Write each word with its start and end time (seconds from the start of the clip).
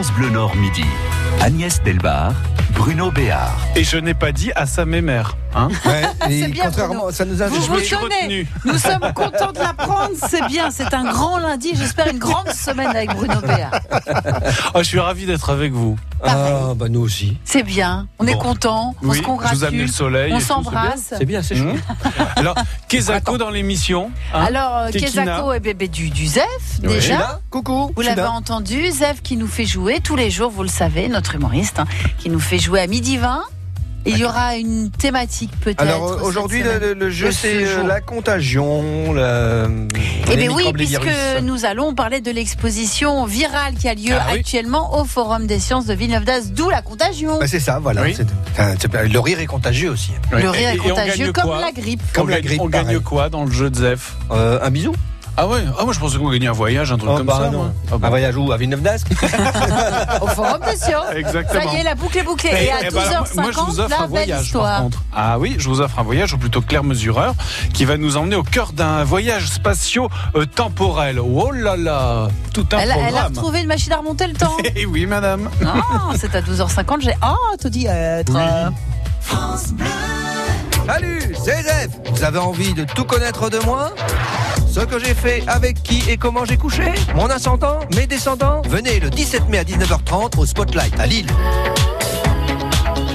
France 0.00 0.16
Bleu 0.16 0.30
Nord 0.30 0.56
Midi. 0.56 0.86
Agnès 1.42 1.82
Delbar, 1.82 2.32
Bruno 2.74 3.10
Béard. 3.10 3.58
Et 3.76 3.84
je 3.84 3.96
n'ai 3.96 4.14
pas 4.14 4.32
dit 4.32 4.50
à 4.54 4.66
sa 4.66 4.84
mémère. 4.84 5.36
Hein 5.54 5.68
Ouais, 5.84 6.02
et 6.30 6.42
C'est 6.42 6.48
bien, 6.48 6.64
contrairement, 6.66 7.10
ça 7.10 7.24
nous 7.24 7.42
a 7.42 7.48
Vous 7.48 7.60
vous 7.60 7.80
tenez. 7.80 8.46
Nous 8.64 8.78
sommes 8.78 9.12
contents 9.14 9.52
de 9.52 9.58
l'apprendre, 9.58 10.10
c'est 10.28 10.46
bien, 10.46 10.70
c'est 10.70 10.94
un 10.94 11.04
grand 11.10 11.38
lundi, 11.38 11.70
j'espère 11.74 12.08
une 12.08 12.18
grande 12.18 12.50
semaine 12.52 12.88
avec 12.88 13.10
Bruno 13.14 13.40
Béard. 13.40 13.72
Oh, 14.74 14.78
je 14.78 14.84
suis 14.84 14.98
ravi 15.00 15.26
d'être 15.26 15.50
avec 15.50 15.72
vous. 15.72 15.98
Ah, 16.22 16.74
bah 16.76 16.88
nous 16.88 17.00
aussi. 17.00 17.36
C'est 17.44 17.62
bien, 17.62 18.06
on 18.18 18.26
est 18.26 18.38
content, 18.38 18.94
on 19.02 19.08
Oui, 19.08 19.16
se 19.16 19.16
je 19.16 19.26
vous 19.26 19.26
congratule, 19.36 19.80
le 19.80 19.86
soleil. 19.88 20.30
et 20.30 20.34
on 20.34 20.38
tout, 20.38 20.44
c'est 20.44 20.46
bien. 20.48 20.54
s'embrasse. 20.54 21.14
C'est 21.18 21.24
bien, 21.24 21.42
c'est 21.42 21.56
chouette. 21.56 21.74
Hum. 21.74 22.26
Alors, 22.36 22.54
Kezako 22.88 23.38
dans 23.38 23.50
l'émission. 23.50 24.10
hein 24.34 24.44
Alors, 24.44 24.76
euh. 24.76 24.90
Kezako 24.90 25.52
et 25.54 25.60
bébé 25.60 25.88
du, 25.88 26.10
du 26.10 26.26
Zef, 26.26 26.44
Oui. 26.82 26.88
Déjà. 26.94 27.18
là. 27.18 27.40
Coucou. 27.50 27.90
Vous 27.96 28.02
l'avez 28.02 28.22
entendu, 28.22 28.90
Zef 28.90 29.22
qui 29.22 29.36
nous 29.36 29.48
fait 29.48 29.66
jouer 29.66 30.00
tous 30.00 30.14
les 30.16 30.30
jours, 30.30 30.50
vous 30.50 30.62
le 30.62 30.68
savez, 30.68 31.08
notre 31.08 31.34
humoriste, 31.34 31.80
hein, 31.80 31.86
qui 32.18 32.28
nous 32.30 32.38
fait 32.40 32.58
jouer 32.60 32.80
à 32.80 32.86
midi 32.86 33.16
20. 33.16 33.42
Et 34.06 34.12
il 34.12 34.18
y 34.18 34.24
aura 34.24 34.56
une 34.56 34.90
thématique 34.90 35.50
peut-être. 35.60 35.82
Alors 35.82 36.22
aujourd'hui, 36.22 36.62
le, 36.62 36.70
semaine. 36.72 36.80
le- 36.80 36.94
le 36.94 37.10
jeu, 37.10 37.30
c'est 37.32 37.66
ce 37.66 37.80
euh, 37.80 37.86
la 37.86 38.00
contagion, 38.00 39.12
la, 39.12 39.66
Eh 40.32 40.36
bien 40.38 40.50
oui, 40.50 40.72
puisque 40.72 41.06
nous 41.42 41.66
allons 41.66 41.94
parler 41.94 42.22
de 42.22 42.30
l'exposition 42.30 43.26
virale 43.26 43.74
qui 43.74 43.88
a 43.90 43.94
lieu 43.94 44.14
Ah 44.18 44.28
oui. 44.32 44.38
actuellement 44.38 44.98
au 44.98 45.04
Forum 45.04 45.46
des 45.46 45.58
sciences 45.58 45.84
de 45.84 45.92
Villeneuve-d'Ascq, 45.92 46.54
d'où 46.54 46.70
la 46.70 46.80
contagion. 46.80 47.38
Bah, 47.40 47.46
c'est 47.46 47.60
ça, 47.60 47.78
voilà. 47.78 48.00
Oui. 48.00 48.16
Le 49.10 49.18
rire 49.18 49.38
est 49.40 49.44
contagieux 49.46 49.90
aussi. 49.90 50.12
Le 50.32 50.48
rire 50.48 50.70
Et- 50.70 50.74
est 50.76 50.78
contagieux 50.78 51.32
comme 51.34 51.50
la 51.60 51.70
grippe. 51.72 52.00
Comme 52.14 52.28
on 52.28 52.30
la 52.30 52.40
grippe, 52.40 52.60
on 52.62 52.68
gagne 52.70 52.84
pareil. 52.84 53.00
quoi 53.02 53.28
dans 53.28 53.44
le 53.44 53.50
jeu 53.52 53.68
de 53.68 53.76
Zef 53.76 54.16
Euh, 54.30 54.58
un 54.62 54.70
bisou 54.70 54.94
Ah 55.42 55.46
ouais? 55.46 55.64
Ah 55.78 55.84
moi 55.84 55.94
je 55.94 55.98
pensais 55.98 56.18
qu'on 56.18 56.28
gagnait 56.30 56.48
un 56.48 56.52
voyage, 56.52 56.92
un 56.92 56.98
truc 56.98 57.10
Oh, 57.10 57.16
comme 57.16 57.26
bah, 57.26 57.38
ça. 57.44 57.50
non. 57.50 57.58
moi. 57.58 57.72
Ah 57.90 57.96
bon. 57.96 58.06
Un 58.06 58.10
voyage 58.10 58.36
où? 58.36 58.52
À 58.52 58.58
Villeneuve-d'Ascq? 58.58 59.06
Au 60.20 60.26
Forum 60.26 60.58
des 60.70 60.76
sciences. 60.76 61.06
Ça 61.06 61.18
Exactement. 61.18 61.72
y 61.72 61.76
est, 61.76 61.82
la 61.82 61.94
boucle 61.94 62.18
est 62.18 62.22
bouclée. 62.22 62.50
Eh, 62.52 62.64
Et, 62.66 62.70
à 62.70 62.76
eh 62.82 62.90
ben, 62.90 63.00
12h50, 63.00 63.40
moi, 63.40 63.50
je 63.50 63.58
vous 63.60 63.80
offre 63.80 63.88
la 63.88 63.96
un 63.96 64.00
belle 64.02 64.08
voyage, 64.10 64.28
par 64.36 64.42
histoire. 64.44 64.82
contre. 64.82 65.02
Ah 65.16 65.38
oui, 65.38 65.56
je 65.58 65.66
vous 65.68 65.80
offre 65.80 65.98
un 65.98 66.02
voyage, 66.02 66.34
ou 66.34 66.38
plutôt 66.38 66.60
Claire 66.60 66.84
Mesureur, 66.84 67.34
qui 67.72 67.86
va 67.86 67.96
nous 67.96 68.18
emmener 68.18 68.36
au 68.36 68.42
cœur 68.42 68.72
d'un 68.74 69.02
voyage 69.02 69.46
spatio-temporel. 69.46 71.18
Oh 71.20 71.50
là 71.52 71.74
là, 71.76 72.28
tout 72.52 72.66
un 72.72 72.78
Elle, 72.78 72.90
a- 72.90 72.94
elle 72.96 73.00
a 73.00 73.04
programme. 73.06 73.26
retrouvé 73.32 73.60
une 73.62 73.66
machine 73.68 73.92
à 73.94 73.96
remonter 73.96 74.26
le 74.26 74.34
temps. 74.34 74.56
Eh 74.76 74.84
oui, 74.84 75.06
madame. 75.06 75.48
Non, 75.62 75.72
c'est 76.18 76.34
à 76.34 76.42
12h50. 76.42 77.00
J'ai 77.00 77.14
hâte 77.22 77.66
d'y 77.66 77.86
être. 77.86 78.32
Salut, 80.92 81.36
c'est 81.40 81.62
Zef 81.62 81.88
Vous 82.10 82.24
avez 82.24 82.40
envie 82.40 82.74
de 82.74 82.82
tout 82.82 83.04
connaître 83.04 83.48
de 83.48 83.60
moi? 83.60 83.92
Ce 84.68 84.80
que 84.80 84.98
j'ai 84.98 85.14
fait, 85.14 85.44
avec 85.46 85.80
qui 85.84 86.02
et 86.10 86.16
comment 86.16 86.44
j'ai 86.44 86.56
couché? 86.56 86.82
Mon 87.14 87.26
ascendant, 87.26 87.78
mes 87.94 88.08
descendants? 88.08 88.60
Venez 88.68 88.98
le 88.98 89.08
17 89.08 89.48
mai 89.48 89.58
à 89.58 89.62
19h30 89.62 90.36
au 90.36 90.44
Spotlight 90.44 90.98
à 90.98 91.06
Lille. 91.06 91.28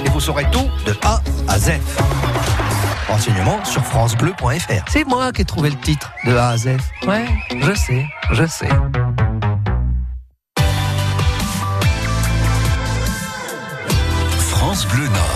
Et 0.06 0.08
vous 0.08 0.20
saurez 0.20 0.46
tout 0.50 0.70
de 0.86 0.94
A 1.04 1.20
à 1.48 1.58
Z. 1.58 1.72
Renseignements 3.08 3.62
sur 3.62 3.84
francebleu.fr. 3.84 4.84
C'est 4.88 5.04
moi 5.04 5.30
qui 5.32 5.42
ai 5.42 5.44
trouvé 5.44 5.68
le 5.68 5.76
titre 5.76 6.10
de 6.24 6.34
A 6.34 6.48
à 6.48 6.56
Z. 6.56 6.78
Ouais, 7.06 7.26
je 7.60 7.74
sais, 7.74 8.06
je 8.32 8.46
sais. 8.46 8.70
France 14.48 14.86
Bleu 14.86 15.04
Nord. 15.08 15.35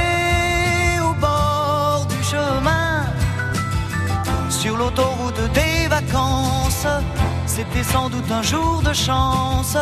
l'autoroute 4.81 5.43
des 5.53 5.87
vacances. 5.87 6.87
C'était 7.45 7.83
sans 7.83 8.09
doute 8.09 8.31
un 8.31 8.41
jour 8.41 8.81
de 8.81 8.93
chance. 8.93 9.77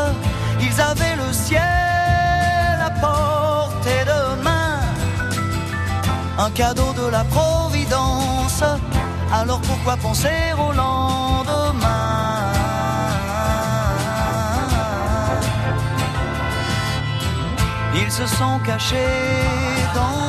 Ils 0.59 0.77
avaient 0.81 1.17
le 1.23 1.31
ciel 1.31 2.77
à 2.89 2.91
portée 3.05 4.03
de 4.11 4.21
main, 4.43 4.79
un 6.37 6.51
cadeau 6.51 6.91
de 7.01 7.07
la 7.09 7.23
Providence. 7.35 8.63
Alors 9.39 9.61
pourquoi 9.61 9.95
penser 9.97 10.39
au 10.63 10.71
lendemain? 10.73 11.97
Ils 18.01 18.11
se 18.11 18.25
sont 18.39 18.59
cachés 18.65 19.35
dans 19.95 20.28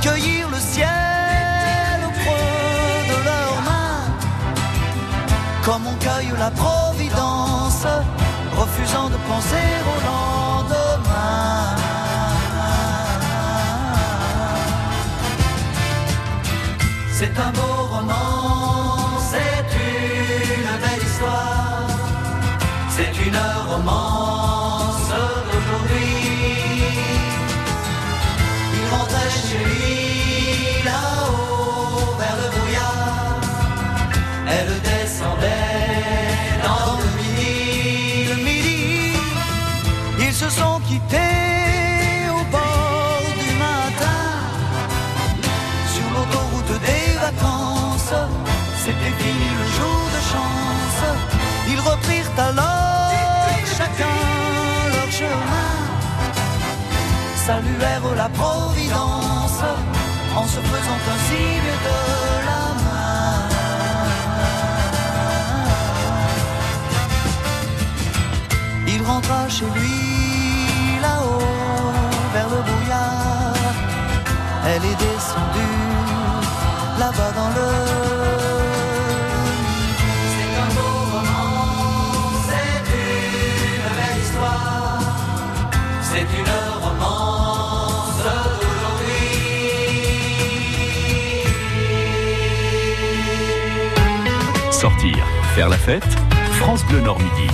qui 0.00 0.08
cueillirent 0.08 0.50
le 0.50 0.58
ciel 0.58 0.88
au 2.06 2.10
creux 2.10 3.00
de 3.10 3.24
leurs 3.24 3.62
mains, 3.62 4.04
comme 5.64 5.86
on 5.86 5.94
cueille 5.96 6.32
la 6.38 6.50
providence, 6.50 7.86
refusant 8.56 9.08
de 9.08 9.16
penser 9.28 9.68
au 9.90 9.96
lendemain. 10.06 11.76
C'est 17.12 17.36
un 17.38 17.50
beau 17.50 17.76
roman, 17.90 19.18
c'est 19.30 19.66
une 19.74 20.78
belle 20.82 21.02
histoire, 21.02 21.88
c'est 22.90 23.26
une 23.26 23.40
romance 23.70 25.10
d'aujourd'hui. 25.46 26.18
Il 28.88 28.94
rentrait 28.94 29.30
chez 29.30 29.58
lui 29.58 30.82
là-haut 30.82 32.16
vers 32.18 32.36
le 32.42 32.48
brouillard. 32.56 33.40
Elle 34.48 34.80
descendait 34.80 35.84
dans 36.64 36.96
le 36.96 37.08
midi. 37.18 38.28
Le 38.30 38.36
midi, 38.36 39.12
ils 40.20 40.32
se 40.32 40.48
sont 40.48 40.80
quittés 40.88 42.30
au 42.30 42.42
bord 42.50 43.22
du 43.38 43.50
matin. 43.66 44.24
Sur 45.94 46.08
l'autoroute 46.14 46.80
des 46.80 47.12
vacances, 47.26 48.14
c'était 48.84 49.14
fini 49.22 49.48
le 49.60 49.66
jour 49.76 50.00
de 50.16 50.20
chance. 50.32 51.02
Ils 51.70 51.80
reprirent 51.80 52.32
alors 52.38 53.12
chacun 53.76 54.18
leur 54.94 55.12
chemin 55.12 55.87
saluèrent 57.48 58.14
la 58.14 58.28
Providence 58.40 59.62
en 60.40 60.46
se 60.54 60.60
faisant 60.70 61.00
un 61.14 61.20
signe 61.28 61.72
de 61.88 61.98
la 62.48 62.64
main. 62.84 63.38
Il 68.92 69.00
rentra 69.10 69.40
chez 69.56 69.70
lui 69.76 69.98
là-haut 71.04 71.92
vers 72.34 72.50
le 72.54 72.60
brouillard. 72.68 73.72
Elle 74.70 74.84
est 74.92 75.00
descendue 75.06 75.86
là-bas 77.02 77.32
dans 77.38 77.50
le. 77.56 78.17
Sortir, 94.78 95.26
faire 95.56 95.68
la 95.68 95.76
fête, 95.76 96.06
France 96.52 96.84
Bleu 96.84 97.00
Nord 97.00 97.18
Midi. 97.18 97.48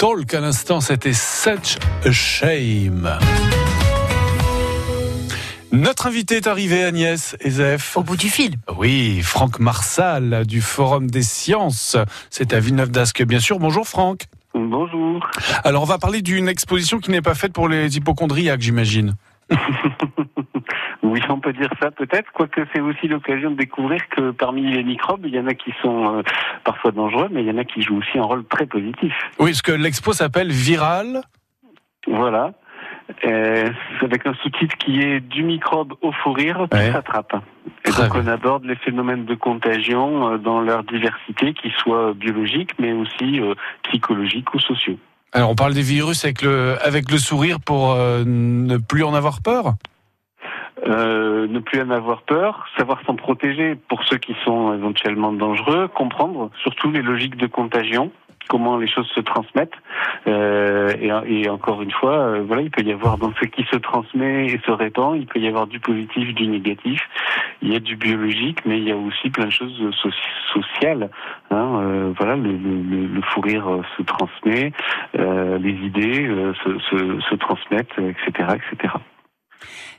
Talk 0.00 0.32
à 0.32 0.40
l'instant, 0.40 0.80
c'était 0.80 1.12
Such 1.12 1.76
a 2.06 2.10
Shame. 2.10 3.18
Notre 5.72 6.06
invité 6.06 6.36
est 6.36 6.46
arrivé, 6.46 6.84
Agnès 6.84 7.36
Ezef. 7.40 7.98
Au 7.98 8.02
bout 8.02 8.16
du 8.16 8.30
fil. 8.30 8.54
Oui, 8.78 9.20
Franck 9.20 9.58
Marsal 9.58 10.46
du 10.46 10.62
Forum 10.62 11.10
des 11.10 11.20
Sciences. 11.20 11.98
C'est 12.30 12.54
à 12.54 12.60
Villeneuve 12.60 12.90
d'Ascq, 12.90 13.24
bien 13.24 13.40
sûr. 13.40 13.58
Bonjour 13.58 13.86
Franck. 13.86 14.22
Bonjour. 14.54 15.20
Alors 15.64 15.82
on 15.82 15.86
va 15.86 15.98
parler 15.98 16.22
d'une 16.22 16.48
exposition 16.48 16.98
qui 16.98 17.10
n'est 17.10 17.20
pas 17.20 17.34
faite 17.34 17.52
pour 17.52 17.68
les 17.68 17.98
hypochondriaques, 17.98 18.62
j'imagine. 18.62 19.16
Oui, 21.02 21.20
on 21.28 21.40
peut 21.40 21.52
dire 21.54 21.70
ça 21.80 21.90
peut-être, 21.90 22.30
quoique 22.32 22.60
c'est 22.74 22.80
aussi 22.80 23.08
l'occasion 23.08 23.50
de 23.52 23.56
découvrir 23.56 24.06
que 24.10 24.32
parmi 24.32 24.62
les 24.70 24.82
microbes, 24.84 25.24
il 25.24 25.34
y 25.34 25.40
en 25.40 25.46
a 25.46 25.54
qui 25.54 25.72
sont 25.80 26.18
euh, 26.18 26.22
parfois 26.64 26.90
dangereux, 26.92 27.28
mais 27.30 27.42
il 27.42 27.46
y 27.48 27.50
en 27.50 27.58
a 27.58 27.64
qui 27.64 27.80
jouent 27.80 27.98
aussi 27.98 28.18
un 28.18 28.22
rôle 28.24 28.44
très 28.44 28.66
positif. 28.66 29.14
Oui, 29.38 29.54
ce 29.54 29.62
que 29.62 29.72
l'expo 29.72 30.12
s'appelle 30.12 30.50
Viral. 30.50 31.22
Voilà. 32.06 32.52
Euh, 33.24 33.70
c'est 33.98 34.04
avec 34.04 34.24
un 34.26 34.34
sous-titre 34.34 34.76
qui 34.76 35.00
est 35.00 35.20
du 35.20 35.42
microbe 35.42 35.94
au 36.00 36.12
fou 36.12 36.32
rire 36.32 36.66
Ouais. 36.72 36.92
s'attrape. 36.92 37.34
Et 37.84 37.90
donc 37.90 38.14
on 38.14 38.26
aborde 38.28 38.64
les 38.64 38.76
phénomènes 38.76 39.24
de 39.24 39.34
contagion 39.34 40.32
euh, 40.34 40.38
dans 40.38 40.60
leur 40.60 40.84
diversité, 40.84 41.54
qui 41.54 41.70
soient 41.78 42.12
biologiques, 42.14 42.72
mais 42.78 42.92
aussi 42.92 43.40
euh, 43.40 43.54
psychologiques 43.84 44.54
ou 44.54 44.60
sociaux. 44.60 44.98
Alors 45.32 45.50
on 45.50 45.54
parle 45.54 45.74
des 45.74 45.82
virus 45.82 46.24
avec 46.24 46.42
le, 46.42 46.76
avec 46.82 47.10
le 47.10 47.18
sourire 47.18 47.58
pour 47.60 47.92
euh, 47.92 48.22
ne 48.24 48.76
plus 48.76 49.02
en 49.02 49.14
avoir 49.14 49.42
peur? 49.42 49.74
Euh, 50.86 51.46
ne 51.46 51.58
plus 51.58 51.80
en 51.82 51.90
avoir 51.90 52.22
peur, 52.22 52.66
savoir 52.78 53.02
s'en 53.04 53.14
protéger 53.14 53.74
pour 53.74 54.02
ceux 54.04 54.16
qui 54.16 54.34
sont 54.44 54.72
éventuellement 54.72 55.32
dangereux, 55.32 55.88
comprendre 55.88 56.50
surtout 56.62 56.90
les 56.90 57.02
logiques 57.02 57.36
de 57.36 57.46
contagion 57.46 58.10
comment 58.48 58.78
les 58.78 58.88
choses 58.88 59.06
se 59.14 59.20
transmettent. 59.20 59.74
Euh, 60.26 60.92
et, 61.26 61.48
encore 61.48 61.82
une 61.82 61.90
fois 61.92 62.16
euh, 62.16 62.42
voilà 62.46 62.62
il 62.62 62.70
peut 62.70 62.82
y 62.82 62.92
avoir 62.92 63.16
dans 63.16 63.32
ce 63.40 63.44
qui 63.46 63.64
se 63.70 63.76
transmet 63.76 64.46
et 64.46 64.60
se 64.66 64.70
répand 64.70 65.16
il 65.16 65.26
peut 65.26 65.38
y 65.38 65.46
avoir 65.46 65.66
du 65.66 65.78
positif 65.80 66.34
du 66.34 66.46
négatif. 66.48 67.00
Il 67.62 67.72
y 67.72 67.76
a 67.76 67.80
du 67.80 67.96
biologique 67.96 68.58
mais 68.64 68.78
il 68.78 68.84
y 68.84 68.92
a 68.92 68.96
aussi 68.96 69.30
plein 69.30 69.46
de 69.46 69.50
choses 69.50 69.78
soci- 70.02 70.52
sociales 70.52 71.10
hein, 71.50 72.12
voilà 72.18 72.36
le, 72.36 72.50
le- 72.52 73.22
fou 73.22 73.40
rire 73.40 73.66
se 73.96 74.02
transmet 74.02 74.72
les 75.14 75.76
idées 75.84 76.28
se, 76.64 76.78
se, 76.78 77.20
se 77.20 77.34
transmettent 77.36 77.98
etc 77.98 78.48
etc 78.56 78.94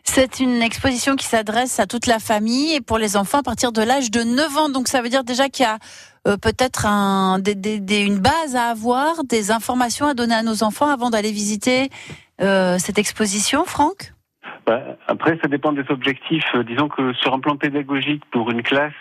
C'est 0.03 0.39
une 0.39 0.61
exposition 0.61 1.15
qui 1.15 1.25
s'adresse 1.25 1.79
à 1.79 1.85
toute 1.85 2.07
la 2.07 2.19
famille 2.19 2.73
et 2.73 2.81
pour 2.81 2.97
les 2.97 3.15
enfants 3.17 3.39
à 3.39 3.43
partir 3.43 3.71
de 3.71 3.81
l'âge 3.81 4.11
de 4.11 4.23
9 4.23 4.57
ans. 4.57 4.69
Donc 4.69 4.87
ça 4.87 5.01
veut 5.01 5.09
dire 5.09 5.23
déjà 5.23 5.49
qu'il 5.49 5.63
y 5.63 5.67
a 5.67 5.77
euh, 6.27 6.37
peut-être 6.37 6.85
un, 6.85 7.39
des- 7.39 7.55
une 7.99 8.19
base 8.19 8.55
à 8.55 8.65
avoir, 8.65 9.23
des 9.23 9.51
informations 9.51 10.07
à 10.07 10.13
donner 10.13 10.35
à 10.35 10.43
nos 10.43 10.63
enfants 10.63 10.89
avant 10.89 11.09
d'aller 11.09 11.31
visiter 11.31 11.89
euh, 12.41 12.77
cette 12.79 12.97
exposition, 12.97 13.65
Franck? 13.65 14.13
Bah, 14.65 14.79
après, 15.07 15.37
ça 15.41 15.47
dépend 15.47 15.71
des 15.71 15.83
objectifs. 15.89 16.45
Euh, 16.55 16.63
disons 16.63 16.87
que 16.87 17.13
sur 17.13 17.33
un 17.33 17.39
plan 17.39 17.55
pédagogique, 17.55 18.23
pour 18.31 18.51
une 18.51 18.61
classe, 18.61 18.93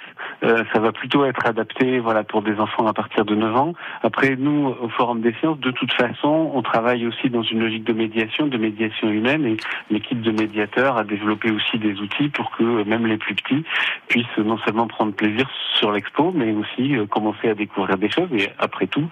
euh, 0.42 0.64
ça 0.72 0.80
va 0.80 0.90
plutôt 0.90 1.24
être 1.24 1.46
adapté 1.46 1.98
voilà, 1.98 2.24
pour 2.24 2.42
des 2.42 2.58
enfants 2.58 2.86
à 2.86 2.92
partir 2.92 3.24
de 3.24 3.34
9 3.34 3.56
ans. 3.56 3.74
Après, 4.02 4.36
nous, 4.36 4.74
au 4.80 4.88
Forum 4.88 5.20
des 5.20 5.34
sciences, 5.34 5.60
de 5.60 5.70
toute 5.70 5.92
façon, 5.92 6.50
on 6.54 6.62
travaille 6.62 7.06
aussi 7.06 7.28
dans 7.28 7.42
une 7.42 7.60
logique 7.60 7.84
de 7.84 7.92
médiation, 7.92 8.46
de 8.46 8.56
médiation 8.56 9.10
humaine, 9.10 9.46
et 9.46 9.56
l'équipe 9.90 10.20
de 10.22 10.30
médiateurs 10.30 10.96
a 10.96 11.04
développé 11.04 11.50
aussi 11.50 11.78
des 11.78 12.00
outils 12.00 12.28
pour 12.30 12.50
que 12.52 12.64
euh, 12.64 12.84
même 12.84 13.06
les 13.06 13.18
plus 13.18 13.34
petits 13.34 13.64
puissent 14.08 14.38
non 14.38 14.58
seulement 14.58 14.86
prendre 14.86 15.12
plaisir 15.12 15.48
sur 15.74 15.92
l'expo, 15.92 16.32
mais 16.34 16.52
aussi 16.52 16.96
commencer 17.10 17.48
à 17.48 17.54
découvrir 17.54 17.96
des 17.96 18.10
choses, 18.10 18.28
et 18.32 18.48
après 18.58 18.86
tout, 18.86 19.08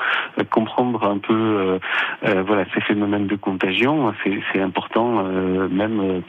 comprendre 0.51 1.05
un 1.09 1.19
peu 1.19 1.79
voilà, 2.23 2.65
ces 2.75 2.81
phénomènes 2.83 3.27
de 3.27 3.37
contagion, 3.37 4.13
c'est 4.53 4.61
important, 4.61 5.23
même 5.71 6.23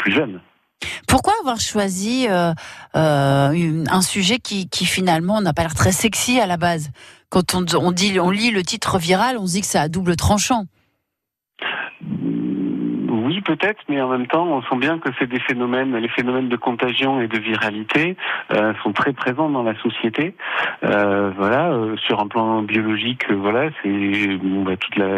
Pourquoi 1.08 1.34
avoir 1.42 1.60
choisi 1.60 2.28
euh, 2.30 2.54
euh, 2.96 3.84
un 3.90 4.02
sujet 4.02 4.40
qui, 4.40 4.68
finalement 4.86 5.42
n'a 5.42 5.54
pas 5.54 5.64
l'air 5.64 5.76
très 5.76 5.92
sexy 5.92 6.40
à 6.40 6.46
la 6.46 6.58
base? 6.58 6.90
Quand 7.30 7.54
on, 7.54 7.92
dit, 7.92 8.20
on 8.20 8.32
lit 8.32 8.52
le 8.52 8.64
titre 8.64 8.98
viral, 8.98 9.38
on 9.38 9.46
se 9.46 9.54
dit 9.54 9.62
que 9.62 9.68
c'est 9.68 9.78
à 9.78 9.90
double 9.90 10.16
tranchant. 10.16 10.66
Oui, 13.30 13.42
peut-être, 13.42 13.84
mais 13.90 14.02
en 14.02 14.10
même 14.10 14.26
temps, 14.26 14.48
on 14.48 14.64
sent 14.64 14.78
bien 14.78 14.98
que 14.98 15.10
c'est 15.20 15.30
des 15.30 15.40
phénomènes, 15.40 15.96
les 15.96 16.08
phénomènes 16.08 16.50
de 16.50 16.56
contagion 16.56 17.22
et 17.22 17.28
de 17.28 17.38
viralité 17.38 18.18
euh, 18.52 18.74
sont 18.82 18.92
très 18.92 19.14
présents 19.14 19.52
dans 19.52 19.62
la 19.62 19.76
société. 19.84 20.34
Euh, 20.84 21.30
voilà, 21.38 21.70
euh, 21.70 21.96
sur 21.98 22.20
un 22.22 22.28
plan 22.28 22.64
biologique, 22.64 23.32
voilà, 23.32 23.70
c'est 23.84 24.36
bon, 24.38 24.64
bah, 24.64 24.72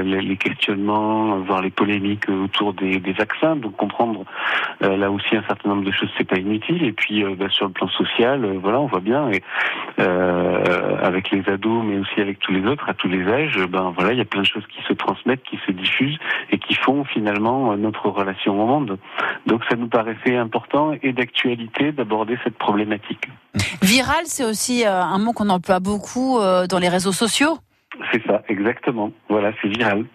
les 0.03 0.35
questionnements, 0.35 1.37
voire 1.37 1.61
les 1.61 1.69
polémiques 1.69 2.27
autour 2.27 2.73
des, 2.73 2.99
vaccins. 3.17 3.55
Donc 3.55 3.77
comprendre 3.77 4.25
là 4.81 5.09
aussi 5.09 5.37
un 5.37 5.43
certain 5.43 5.69
nombre 5.69 5.85
de 5.85 5.91
choses, 5.91 6.09
c'est 6.17 6.27
pas 6.27 6.37
inutile. 6.37 6.83
Et 6.83 6.91
puis 6.91 7.23
bah, 7.35 7.47
sur 7.47 7.67
le 7.67 7.71
plan 7.71 7.87
social, 7.87 8.45
voilà, 8.61 8.81
on 8.81 8.87
voit 8.87 8.99
bien, 8.99 9.31
avec 9.97 11.31
les 11.31 11.47
ados, 11.47 11.81
mais 11.85 11.97
aussi 11.97 12.19
avec 12.19 12.39
tous 12.39 12.51
les 12.51 12.65
autres, 12.65 12.89
à 12.89 12.93
tous 12.93 13.07
les 13.07 13.25
âges, 13.25 13.57
ben 13.69 13.93
voilà, 13.95 14.11
il 14.11 14.17
y 14.17 14.21
a 14.21 14.25
plein 14.25 14.41
de 14.41 14.47
choses 14.47 14.67
qui 14.67 14.81
se 14.85 14.91
transmettent, 14.91 15.43
qui 15.43 15.57
se 15.65 15.71
diffusent 15.71 16.19
et 16.49 16.57
qui 16.57 16.75
font 16.75 17.05
finalement 17.05 17.71
euh, 17.71 17.77
notre 18.03 18.19
relation 18.19 18.61
au 18.61 18.65
monde. 18.65 18.97
Donc 19.45 19.61
ça 19.69 19.75
nous 19.75 19.87
paraissait 19.87 20.35
important 20.35 20.93
et 21.01 21.13
d'actualité 21.13 21.91
d'aborder 21.91 22.37
cette 22.43 22.57
problématique. 22.57 23.27
Viral, 23.81 24.25
c'est 24.25 24.45
aussi 24.45 24.85
euh, 24.85 25.01
un 25.01 25.17
mot 25.19 25.33
qu'on 25.33 25.49
emploie 25.49 25.79
beaucoup 25.79 26.39
euh, 26.39 26.67
dans 26.67 26.79
les 26.79 26.89
réseaux 26.89 27.11
sociaux. 27.11 27.57
C'est 28.11 28.23
ça, 28.25 28.41
exactement. 28.47 29.11
Voilà, 29.29 29.51
c'est 29.61 29.67
viral. 29.67 30.05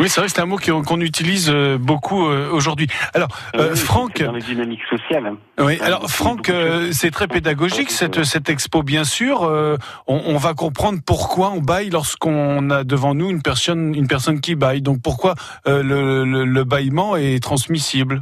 Oui, 0.00 0.08
c'est 0.08 0.20
vrai, 0.20 0.28
c'est 0.28 0.40
un 0.40 0.46
mot 0.46 0.56
qu'on 0.58 1.00
utilise 1.00 1.50
euh, 1.52 1.78
beaucoup 1.78 2.26
euh, 2.26 2.50
aujourd'hui. 2.50 2.88
Alors, 3.14 3.28
euh, 3.54 3.76
Franck, 3.76 4.22
dans 4.22 4.32
les 4.32 4.40
dynamiques 4.40 4.82
sociales. 4.90 5.34
oui, 5.60 5.78
alors 5.80 6.10
Franck, 6.10 6.48
euh, 6.50 6.86
choses. 6.86 6.92
c'est 6.92 7.10
très 7.12 7.28
pédagogique 7.28 7.90
cette 7.90 8.24
cette 8.24 8.48
expo, 8.48 8.82
bien 8.82 9.04
sûr. 9.04 9.44
Euh, 9.44 9.76
on, 10.08 10.20
on 10.26 10.36
va 10.36 10.54
comprendre 10.54 10.98
pourquoi 11.06 11.50
on 11.50 11.60
baille 11.60 11.90
lorsqu'on 11.90 12.70
a 12.70 12.82
devant 12.82 13.14
nous 13.14 13.30
une 13.30 13.42
personne 13.42 13.94
une 13.94 14.08
personne 14.08 14.40
qui 14.40 14.56
baille. 14.56 14.82
Donc 14.82 15.00
pourquoi 15.00 15.34
euh, 15.68 15.82
le, 15.82 16.24
le, 16.24 16.44
le 16.44 16.64
bâillement 16.64 17.16
est 17.16 17.40
transmissible? 17.42 18.20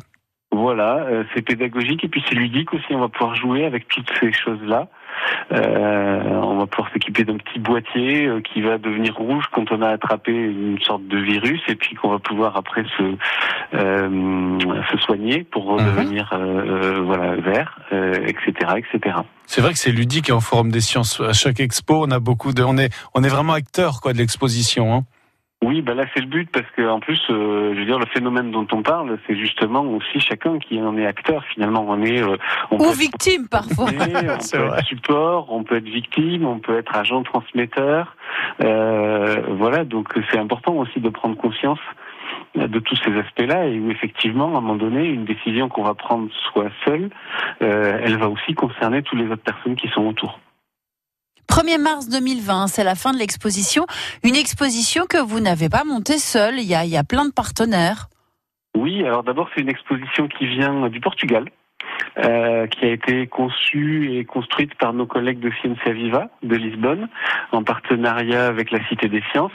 Voilà, 0.55 0.97
euh, 0.97 1.25
c'est 1.35 1.43
pédagogique 1.43 2.05
et 2.05 2.09
puis 2.09 2.23
c'est 2.29 2.35
ludique 2.35 2.75
aussi. 2.75 2.85
On 2.91 3.01
va 3.01 3.09
pouvoir 3.09 3.35
jouer 3.35 3.65
avec 3.65 3.89
toutes 3.89 4.11
ces 4.21 4.31
choses-là. 4.33 4.81
Euh, 4.81 4.85
on 5.51 6.57
va 6.59 6.67
pouvoir 6.67 6.93
s'équiper 6.93 7.25
d'un 7.25 7.37
petit 7.37 7.59
boîtier 7.59 8.27
euh, 8.27 8.41
qui 8.41 8.63
va 8.63 8.79
devenir 8.79 9.15
rouge 9.17 9.45
quand 9.53 9.71
on 9.71 9.83
a 9.83 9.89
attrapé 9.89 10.33
une 10.33 10.81
sorte 10.81 11.07
de 11.07 11.19
virus 11.19 11.61
et 11.69 11.75
puis 11.75 11.95
qu'on 11.95 12.11
va 12.11 12.19
pouvoir 12.19 12.57
après 12.57 12.85
se 12.97 13.17
euh, 13.75 14.59
se 14.91 14.99
soigner 14.99 15.45
pour 15.45 15.65
redevenir 15.65 16.31
euh, 16.33 16.39
euh, 16.39 17.01
voilà 17.03 17.37
vert, 17.37 17.79
euh, 17.93 18.15
etc., 18.27 18.73
etc. 18.77 19.17
C'est 19.47 19.61
vrai 19.61 19.73
que 19.73 19.79
c'est 19.79 19.93
ludique 19.93 20.29
et 20.29 20.33
au 20.33 20.41
Forum 20.41 20.71
des 20.71 20.81
sciences. 20.81 21.21
À 21.21 21.33
chaque 21.33 21.61
expo, 21.61 22.05
on 22.07 22.11
a 22.11 22.19
beaucoup 22.19 22.53
de, 22.53 22.63
on 22.63 22.79
est 22.79 22.93
on 23.15 23.23
est 23.23 23.29
vraiment 23.29 23.53
acteur 23.53 24.01
quoi 24.01 24.13
de 24.13 24.19
l'exposition. 24.19 24.95
Hein. 24.95 25.05
Oui, 25.63 25.81
bah 25.81 25.95
là 25.95 26.05
c'est 26.13 26.21
le 26.21 26.27
but 26.27 26.51
parce 26.51 26.67
que 26.77 26.83
en 26.89 26.99
plus, 26.99 27.21
euh, 27.31 27.73
je 27.75 27.79
veux 27.79 27.87
dire, 27.87 27.99
le 27.99 28.07
phénomène 28.07 28.51
dont 28.51 28.67
on 28.73 28.83
parle, 28.83 29.17
c'est 29.27 29.37
justement 29.37 29.83
aussi 29.83 30.19
chacun 30.19 30.59
qui 30.59 30.81
en 30.83 30.97
est 30.99 31.07
acteur. 31.07 31.45
Finalement, 31.55 31.87
on 31.89 32.03
est, 32.03 32.21
euh, 32.21 32.37
on 32.73 32.79
peut 32.79 32.85
Ou 32.85 32.89
être 32.91 32.99
victime 32.99 33.49
parfois. 33.49 33.87
on 33.91 34.41
C'est 34.41 34.59
peut 34.59 34.65
vrai. 34.65 34.79
être 34.81 34.87
support, 34.87 35.53
on 35.53 35.63
peut 35.63 35.77
être 35.77 35.89
victime, 35.89 36.45
on 36.47 36.59
peut 36.59 36.77
être 36.79 36.95
agent 36.97 37.23
transmetteur. 37.23 38.17
Euh, 38.63 39.43
voilà, 39.51 39.85
donc 39.85 40.09
c'est 40.31 40.39
important 40.39 40.75
aussi 40.75 40.99
de 41.01 41.09
prendre 41.09 41.37
conscience 41.37 41.79
de 42.55 42.79
tous 42.81 42.97
ces 42.97 43.17
aspects-là 43.17 43.67
et 43.67 43.79
où 43.79 43.91
effectivement, 43.91 44.47
à 44.55 44.59
un 44.59 44.61
moment 44.61 44.75
donné, 44.77 45.07
une 45.07 45.25
décision 45.25 45.69
qu'on 45.69 45.85
va 45.85 45.95
prendre 45.95 46.29
soit 46.53 46.71
seule, 46.85 47.09
euh, 47.63 47.99
elle 48.03 48.17
va 48.19 48.29
aussi 48.29 48.55
concerner 48.55 49.03
toutes 49.03 49.19
les 49.19 49.27
autres 49.27 49.43
personnes 49.43 49.77
qui 49.77 49.89
sont 49.89 50.07
autour. 50.07 50.39
1er 51.53 51.79
mars 51.79 52.09
2020, 52.09 52.67
c'est 52.69 52.83
la 52.83 52.95
fin 52.95 53.13
de 53.13 53.19
l'exposition. 53.19 53.85
Une 54.25 54.37
exposition 54.37 55.05
que 55.05 55.19
vous 55.19 55.39
n'avez 55.39 55.69
pas 55.69 55.85
montée 55.85 56.17
seule. 56.17 56.55
Il 56.59 56.65
y 56.65 56.75
a, 56.75 57.05
plein 57.05 57.27
de 57.27 57.31
partenaires. 57.31 58.09
Oui, 58.75 59.05
alors 59.05 59.23
d'abord 59.23 59.51
c'est 59.55 59.61
une 59.61 59.69
exposition 59.69 60.29
qui 60.29 60.47
vient 60.47 60.89
du 60.89 60.99
Portugal, 60.99 61.45
euh, 62.25 62.67
qui 62.69 62.87
a 62.87 62.89
été 62.89 63.27
conçue 63.27 64.17
et 64.17 64.25
construite 64.25 64.75
par 64.77 64.95
nos 64.95 65.05
collègues 65.05 65.41
de 65.41 65.51
Ciencia 65.61 65.93
Viva 65.93 66.31
de 66.43 66.57
Lisbonne, 66.57 67.11
en 67.53 67.63
partenariat 67.63 68.47
avec 68.47 68.71
la 68.71 68.83
Cité 68.89 69.11
des 69.11 69.23
Sciences 69.31 69.53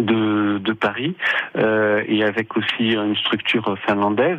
de, 0.00 0.58
de 0.58 0.72
Paris 0.72 1.14
euh, 1.56 2.02
et 2.08 2.22
avec 2.24 2.56
aussi 2.56 2.92
une 2.92 3.16
structure 3.16 3.76
finlandaise 3.86 4.38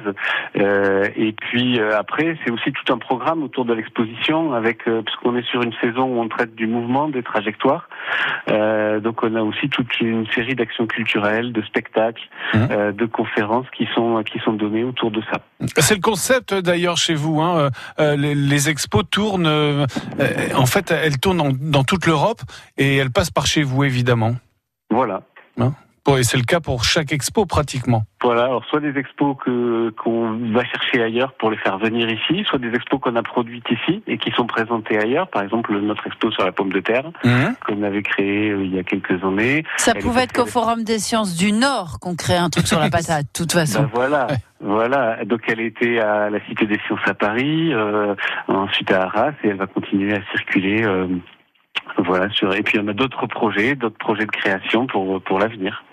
Euh, 0.56 1.08
et 1.16 1.34
puis 1.34 1.80
euh, 1.80 1.98
après 1.98 2.38
c'est 2.44 2.52
aussi 2.52 2.72
tout 2.72 2.94
un 2.94 2.98
programme 2.98 3.44
autour 3.44 3.66
de 3.66 3.74
l'exposition 3.74 4.54
avec 4.54 4.84
puisqu'on 5.06 5.36
est 5.36 5.46
sur 5.52 5.62
une 5.62 5.74
saison 5.82 6.04
où 6.14 6.20
on 6.20 6.28
traite 6.30 6.56
du 6.56 6.68
mouvement 6.68 7.10
des 7.10 7.24
trajectoires 7.24 7.88
donc 9.04 9.24
on 9.24 9.36
a 9.36 9.42
aussi 9.42 9.70
toute 9.70 10.00
une 10.00 10.26
série 10.28 10.56
d'actions 10.56 10.88
culturelles 10.88 11.52
de 11.52 11.62
spectacles 11.64 12.24
euh, 12.56 12.92
de 12.92 13.06
conférences 13.06 13.68
qui 13.76 13.88
sont 13.94 14.24
qui 14.24 14.40
sont 14.40 14.54
données 14.54 14.84
autour 14.84 15.12
de 15.12 15.22
ça 15.32 15.40
C'est 15.78 15.96
le 15.96 16.02
concept 16.02 16.54
d'ailleurs 16.54 16.98
chez 16.98 17.14
vous. 17.16 17.42
Hein. 17.42 17.70
Les, 18.00 18.36
les 18.36 18.70
expos 18.70 19.04
tournent. 19.10 19.48
en 19.48 20.66
fait, 20.66 20.92
elles 20.92 21.20
tournent 21.20 21.42
en- 21.42 21.52
dans 21.78 21.84
toute 21.84 22.06
l'Europe 22.06 22.42
et 22.78 22.98
elles 22.98 23.12
passent 23.12 23.32
par 23.32 23.46
chez 23.48 23.64
vous 23.64 23.84
évidemment. 23.84 24.34
voilà 24.90 25.22
Bon, 26.06 26.16
et 26.16 26.24
c'est 26.24 26.38
le 26.38 26.44
cas 26.44 26.62
pour 26.62 26.86
chaque 26.86 27.12
expo 27.12 27.46
pratiquement. 27.46 28.04
Voilà, 28.24 28.44
alors 28.44 28.64
soit 28.70 28.80
des 28.80 28.98
expos 28.98 29.36
que 29.44 29.90
qu'on 29.90 30.38
va 30.54 30.64
chercher 30.64 31.04
ailleurs 31.04 31.34
pour 31.34 31.52
les 31.52 31.58
faire 31.58 31.78
venir 31.80 32.10
ici, 32.10 32.46
soit 32.48 32.60
des 32.60 32.70
expos 32.74 33.02
qu'on 33.02 33.18
a 33.18 33.24
produites 33.24 33.70
ici 33.70 34.02
et 34.08 34.18
qui 34.18 34.32
sont 34.32 34.48
présentées 34.48 34.98
ailleurs. 34.98 35.28
Par 35.28 35.42
exemple, 35.44 35.78
notre 35.78 36.08
expo 36.08 36.32
sur 36.32 36.46
la 36.46 36.54
pomme 36.54 36.72
de 36.72 36.80
terre 36.80 37.12
qu'on 37.66 37.84
avait 37.84 38.04
créée 38.04 38.52
euh, 38.52 38.64
il 38.64 38.74
y 38.74 38.80
a 38.80 38.84
quelques 38.84 39.22
années. 39.22 39.66
Ça 39.76 39.92
Elle 39.96 40.02
pouvait 40.02 40.22
être 40.24 40.32
qu'au 40.32 40.46
Forum 40.46 40.86
des 40.86 41.00
sciences 41.00 41.36
du 41.36 41.52
Nord 41.52 42.00
qu'on 42.00 42.16
crée 42.16 42.38
un 42.38 42.50
truc 42.50 42.68
sur 42.68 42.80
la 42.80 42.90
patate, 42.98 43.26
de 43.26 43.32
toute 43.34 43.52
façon. 43.52 43.82
Ben 43.82 43.90
voilà, 43.94 44.28
voilà. 44.62 45.26
Donc 45.26 45.42
elle 45.50 45.60
était 45.60 46.00
à 46.00 46.30
la 46.30 46.40
Cité 46.48 46.68
des 46.68 46.80
Sciences 46.88 47.06
à 47.06 47.16
Paris, 47.16 47.74
euh, 47.74 48.16
ensuite 48.48 48.90
à 48.94 49.04
Arras, 49.04 49.32
et 49.44 49.50
elle 49.50 49.58
va 49.58 49.68
continuer 49.68 50.14
à 50.14 50.22
circuler. 50.32 50.86
euh, 50.86 51.08
voilà. 51.98 52.30
Sur... 52.30 52.54
Et 52.54 52.64
puis 52.64 52.80
on 52.80 52.88
a 52.88 52.94
d'autres 52.94 53.28
projets, 53.28 53.76
d'autres 53.76 53.98
projets 53.98 54.26
de 54.26 54.32
création 54.32 54.88
pour 54.88 55.22
pour 55.22 55.40
l'avenir. 55.40 55.84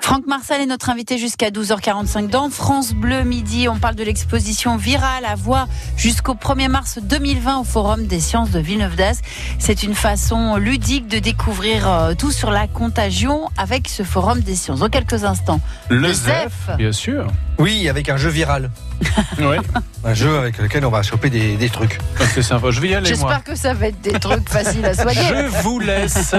Franck 0.00 0.26
Marsal 0.26 0.60
est 0.60 0.66
notre 0.66 0.90
invité 0.90 1.18
jusqu'à 1.18 1.50
12h45 1.50 2.28
dans 2.30 2.50
France 2.50 2.94
Bleu 2.94 3.22
Midi. 3.22 3.68
On 3.68 3.76
parle 3.78 3.94
de 3.94 4.02
l'exposition 4.02 4.76
virale 4.76 5.24
à 5.24 5.36
voir 5.36 5.68
jusqu'au 5.96 6.34
1er 6.34 6.68
mars 6.68 6.98
2020 7.02 7.58
au 7.60 7.64
Forum 7.64 8.06
des 8.06 8.18
sciences 8.18 8.50
de 8.50 8.58
Villeneuve 8.58 8.96
d'Ascq. 8.96 9.24
C'est 9.58 9.82
une 9.84 9.94
façon 9.94 10.56
ludique 10.56 11.06
de 11.06 11.18
découvrir 11.20 11.88
euh, 11.88 12.14
tout 12.14 12.32
sur 12.32 12.50
la 12.50 12.66
contagion 12.66 13.48
avec 13.56 13.88
ce 13.88 14.02
Forum 14.02 14.40
des 14.40 14.56
sciences. 14.56 14.80
Dans 14.80 14.88
quelques 14.88 15.24
instants, 15.24 15.60
Le 15.90 15.98
le 15.98 16.12
ZEF, 16.12 16.70
bien 16.76 16.92
sûr. 16.92 17.26
Oui, 17.58 17.88
avec 17.88 18.08
un 18.08 18.16
jeu 18.16 18.30
viral. 18.30 18.70
Ouais. 19.38 19.58
Un 20.04 20.12
jeu 20.14 20.38
avec 20.38 20.58
lequel 20.58 20.84
on 20.84 20.90
va 20.90 21.02
choper 21.02 21.30
des, 21.30 21.56
des 21.56 21.68
trucs. 21.70 21.98
C'est 22.34 22.42
sympa. 22.42 22.70
Je 22.70 22.80
vais 22.80 22.88
y 22.88 22.94
aller. 22.94 23.06
J'espère 23.08 23.42
que 23.44 23.54
ça 23.54 23.72
va 23.74 23.86
être 23.88 24.00
des 24.02 24.12
trucs 24.18 24.48
faciles 24.48 24.84
à 24.84 24.94
soigner. 24.94 25.20
Je 25.22 25.62
vous 25.62 25.78
laisse. 25.78 26.34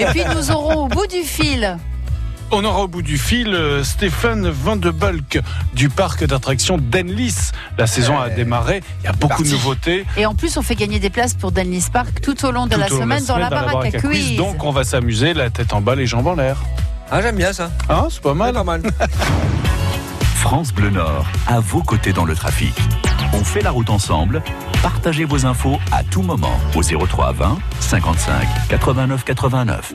Et 0.00 0.04
puis 0.06 0.22
nous 0.34 0.50
aurons 0.50 0.84
au 0.84 0.88
bout 0.88 1.06
du 1.06 1.22
fil 1.22 1.76
On 2.54 2.64
aura 2.64 2.82
au 2.82 2.86
bout 2.88 3.00
du 3.00 3.16
fil 3.16 3.54
euh, 3.54 3.82
Stéphane 3.82 4.50
Van 4.50 4.76
de 4.76 4.90
Bulk 4.90 5.40
du 5.72 5.88
parc 5.88 6.24
d'attractions 6.26 6.76
d'Enlis. 6.76 7.52
La 7.78 7.86
saison 7.86 8.18
a 8.18 8.28
démarré. 8.28 8.82
Il 9.00 9.06
y 9.06 9.08
a 9.08 9.12
beaucoup 9.12 9.28
parti. 9.28 9.44
de 9.44 9.48
nouveautés. 9.52 10.04
Et 10.18 10.26
en 10.26 10.34
plus, 10.34 10.58
on 10.58 10.62
fait 10.62 10.74
gagner 10.74 10.98
des 10.98 11.08
places 11.08 11.32
pour 11.32 11.50
Dennis 11.50 11.86
Park 11.90 12.20
tout 12.20 12.44
au 12.44 12.50
long 12.50 12.66
de 12.66 12.76
la 12.76 12.88
au 12.88 12.90
long 12.90 12.96
de 12.96 13.00
semaine 13.00 13.24
dans 13.24 13.38
la 13.38 13.48
baraque 13.48 13.94
à 13.94 13.98
quiz. 13.98 14.36
Donc, 14.36 14.62
on 14.64 14.70
va 14.70 14.84
s'amuser, 14.84 15.32
la 15.32 15.48
tête 15.48 15.72
en 15.72 15.80
bas, 15.80 15.94
les 15.94 16.06
jambes 16.06 16.26
en 16.26 16.34
l'air. 16.34 16.62
Ah, 17.10 17.22
j'aime 17.22 17.36
bien 17.36 17.54
ça. 17.54 17.70
Hein, 17.88 18.08
c'est 18.10 18.20
pas 18.20 18.34
mal. 18.34 18.52
Pas 18.52 18.64
mal. 18.64 18.82
France 20.36 20.74
Bleu 20.74 20.90
Nord, 20.90 21.24
à 21.46 21.60
vos 21.60 21.82
côtés 21.82 22.12
dans 22.12 22.26
le 22.26 22.34
trafic. 22.34 22.74
On 23.32 23.44
fait 23.44 23.62
la 23.62 23.70
route 23.70 23.88
ensemble. 23.88 24.42
Partagez 24.82 25.24
vos 25.24 25.46
infos 25.46 25.78
à 25.90 26.04
tout 26.04 26.22
moment 26.22 26.60
au 26.74 26.82
03 26.82 27.32
20 27.32 27.58
55 27.80 28.46
89 28.68 29.24
89. 29.24 29.94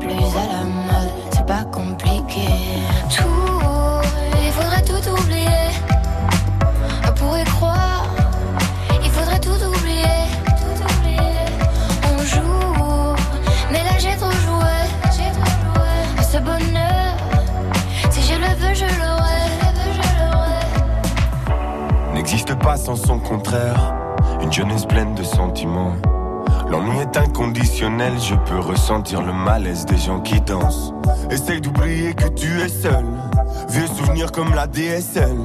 n'existe 22.41 22.63
pas 22.63 22.77
sans 22.77 22.95
son 22.95 23.19
contraire. 23.19 23.93
Une 24.41 24.51
jeunesse 24.51 24.85
pleine 24.85 25.13
de 25.13 25.23
sentiments. 25.23 25.93
L'ennui 26.69 26.97
est 26.99 27.17
inconditionnel, 27.17 28.13
je 28.19 28.33
peux 28.33 28.59
ressentir 28.59 29.21
le 29.21 29.31
malaise 29.31 29.85
des 29.85 29.97
gens 29.97 30.21
qui 30.21 30.41
dansent. 30.41 30.93
Essaye 31.29 31.61
d'oublier 31.61 32.13
que 32.13 32.27
tu 32.29 32.61
es 32.61 32.67
seul. 32.67 33.05
Vieux 33.69 33.87
souvenirs 33.87 34.31
comme 34.31 34.55
la 34.55 34.65
DSL. 34.65 35.37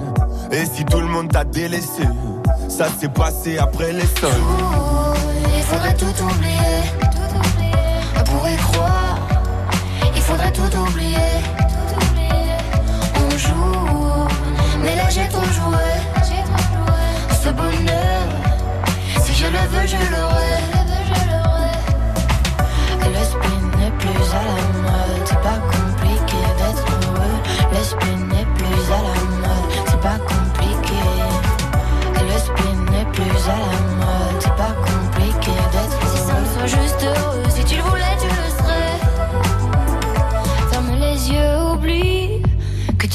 Et 0.52 0.64
si 0.64 0.84
tout 0.84 1.00
le 1.00 1.06
monde 1.06 1.30
t'a 1.30 1.44
délaissé, 1.44 2.04
ça 2.68 2.86
s'est 2.88 3.08
passé 3.08 3.58
après 3.58 3.92
les 3.92 4.06
sols. 4.06 4.30
Il 5.54 5.62
faudrait 5.64 5.96
tout 5.96 6.24
oublier. 6.24 6.82
On 8.18 8.24
pourrait 8.24 8.56
croire, 8.56 9.18
il 10.14 10.22
faudrait 10.22 10.52
tout 10.52 10.78
oublier, 10.78 11.16
tout 11.88 12.06
oublier. 12.10 12.56
On 13.16 13.36
joue, 13.36 14.28
mais 14.82 14.96
là 14.96 15.10
j'ai 15.10 15.28
trop 15.28 15.44
joué, 15.44 16.15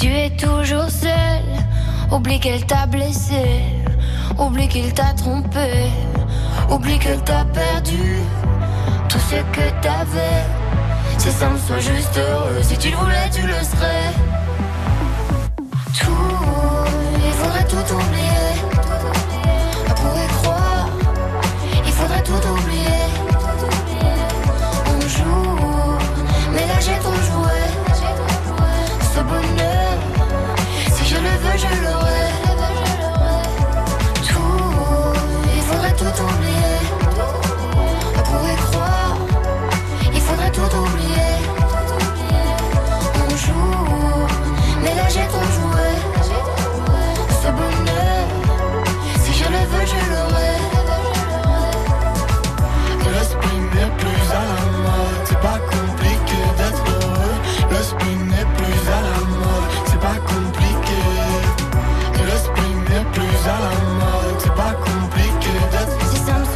tu 0.02 0.08
es 0.08 0.32
toujours 0.32 0.90
seul. 0.90 1.44
Oublie 2.12 2.40
qu'elle 2.40 2.66
t'a 2.66 2.88
blessé, 2.88 3.62
oublie 4.38 4.68
qu'il 4.68 4.92
t'a 4.94 5.14
trompé, 5.14 5.90
oublie 6.70 6.98
qu'elle 6.98 7.24
t'a 7.24 7.46
perdu 7.46 8.18
tout 9.08 9.20
ce 9.20 9.36
que 9.56 9.66
t'avais. 9.82 10.44
Si 11.20 11.32
ça 11.32 11.50
me 11.50 11.58
soit 11.58 11.80
juste 11.80 12.18
heureux, 12.18 12.62
si 12.64 12.78
tu 12.78 12.90
le 12.90 12.98
voulais, 12.98 13.30
tu 13.32 13.44
le 13.44 13.54
serais. 13.54 14.12
Tout, 16.00 16.88
il 17.28 17.34
faudrait 17.34 17.68
tout 17.68 17.94
oublier. 17.94 18.31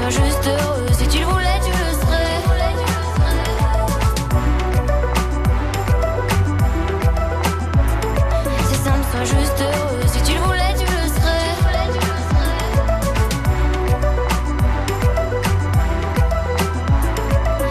Si 0.07 0.11
juste 0.11 0.47
heureux, 0.47 0.85
tu 1.11 1.19
le 1.19 1.25
voulais, 1.25 1.59
tu 1.65 1.71
le 1.71 1.93
serais. 1.93 2.35
Juste 9.23 9.61
heureux, 9.61 10.01
si 10.07 10.21
tu 10.21 10.33
le 10.33 10.39
voulais, 10.41 10.73
tu 10.77 10.85
le 10.85 11.07
serais. 11.09 11.45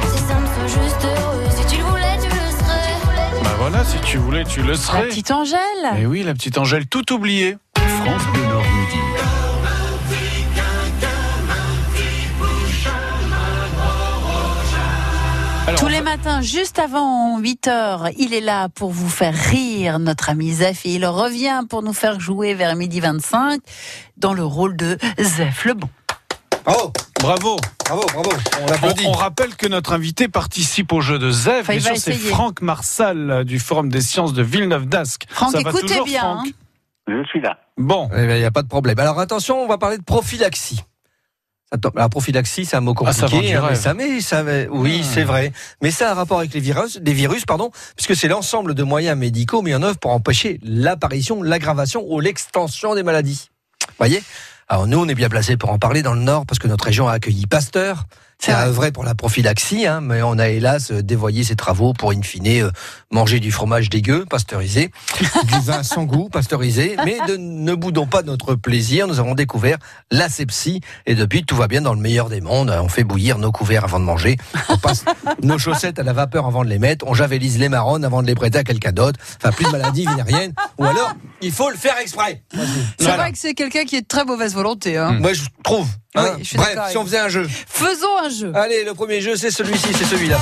Si 0.02 0.18
juste 0.74 1.04
heureux, 1.04 1.44
tu 1.68 1.76
le 1.76 1.82
voulais, 1.84 2.18
tu 2.20 2.28
le 2.28 2.50
serais. 2.50 3.42
Bah 3.44 3.50
voilà, 3.58 3.84
si 3.84 3.98
tu 4.00 4.16
voulais, 4.18 4.44
tu 4.44 4.62
le 4.62 4.72
La 4.72 4.76
serais. 4.76 5.08
petite 5.08 5.30
Angèle. 5.30 5.58
Et 5.98 6.06
oui, 6.06 6.22
la 6.24 6.34
petite 6.34 6.58
Angèle, 6.58 6.86
tout 6.86 7.12
oublié. 7.12 7.56
France 7.76 8.22
Bleu 8.32 8.43
Alors, 15.66 15.80
Tous 15.80 15.88
les 15.88 16.02
matins, 16.02 16.42
juste 16.42 16.78
avant 16.78 17.38
8 17.38 17.68
heures, 17.68 18.08
il 18.18 18.34
est 18.34 18.42
là 18.42 18.68
pour 18.68 18.90
vous 18.90 19.08
faire 19.08 19.32
rire, 19.34 19.98
notre 19.98 20.28
ami 20.28 20.52
Zef, 20.52 20.84
et 20.84 20.90
il 20.94 21.06
revient 21.06 21.62
pour 21.70 21.82
nous 21.82 21.94
faire 21.94 22.20
jouer 22.20 22.52
vers 22.52 22.76
midi 22.76 23.00
25 23.00 23.60
dans 24.18 24.34
le 24.34 24.44
rôle 24.44 24.76
de 24.76 24.98
Zef 25.18 25.64
le 25.64 25.72
bon. 25.74 25.88
Bravo, 26.66 26.92
bravo. 27.20 27.56
bravo, 27.86 28.02
bravo. 28.12 28.30
On 28.60 28.64
On, 28.64 28.72
applaudit. 28.72 29.06
on 29.06 29.12
rappelle 29.12 29.54
que 29.56 29.66
notre 29.66 29.92
invité 29.94 30.28
participe 30.28 30.92
au 30.92 31.00
jeu 31.00 31.18
de 31.18 31.30
Zef. 31.30 31.62
Enfin, 31.62 31.76
Bien 31.76 31.94
sûr, 31.94 31.96
c'est. 31.96 32.12
Franck 32.12 32.60
Marsal 32.60 33.30
euh, 33.30 33.44
du 33.44 33.58
Forum 33.58 33.88
des 33.88 34.00
sciences 34.02 34.34
de 34.34 34.42
Villeneuve-d'Ascq. 34.42 35.24
Franck, 35.30 35.52
Ça 35.52 35.60
va 35.62 35.70
écoutez 35.70 35.86
toujours, 35.86 36.04
bien. 36.04 36.20
Franck 36.20 36.46
hein. 36.46 36.50
Je 37.08 37.24
suis 37.28 37.40
là. 37.40 37.58
Bon, 37.78 38.08
Il 38.16 38.26
n'y 38.26 38.44
a 38.44 38.50
pas 38.50 38.62
de 38.62 38.68
problème. 38.68 38.98
Alors 38.98 39.18
attention, 39.18 39.62
on 39.62 39.66
va 39.66 39.76
parler 39.78 39.96
de 39.98 40.04
prophylaxie. 40.04 40.82
Attends, 41.74 41.90
la 41.96 42.08
prophylaxie, 42.08 42.64
c'est 42.64 42.76
un 42.76 42.80
mot 42.80 42.94
Ah, 43.04 43.12
ça 43.12 43.22
compliqué. 43.26 43.54
hein, 43.54 43.66
mais 43.68 43.74
ça, 43.74 43.94
mais 43.94 44.20
ça, 44.20 44.42
mais- 44.44 44.68
oui, 44.70 45.00
Hmm. 45.00 45.04
c'est 45.12 45.24
vrai. 45.24 45.52
Mais 45.82 45.90
ça 45.90 46.08
a 46.08 46.12
un 46.12 46.14
rapport 46.14 46.38
avec 46.38 46.54
les 46.54 46.60
virus, 46.60 46.98
des 46.98 47.12
virus, 47.12 47.44
pardon, 47.46 47.72
puisque 47.96 48.14
c'est 48.14 48.28
l'ensemble 48.28 48.74
de 48.74 48.82
moyens 48.84 49.18
médicaux 49.18 49.60
mis 49.60 49.74
en 49.74 49.82
œuvre 49.82 49.98
pour 49.98 50.12
empêcher 50.12 50.60
l'apparition, 50.62 51.42
l'aggravation 51.42 52.04
ou 52.08 52.20
l'extension 52.20 52.94
des 52.94 53.02
maladies. 53.02 53.48
Voyez? 53.98 54.22
Alors 54.68 54.86
nous, 54.86 54.98
on 54.98 55.08
est 55.08 55.14
bien 55.16 55.28
placé 55.28 55.56
pour 55.56 55.70
en 55.70 55.78
parler 55.80 56.02
dans 56.02 56.14
le 56.14 56.20
Nord 56.20 56.46
parce 56.46 56.58
que 56.60 56.68
notre 56.68 56.84
région 56.84 57.08
a 57.08 57.12
accueilli 57.14 57.46
Pasteur, 57.46 58.04
C'est 58.44 58.52
vrai. 58.52 58.62
un 58.62 58.70
vrai 58.70 58.92
pour 58.92 59.04
la 59.04 59.14
prophylaxie, 59.14 59.86
hein, 59.86 60.00
mais 60.02 60.22
on 60.22 60.38
a 60.38 60.48
hélas 60.48 60.90
euh, 60.90 61.02
dévoyé 61.02 61.44
ses 61.44 61.56
travaux 61.56 61.92
pour 61.92 62.10
in 62.12 62.22
fine 62.22 62.46
euh, 62.62 62.70
manger 63.10 63.40
du 63.40 63.50
fromage 63.50 63.88
dégueu, 63.90 64.24
pasteurisé, 64.28 64.90
du 65.44 65.60
vin 65.64 65.82
sans 65.82 66.04
goût, 66.04 66.28
pasteurisé. 66.28 66.96
Mais 67.04 67.16
de- 67.26 67.36
ne 67.36 67.74
boudons 67.74 68.06
pas 68.06 68.22
notre 68.22 68.54
plaisir. 68.54 69.06
Nous 69.06 69.18
avons 69.20 69.34
découvert 69.34 69.78
l'asepsie 70.10 70.80
et 71.06 71.14
depuis 71.14 71.44
tout 71.44 71.56
va 71.56 71.68
bien 71.68 71.80
dans 71.80 71.94
le 71.94 72.00
meilleur 72.00 72.28
des 72.28 72.40
mondes. 72.40 72.70
On 72.82 72.88
fait 72.88 73.04
bouillir 73.04 73.38
nos 73.38 73.52
couverts 73.52 73.84
avant 73.84 74.00
de 74.00 74.04
manger. 74.04 74.36
On 74.68 74.76
passe 74.78 75.04
nos 75.42 75.58
chaussettes 75.58 75.98
à 75.98 76.02
la 76.02 76.12
vapeur 76.12 76.46
avant 76.46 76.64
de 76.64 76.68
les 76.68 76.78
mettre. 76.78 77.06
On 77.08 77.14
javélise 77.14 77.58
les 77.58 77.68
marronnes 77.68 78.04
avant 78.04 78.20
de 78.22 78.26
les 78.26 78.34
prêter 78.34 78.58
à 78.58 78.64
quelqu'un 78.64 78.92
d'autre. 78.92 79.18
Enfin, 79.38 79.52
plus 79.52 79.64
de 79.66 79.70
maladies 79.70 80.06
vénériennes. 80.06 80.52
Ou 80.78 80.84
alors, 80.84 81.12
il 81.40 81.52
faut 81.52 81.70
le 81.70 81.76
faire 81.76 81.96
exprès. 82.00 82.42
C'est 82.52 83.04
Voilà. 83.04 83.16
vrai 83.22 83.32
que 83.32 83.38
c'est 83.38 83.54
quelqu'un 83.54 83.84
qui 83.84 83.96
est 83.96 84.02
de 84.02 84.06
très 84.06 84.24
mauvaise 84.24 84.54
volonté. 84.54 84.96
Hein. 84.98 85.12
Moi, 85.20 85.32
je 85.32 85.42
trouve. 85.62 85.88
Oui, 86.16 86.22
hein. 86.24 86.36
je 86.38 86.44
suis 86.44 86.56
Bref, 86.56 86.78
si 86.90 86.96
on 86.96 87.04
faisait 87.04 87.18
un 87.18 87.28
jeu. 87.28 87.48
Faisons 87.48 88.06
un 88.24 88.28
jeu. 88.28 88.33
Allez, 88.54 88.84
le 88.84 88.94
premier 88.94 89.20
jeu, 89.20 89.36
c'est 89.36 89.50
celui-ci, 89.50 89.92
c'est 89.94 90.04
celui-là. 90.04 90.38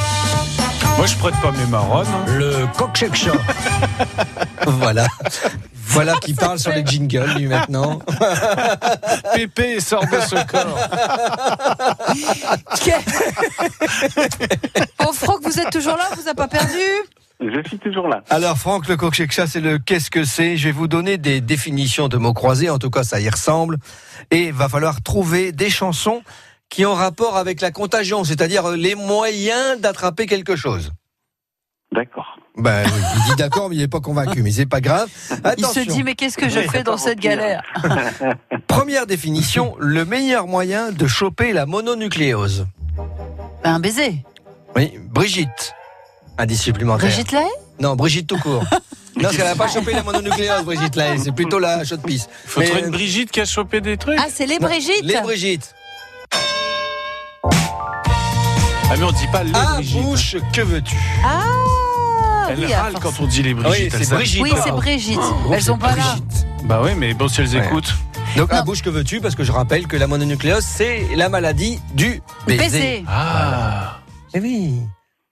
Moi, 0.96 1.06
je 1.06 1.16
prête 1.16 1.34
pas 1.42 1.50
mes 1.52 1.66
marronnes. 1.66 2.06
hein. 2.06 2.24
Le 2.38 2.66
coq 2.76 3.04
voilà. 4.66 5.06
Voilà 5.86 6.14
qui 6.22 6.32
parle 6.34 6.58
sur 6.58 6.70
les 6.72 6.84
jingles, 6.86 7.34
lui, 7.36 7.46
maintenant. 7.46 7.98
Pépé 9.34 9.80
sort 9.80 10.04
de 10.06 10.20
ce 10.20 10.46
corps. 10.46 10.78
Bon, 14.98 15.12
Franck, 15.12 15.40
vous 15.42 15.58
êtes 15.60 15.70
toujours 15.70 15.96
là 15.96 16.08
Vous 16.16 16.22
n'avez 16.22 16.34
pas 16.34 16.48
perdu? 16.48 16.78
Je 17.40 17.68
suis 17.68 17.78
toujours 17.78 18.06
là. 18.08 18.22
Alors, 18.30 18.56
Franck, 18.56 18.86
le 18.88 18.96
coq 18.96 19.14
c'est 19.16 19.60
le 19.60 19.78
qu'est-ce 19.78 20.10
que 20.10 20.24
c'est? 20.24 20.56
Je 20.56 20.66
vais 20.66 20.72
vous 20.72 20.86
donner 20.86 21.18
des 21.18 21.40
définitions 21.40 22.08
de 22.08 22.16
mots 22.16 22.34
croisés, 22.34 22.70
en 22.70 22.78
tout 22.78 22.90
cas, 22.90 23.02
ça 23.02 23.18
y 23.20 23.28
ressemble. 23.28 23.78
Et 24.30 24.44
il 24.44 24.52
va 24.52 24.68
falloir 24.68 25.02
trouver 25.02 25.50
des 25.52 25.68
chansons 25.68 26.22
qui 26.72 26.86
ont 26.86 26.94
rapport 26.94 27.36
avec 27.36 27.60
la 27.60 27.70
contagion, 27.70 28.24
c'est-à-dire 28.24 28.70
les 28.70 28.94
moyens 28.94 29.78
d'attraper 29.78 30.24
quelque 30.24 30.56
chose. 30.56 30.90
D'accord. 31.92 32.38
Ben, 32.56 32.86
oui, 32.86 33.00
il 33.14 33.30
dit 33.30 33.36
d'accord, 33.36 33.68
mais 33.68 33.76
il 33.76 33.80
n'est 33.80 33.88
pas 33.88 34.00
convaincu, 34.00 34.42
mais 34.42 34.50
c'est 34.50 34.66
pas 34.66 34.80
grave. 34.80 35.08
Il 35.58 35.66
se 35.66 35.80
dit, 35.80 36.02
mais 36.02 36.14
qu'est-ce 36.14 36.38
que 36.38 36.48
je 36.48 36.60
fais 36.60 36.82
dans 36.82 36.96
cette 36.96 37.20
galère 37.20 37.62
Première 38.66 39.06
définition, 39.06 39.76
le 39.78 40.06
meilleur 40.06 40.46
moyen 40.46 40.92
de 40.92 41.06
choper 41.06 41.52
la 41.52 41.66
mononucléose. 41.66 42.66
Ben, 43.62 43.74
Un 43.74 43.80
baiser. 43.80 44.24
Oui, 44.74 44.98
Brigitte. 45.10 45.74
Indice 46.38 46.62
supplémentaire. 46.62 47.10
Brigitte 47.10 47.32
Lay 47.32 47.44
Non, 47.80 47.96
Brigitte 47.96 48.28
tout 48.28 48.38
court. 48.38 48.64
non, 49.16 49.22
parce 49.24 49.36
qu'elle 49.36 49.44
n'a 49.44 49.54
pas 49.54 49.68
chopé 49.68 49.92
la 49.92 50.02
mononucléose, 50.02 50.64
Brigitte, 50.64 50.96
là. 50.96 51.18
C'est 51.18 51.32
plutôt 51.32 51.58
la 51.58 51.84
chaude 51.84 52.02
pisse. 52.02 52.30
Faut 52.46 52.60
Mais, 52.60 52.66
trouver 52.66 52.82
euh, 52.82 52.86
une 52.86 52.92
Brigitte 52.92 53.30
qui 53.30 53.42
a 53.42 53.44
chopé 53.44 53.82
des 53.82 53.98
trucs. 53.98 54.18
Ah, 54.18 54.28
c'est 54.30 54.46
les 54.46 54.58
non, 54.58 54.68
Brigitte 54.68 55.04
Les 55.04 55.20
Brigitte. 55.20 55.74
Ah, 57.44 58.94
mais 58.98 59.04
on 59.04 59.12
dit 59.12 59.26
pas 59.32 59.42
les 59.42 59.54
À 59.54 59.74
Brigitte. 59.74 60.02
bouche, 60.02 60.36
que 60.52 60.60
veux-tu? 60.60 60.96
Ah 61.24 61.42
Elle 62.50 62.58
oui, 62.60 62.74
râle 62.74 62.94
quand 63.00 63.12
on 63.20 63.26
dit 63.26 63.42
les 63.42 63.54
Brigitte. 63.54 63.92
Oui, 63.94 64.04
c'est. 64.04 64.14
Brigitte. 64.14 64.42
Oui, 64.42 64.52
c'est 64.62 64.70
Brigitte. 64.72 65.18
Elles 65.52 65.62
sont 65.62 65.78
pas 65.78 65.96
là. 65.96 66.02
Brigitte. 66.16 66.46
Bah 66.64 66.80
oui, 66.84 66.90
mais 66.96 67.14
bon, 67.14 67.28
si 67.28 67.40
elles 67.40 67.56
Ouais. 67.56 67.66
écoutent. 67.66 67.94
Donc, 68.36 68.52
à 68.52 68.58
Non. 68.58 68.64
bouche, 68.64 68.82
que 68.82 68.90
veux-tu? 68.90 69.20
Parce 69.20 69.34
que 69.34 69.44
je 69.44 69.52
rappelle 69.52 69.86
que 69.86 69.96
la 69.96 70.06
mononucléose, 70.06 70.64
c'est 70.64 71.06
la 71.16 71.28
maladie 71.28 71.80
du 71.94 72.22
baiser. 72.46 72.58
Baiser. 72.62 73.04
Ah. 73.08 73.98
Eh 74.34 74.40
oui. 74.40 74.74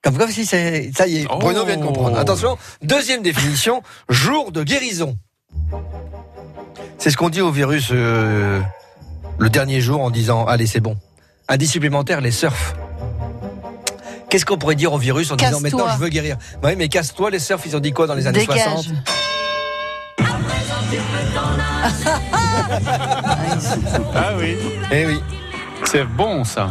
Comme, 0.03 0.17
comme 0.19 0.31
si 0.31 0.45
c'est. 0.47 0.91
Ça 0.97 1.07
y 1.07 1.19
est, 1.19 1.27
Oh. 1.31 1.37
Bruno 1.39 1.65
vient 1.65 1.77
de 1.77 1.85
comprendre. 1.85 2.19
Attention, 2.19 2.59
deuxième 2.83 3.23
définition 3.23 3.83
jour 4.09 4.51
de 4.53 4.63
guérison. 4.63 5.17
C'est 6.99 7.11
ce 7.11 7.17
qu'on 7.17 7.31
dit 7.31 7.41
au 7.41 7.51
virus 7.51 7.89
euh, 7.93 8.61
le 9.39 9.51
dernier 9.51 9.81
jour 9.81 10.01
en 10.03 10.11
disant 10.11 10.45
Allez, 10.47 10.67
c'est 10.67 10.81
bon. 10.81 10.97
Indice 11.51 11.73
supplémentaire, 11.73 12.21
les 12.21 12.31
surfs. 12.31 12.75
Qu'est-ce 14.31 14.45
qu'on 14.47 14.57
pourrait 14.57 14.77
dire 14.77 14.93
au 14.93 14.99
virus 14.99 15.31
en 15.33 15.37
disant 15.37 15.61
maintenant 15.61 15.89
je 15.93 15.99
veux 15.99 16.09
guérir? 16.09 16.37
Bah 16.63 16.69
Oui, 16.71 16.77
mais 16.77 16.89
casse-toi, 16.89 17.31
les 17.31 17.41
surfs, 17.41 17.67
ils 17.67 17.77
ont 17.77 17.81
dit 17.81 17.93
quoi 17.93 18.07
dans 18.07 18.15
les 18.15 18.27
années 18.29 18.39
Dégage. 18.47 18.63
60 18.63 18.87
Ah 24.15 24.33
oui. 24.39 24.57
Eh 24.93 25.07
oui. 25.07 25.21
C'est 25.85 26.05
bon, 26.05 26.45
ça. 26.45 26.71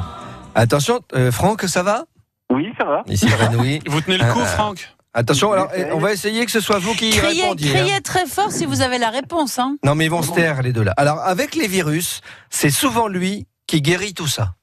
Attention, 0.56 1.02
euh, 1.16 1.32
Franck, 1.32 1.64
ça 1.64 1.84
va? 1.84 2.06
Oui, 2.52 2.72
ça 2.78 2.86
va. 2.86 3.04
Ici, 3.08 3.28
Renouille. 3.28 3.82
Vous 3.88 4.02
tenez 4.02 4.18
le 4.18 4.26
coup, 4.32 4.40
Euh, 4.40 4.46
Franck 4.46 4.90
Attention, 5.14 5.52
alors, 5.52 5.70
eh, 5.76 5.86
on 5.92 5.98
va 6.00 6.14
essayer 6.14 6.46
que 6.46 6.52
ce 6.52 6.60
soit 6.60 6.78
vous 6.78 6.94
qui 6.94 7.10
Criez, 7.10 7.42
répondiez. 7.42 7.76
hein. 7.76 7.80
criez 7.84 8.02
très 8.02 8.28
fort 8.28 8.52
si 8.52 8.66
vous 8.68 8.82
avez 8.82 9.00
la 9.00 9.10
réponse. 9.10 9.58
Hein. 9.58 9.76
Non, 9.84 9.96
mais 9.96 10.06
ils 10.06 10.12
vont 10.12 10.22
se 10.22 10.32
taire, 10.32 10.62
les 10.62 10.72
deux 10.72 10.84
là. 10.84 10.94
Alors, 10.98 11.20
avec 11.20 11.56
les 11.56 11.68
virus, 11.68 12.22
c'est 12.52 12.70
souvent 12.70 13.08
lui 13.08 13.48
qui 13.66 13.82
guérit 13.82 14.14
tout 14.14 14.28
ça. 14.28 14.54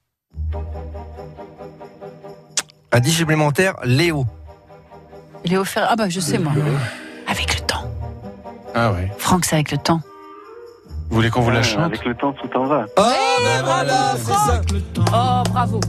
Indice 2.91 3.15
supplémentaire, 3.17 3.73
Léo. 3.83 4.25
Léo 5.45 5.63
Ferré. 5.63 5.87
Ah 5.89 5.95
bah 5.95 6.09
je 6.09 6.19
sais 6.19 6.37
moi. 6.37 6.53
Avec 7.27 7.59
le 7.59 7.65
temps. 7.65 7.83
Ah 8.73 8.91
oui. 8.91 9.07
Franck, 9.17 9.45
c'est 9.45 9.55
avec 9.55 9.71
le 9.71 9.77
temps. 9.77 10.01
Vous 11.09 11.15
voulez 11.15 11.29
qu'on 11.29 11.41
vous 11.41 11.51
la 11.51 11.59
Euh, 11.59 11.63
chante 11.63 11.83
Avec 11.85 12.03
le 12.05 12.15
temps, 12.15 12.33
tout 12.33 12.49
en 12.57 12.65
va. 12.65 12.85
Oh, 12.97 13.01
ben 13.43 13.63
voilà, 13.63 14.13
c'est 14.17 14.33
ça. 14.33 14.61
Oh, 15.13 15.43
bravo. 15.51 15.79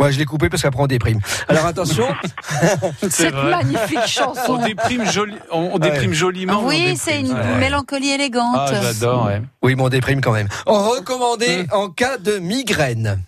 Ouais, 0.00 0.12
je 0.12 0.18
l'ai 0.18 0.24
coupé 0.26 0.48
parce 0.48 0.62
qu'après 0.62 0.80
on 0.82 0.86
déprime. 0.86 1.18
Alors 1.48 1.66
attention, 1.66 2.06
Cette 3.10 3.34
vrai. 3.34 3.50
magnifique 3.50 3.98
On 4.00 4.06
chanson. 4.06 4.56
déprime, 4.64 5.04
joli... 5.10 5.34
on, 5.50 5.70
on 5.74 5.78
déprime 5.78 6.12
joliment. 6.12 6.52
mais 6.60 6.64
on 6.64 6.68
Oui, 6.68 6.96
c'est 6.96 7.18
une 7.18 7.32
Ouais. 7.32 7.56
mélancolie 7.58 8.10
élégante. 8.10 8.54
Ah, 8.56 8.70
j'adore, 8.80 9.26
ouais. 9.26 9.42
oui, 9.62 9.74
mais 9.74 9.82
on 9.82 9.88
déprime 9.88 10.20
quand 10.20 10.30
même. 10.32 10.46
Recommandé 10.66 11.66
en 11.72 11.88
cas 11.90 12.16
de 12.16 12.38
migraine. 12.38 13.18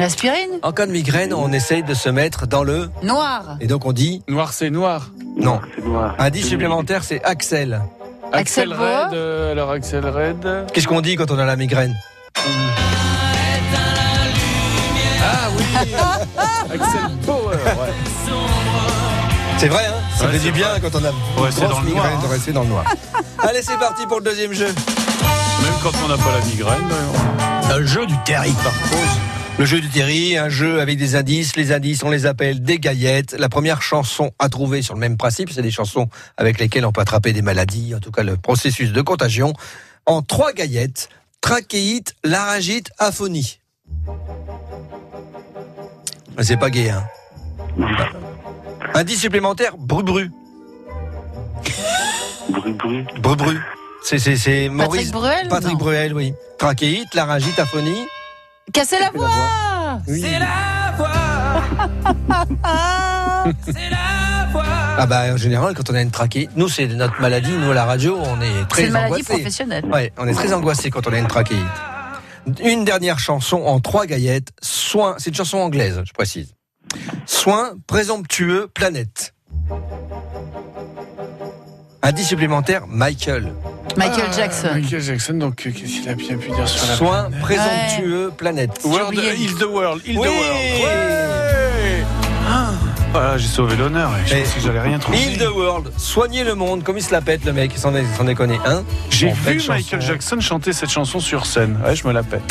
L'aspirine 0.00 0.58
En 0.62 0.72
cas 0.72 0.86
de 0.86 0.92
migraine, 0.92 1.34
on 1.34 1.52
essaye 1.52 1.82
de 1.82 1.92
se 1.92 2.08
mettre 2.08 2.46
dans 2.46 2.62
le. 2.64 2.88
Noir. 3.02 3.56
Et 3.60 3.66
donc 3.66 3.84
on 3.84 3.92
dit 3.92 4.22
Noir, 4.28 4.54
c'est 4.54 4.70
noir. 4.70 5.10
non. 5.36 5.60
C'est 5.76 5.84
noir. 5.84 6.14
Indice 6.18 6.48
supplémentaire, 6.48 7.04
c'est 7.04 7.22
Axel. 7.22 7.82
Axel 8.32 8.72
Red. 8.72 9.12
euh, 9.12 9.52
alors, 9.52 9.70
Axel 9.72 10.06
Red. 10.08 10.66
Qu'est-ce 10.72 10.88
qu'on 10.88 11.02
dit 11.02 11.16
quand 11.16 11.30
on 11.30 11.38
a 11.38 11.44
la 11.44 11.56
migraine 11.56 11.94
Ah 15.22 15.48
oui 15.54 15.64
Axel 16.72 17.00
Power, 17.26 17.56
ouais. 17.56 17.92
C'est 19.58 19.68
vrai, 19.68 19.84
hein 19.86 19.92
Ça 20.16 20.24
Ouais, 20.26 20.32
fait 20.32 20.38
c'est 20.38 20.44
du 20.44 20.52
bien 20.52 20.68
vrai. 20.68 20.80
quand 20.80 20.98
on 20.98 21.04
a 21.04 21.08
une 21.08 21.14
Faut 21.36 21.42
rester 21.42 21.60
grosse 21.66 21.74
dans 21.74 21.80
le 21.82 21.90
noir, 21.90 22.04
migraine 22.04 22.18
hein. 22.18 22.26
de 22.26 22.32
rester 22.32 22.52
dans 22.52 22.62
le 22.62 22.68
noir. 22.68 22.84
Allez, 23.40 23.60
c'est 23.62 23.78
parti 23.78 24.06
pour 24.06 24.18
le 24.20 24.24
deuxième 24.24 24.54
jeu. 24.54 24.66
Même 24.68 25.72
quand 25.82 25.90
on 26.04 26.08
n'a 26.08 26.16
pas 26.16 26.38
la 26.38 26.44
migraine. 26.46 26.88
euh, 27.70 27.78
Le 27.78 27.86
jeu 27.86 28.06
du 28.06 28.14
Terry, 28.24 28.52
par 28.64 28.72
contre. 28.72 29.18
Le 29.60 29.66
jeu 29.66 29.78
du 29.82 29.90
Terry, 29.90 30.38
un 30.38 30.48
jeu 30.48 30.80
avec 30.80 30.96
des 30.96 31.16
indices. 31.16 31.54
Les 31.54 31.70
indices, 31.70 32.02
on 32.02 32.08
les 32.08 32.24
appelle 32.24 32.62
des 32.62 32.78
gaillettes. 32.78 33.36
La 33.38 33.50
première 33.50 33.82
chanson 33.82 34.30
à 34.38 34.48
trouver 34.48 34.80
sur 34.80 34.94
le 34.94 35.00
même 35.00 35.18
principe, 35.18 35.50
c'est 35.50 35.60
des 35.60 35.70
chansons 35.70 36.08
avec 36.38 36.58
lesquelles 36.58 36.86
on 36.86 36.92
peut 36.92 37.02
attraper 37.02 37.34
des 37.34 37.42
maladies, 37.42 37.94
en 37.94 38.00
tout 38.00 38.10
cas 38.10 38.22
le 38.22 38.38
processus 38.38 38.90
de 38.90 39.02
contagion. 39.02 39.52
En 40.06 40.22
trois 40.22 40.54
gaillettes, 40.54 41.10
trachéite, 41.42 42.14
laryngite, 42.24 42.90
aphonie. 42.96 43.60
C'est 46.40 46.56
pas 46.56 46.70
gay, 46.70 46.88
hein. 46.88 47.04
Indice 48.94 49.20
supplémentaire, 49.20 49.76
bru-bru. 49.76 50.30
Bru, 52.48 52.72
bru. 52.72 53.04
Bru-bru. 53.20 53.60
C'est, 54.02 54.18
c'est, 54.18 54.36
c'est 54.36 54.70
Maurice. 54.70 55.10
Patrick 55.10 55.12
Bruel 55.12 55.48
Patrick 55.50 55.72
Non. 55.74 55.78
Bruel, 55.78 56.14
oui. 56.14 56.32
Trachéite, 56.56 57.14
laryngite, 57.14 57.58
aphonie. 57.58 58.06
Casser 58.72 58.96
la 59.00 59.10
voix 59.10 60.00
Oui. 60.06 60.24
Ah 62.62 63.44
Ah 65.02 65.06
bah 65.06 65.32
en 65.32 65.36
général 65.36 65.74
quand 65.74 65.88
on 65.90 65.94
a 65.94 66.02
une 66.02 66.10
trachéite, 66.10 66.50
nous 66.56 66.68
c'est 66.68 66.86
notre 66.86 67.20
maladie, 67.20 67.52
nous 67.52 67.70
à 67.70 67.74
la 67.74 67.84
radio 67.86 68.18
on 68.18 68.40
est 68.40 68.52
C'est 68.60 68.68
très 68.68 68.84
une 68.86 68.92
maladie 68.92 69.12
angoissés. 69.14 69.32
professionnelle. 69.34 69.84
Ouais, 69.86 70.12
on 70.18 70.28
est 70.28 70.34
très 70.34 70.52
angoissé 70.52 70.90
quand 70.90 71.06
on 71.06 71.12
a 71.12 71.18
une 71.18 71.26
trachéite. 71.26 71.58
Une 72.62 72.84
dernière 72.84 73.18
chanson 73.18 73.62
en 73.64 73.80
trois 73.80 74.06
gaillettes, 74.06 74.50
soin, 74.62 75.14
c'est 75.18 75.30
une 75.30 75.36
chanson 75.36 75.58
anglaise, 75.58 76.02
je 76.04 76.12
précise. 76.12 76.54
Soin 77.26 77.72
présomptueux 77.86 78.68
planète. 78.74 79.34
Indice 82.02 82.28
supplémentaire, 82.28 82.86
Michael. 82.86 83.52
Michael 83.96 84.24
ah, 84.28 84.36
Jackson. 84.36 84.68
Michael 84.74 85.00
Jackson, 85.00 85.34
donc 85.34 85.66
euh, 85.66 85.70
qu'est-ce 85.70 86.00
qu'il 86.00 86.08
a 86.08 86.14
bien 86.14 86.36
pu 86.36 86.50
dire 86.50 86.68
sur 86.68 86.86
la 86.86 86.94
Soin 86.96 87.30
planète 87.30 87.40
présomptueux 87.42 88.32
planète. 88.36 88.80
World. 88.84 89.18
Heal 89.18 89.54
the 89.58 89.62
World, 89.64 90.02
Heal 90.06 90.18
Oui. 90.18 90.26
the 90.26 90.30
World. 90.30 90.56
Ouais. 90.84 91.39
Ah, 93.12 93.18
voilà, 93.18 93.38
j'ai 93.38 93.48
sauvé 93.48 93.74
l'honneur. 93.74 94.10
Je 94.24 94.34
Et- 94.36 94.42
pensais 94.42 94.54
que 94.54 94.60
j'allais 94.60 94.80
rien 94.80 94.98
trouver. 95.00 95.18
Heal 95.18 95.38
the 95.38 95.48
world, 95.52 95.92
soigner 95.96 96.44
le 96.44 96.54
monde, 96.54 96.84
comme 96.84 96.96
il 96.96 97.02
se 97.02 97.10
la 97.10 97.20
pète 97.20 97.44
le 97.44 97.52
mec, 97.52 97.72
sans, 97.76 97.92
sans 98.16 98.22
déconner, 98.24 98.60
hein 98.64 98.84
J'ai 99.10 99.28
Bon, 99.28 99.34
vu 99.34 99.56
Michael 99.68 99.82
chanson. 99.82 100.00
Jackson 100.00 100.40
chanter 100.40 100.72
cette 100.72 100.90
chanson 100.90 101.18
sur 101.18 101.44
scène. 101.44 101.76
Ouais, 101.84 101.96
je 101.96 102.06
me 102.06 102.12
la 102.12 102.22
pète. 102.22 102.42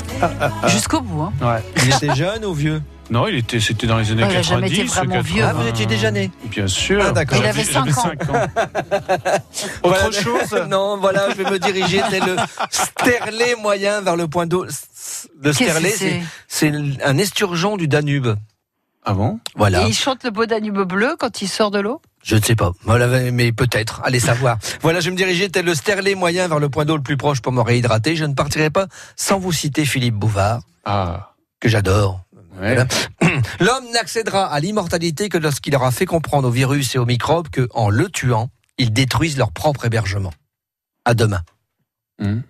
Jusqu'au 0.68 1.00
bout. 1.00 1.22
Hein. 1.22 1.34
Ouais. 1.42 1.64
Il 1.86 1.94
était 1.94 2.14
jeune 2.16 2.44
ou 2.44 2.54
vieux? 2.54 2.82
Non, 3.10 3.28
il 3.28 3.36
était, 3.38 3.60
c'était 3.62 3.88
dans 3.88 3.98
les 3.98 4.12
années 4.12 4.24
Ouais, 4.24 4.30
il 4.34 4.38
a 4.38 4.42
90. 4.42 4.50
jamais 4.50 4.68
été 4.68 4.84
vraiment 4.84 5.14
80. 5.16 5.34
vieux, 5.34 5.44
Ah, 5.48 5.54
vous 5.54 5.68
étiez 5.68 5.86
déjà 5.86 6.12
né 6.12 6.30
Bien 6.52 6.68
sûr. 6.68 7.02
Ah, 7.08 7.12
d'accord. 7.12 7.38
Il 7.40 7.46
avait 7.46 7.64
J'avais- 7.64 7.92
cinq 7.94 8.20
j'avais 8.20 8.40
ans. 8.40 8.50
cinq 8.62 9.32
ans. 9.32 9.40
Autre 9.84 10.12
chose 10.14 10.62
Non, 10.70 10.98
voilà, 10.98 11.30
je 11.32 11.42
vais 11.42 11.50
me 11.50 11.58
diriger 11.58 12.02
tel 12.10 12.24
le 12.26 12.36
sterlet 12.70 13.56
moyen 13.62 14.02
vers 14.02 14.18
le 14.18 14.28
point 14.28 14.46
d'eau. 14.46 14.66
Le 15.42 15.54
sterlet, 15.54 15.96
c'est 16.50 16.72
un 17.04 17.18
esturgeon 17.18 17.78
du 17.78 17.88
Danube. 17.88 18.36
Ah 19.06 19.14
bon? 19.14 19.40
Voilà. 19.56 19.84
Et 19.86 19.90
il 19.90 19.94
chante 19.94 20.24
le 20.24 20.30
beau 20.30 20.46
Danube 20.46 20.82
bleu 20.82 21.16
quand 21.18 21.42
il 21.42 21.48
sort 21.48 21.72
de 21.72 21.80
l'eau? 21.80 22.02
Je 22.24 22.36
ne 22.36 22.42
sais 22.42 22.56
pas. 22.56 22.74
Voilà, 22.84 23.32
mais 23.32 23.52
peut-être. 23.52 24.02
Allez 24.04 24.20
savoir. 24.20 24.58
voilà, 24.82 25.00
je 25.00 25.10
me 25.10 25.16
dirigeais 25.16 25.50
tel 25.50 25.66
le 25.66 25.74
sterlet 25.74 26.16
moyen 26.16 26.48
vers 26.48 26.60
le 26.60 26.70
point 26.70 26.86
d'eau 26.86 26.98
le 26.98 27.02
plus 27.04 27.16
proche 27.18 27.42
pour 27.42 27.52
me 27.54 27.62
réhydrater. 27.62 28.16
Je 28.16 28.26
ne 28.26 28.34
partirai 28.34 28.70
pas 28.70 28.88
sans 29.16 29.40
vous 29.40 29.52
citer 29.54 29.86
Philippe 29.86 30.16
Bouvard, 30.16 30.62
Ah. 30.86 31.34
que 31.62 31.70
j'adore. 31.70 32.22
Ouais. 32.60 32.76
Voilà. 32.76 32.86
L'homme 33.62 33.90
n'accédera 33.94 34.46
à 34.52 34.60
l'immortalité 34.60 35.30
que 35.30 35.38
lorsqu'il 35.38 35.74
aura 35.76 35.92
fait 35.92 36.06
comprendre 36.06 36.50
aux 36.50 36.52
virus 36.52 36.94
et 36.96 36.98
aux 36.98 37.06
microbes 37.06 37.48
que, 37.48 37.70
en 37.74 37.90
le 37.90 38.10
tuant, 38.10 38.50
ils 38.78 38.92
détruisent 38.92 39.38
leur 39.38 39.54
propre 39.54 39.86
hébergement. 39.86 40.34
À 41.06 41.14
demain. 41.14 41.42
Hmm. 42.20 42.42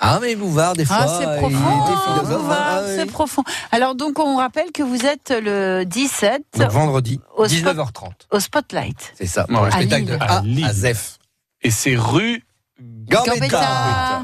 Ah, 0.00 0.18
mais 0.22 0.36
Bouvard, 0.36 0.74
des 0.74 0.84
fois, 0.84 0.96
Ah, 1.00 1.08
c'est 1.08 1.24
il 1.24 1.38
profond, 1.38 1.48
était 1.48 1.92
hein. 1.92 2.22
Bouvard, 2.22 2.58
Ah, 2.60 2.80
oui. 2.86 2.92
c'est 2.96 3.06
profond. 3.06 3.42
Alors 3.72 3.94
donc 3.96 4.18
on 4.20 4.36
rappelle 4.36 4.70
que 4.72 4.82
vous 4.84 5.04
êtes 5.04 5.34
le 5.42 5.84
17 5.84 6.42
Donc, 6.56 6.70
vendredi, 6.70 7.20
Au 7.36 7.46
spot- 7.48 7.74
19h30. 7.74 8.12
au 8.30 8.38
Spotlight. 8.40 9.12
C'est 9.18 9.26
ça. 9.26 9.44
Pour 9.44 9.62
le 9.62 9.68
À 9.68 9.70
spectacle 9.72 10.02
Lille. 10.04 10.18
de 10.18 10.22
À 10.22 10.38
A 10.38 10.42
Lille. 10.42 10.64
à 10.64 10.72
Zef. 10.72 11.18
Et 11.62 11.70
c'est 11.72 11.96
rue. 11.96 12.44
Gambetta. 12.80 13.34
Gambetta. 13.34 14.22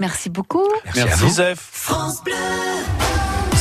Merci 0.00 0.28
beaucoup. 0.30 0.66
Merci, 0.86 1.00
à 1.00 1.04
Merci 1.06 1.22
vous. 1.24 1.30
Zef. 1.30 1.90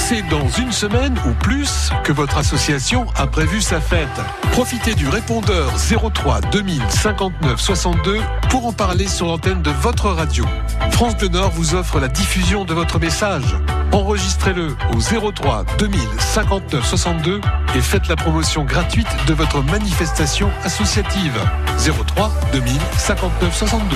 C'est 0.06 0.22
dans 0.24 0.50
une 0.50 0.74
semaine 0.74 1.18
ou 1.26 1.32
plus 1.32 1.90
que 2.04 2.12
votre 2.12 2.38
association 2.38 3.06
a 3.16 3.26
prévu 3.26 3.62
sa 3.62 3.80
fête. 3.80 4.10
Profitez 4.52 4.96
du 4.96 5.08
répondeur 5.08 5.72
03 6.14 6.42
2000 6.42 6.82
59 6.90 7.58
62 7.58 8.20
pour 8.50 8.68
en 8.68 8.74
parler 8.74 9.08
sur 9.08 9.28
l'antenne 9.28 9.62
de 9.62 9.72
votre 9.72 10.10
radio. 10.10 10.44
France 10.92 11.16
Bleu 11.16 11.30
Nord 11.30 11.52
vous 11.52 11.74
offre 11.74 12.02
la 12.02 12.10
diffusion 12.10 12.66
de 12.66 12.74
votre 12.74 13.00
message. 13.00 13.56
Enregistrez-le 13.94 14.76
au 14.94 15.32
03 15.32 15.64
2000 15.80 16.02
59 16.20 16.86
62 16.86 17.40
et 17.74 17.82
faites 17.82 18.10
la 18.10 18.18
promotion 18.18 18.66
gratuite 18.66 19.08
de 19.26 19.34
votre 19.34 19.64
manifestation 19.64 20.52
associative. 20.66 21.40
03 21.78 22.30
2000 22.52 22.74
59 22.98 23.56
62. 23.56 23.96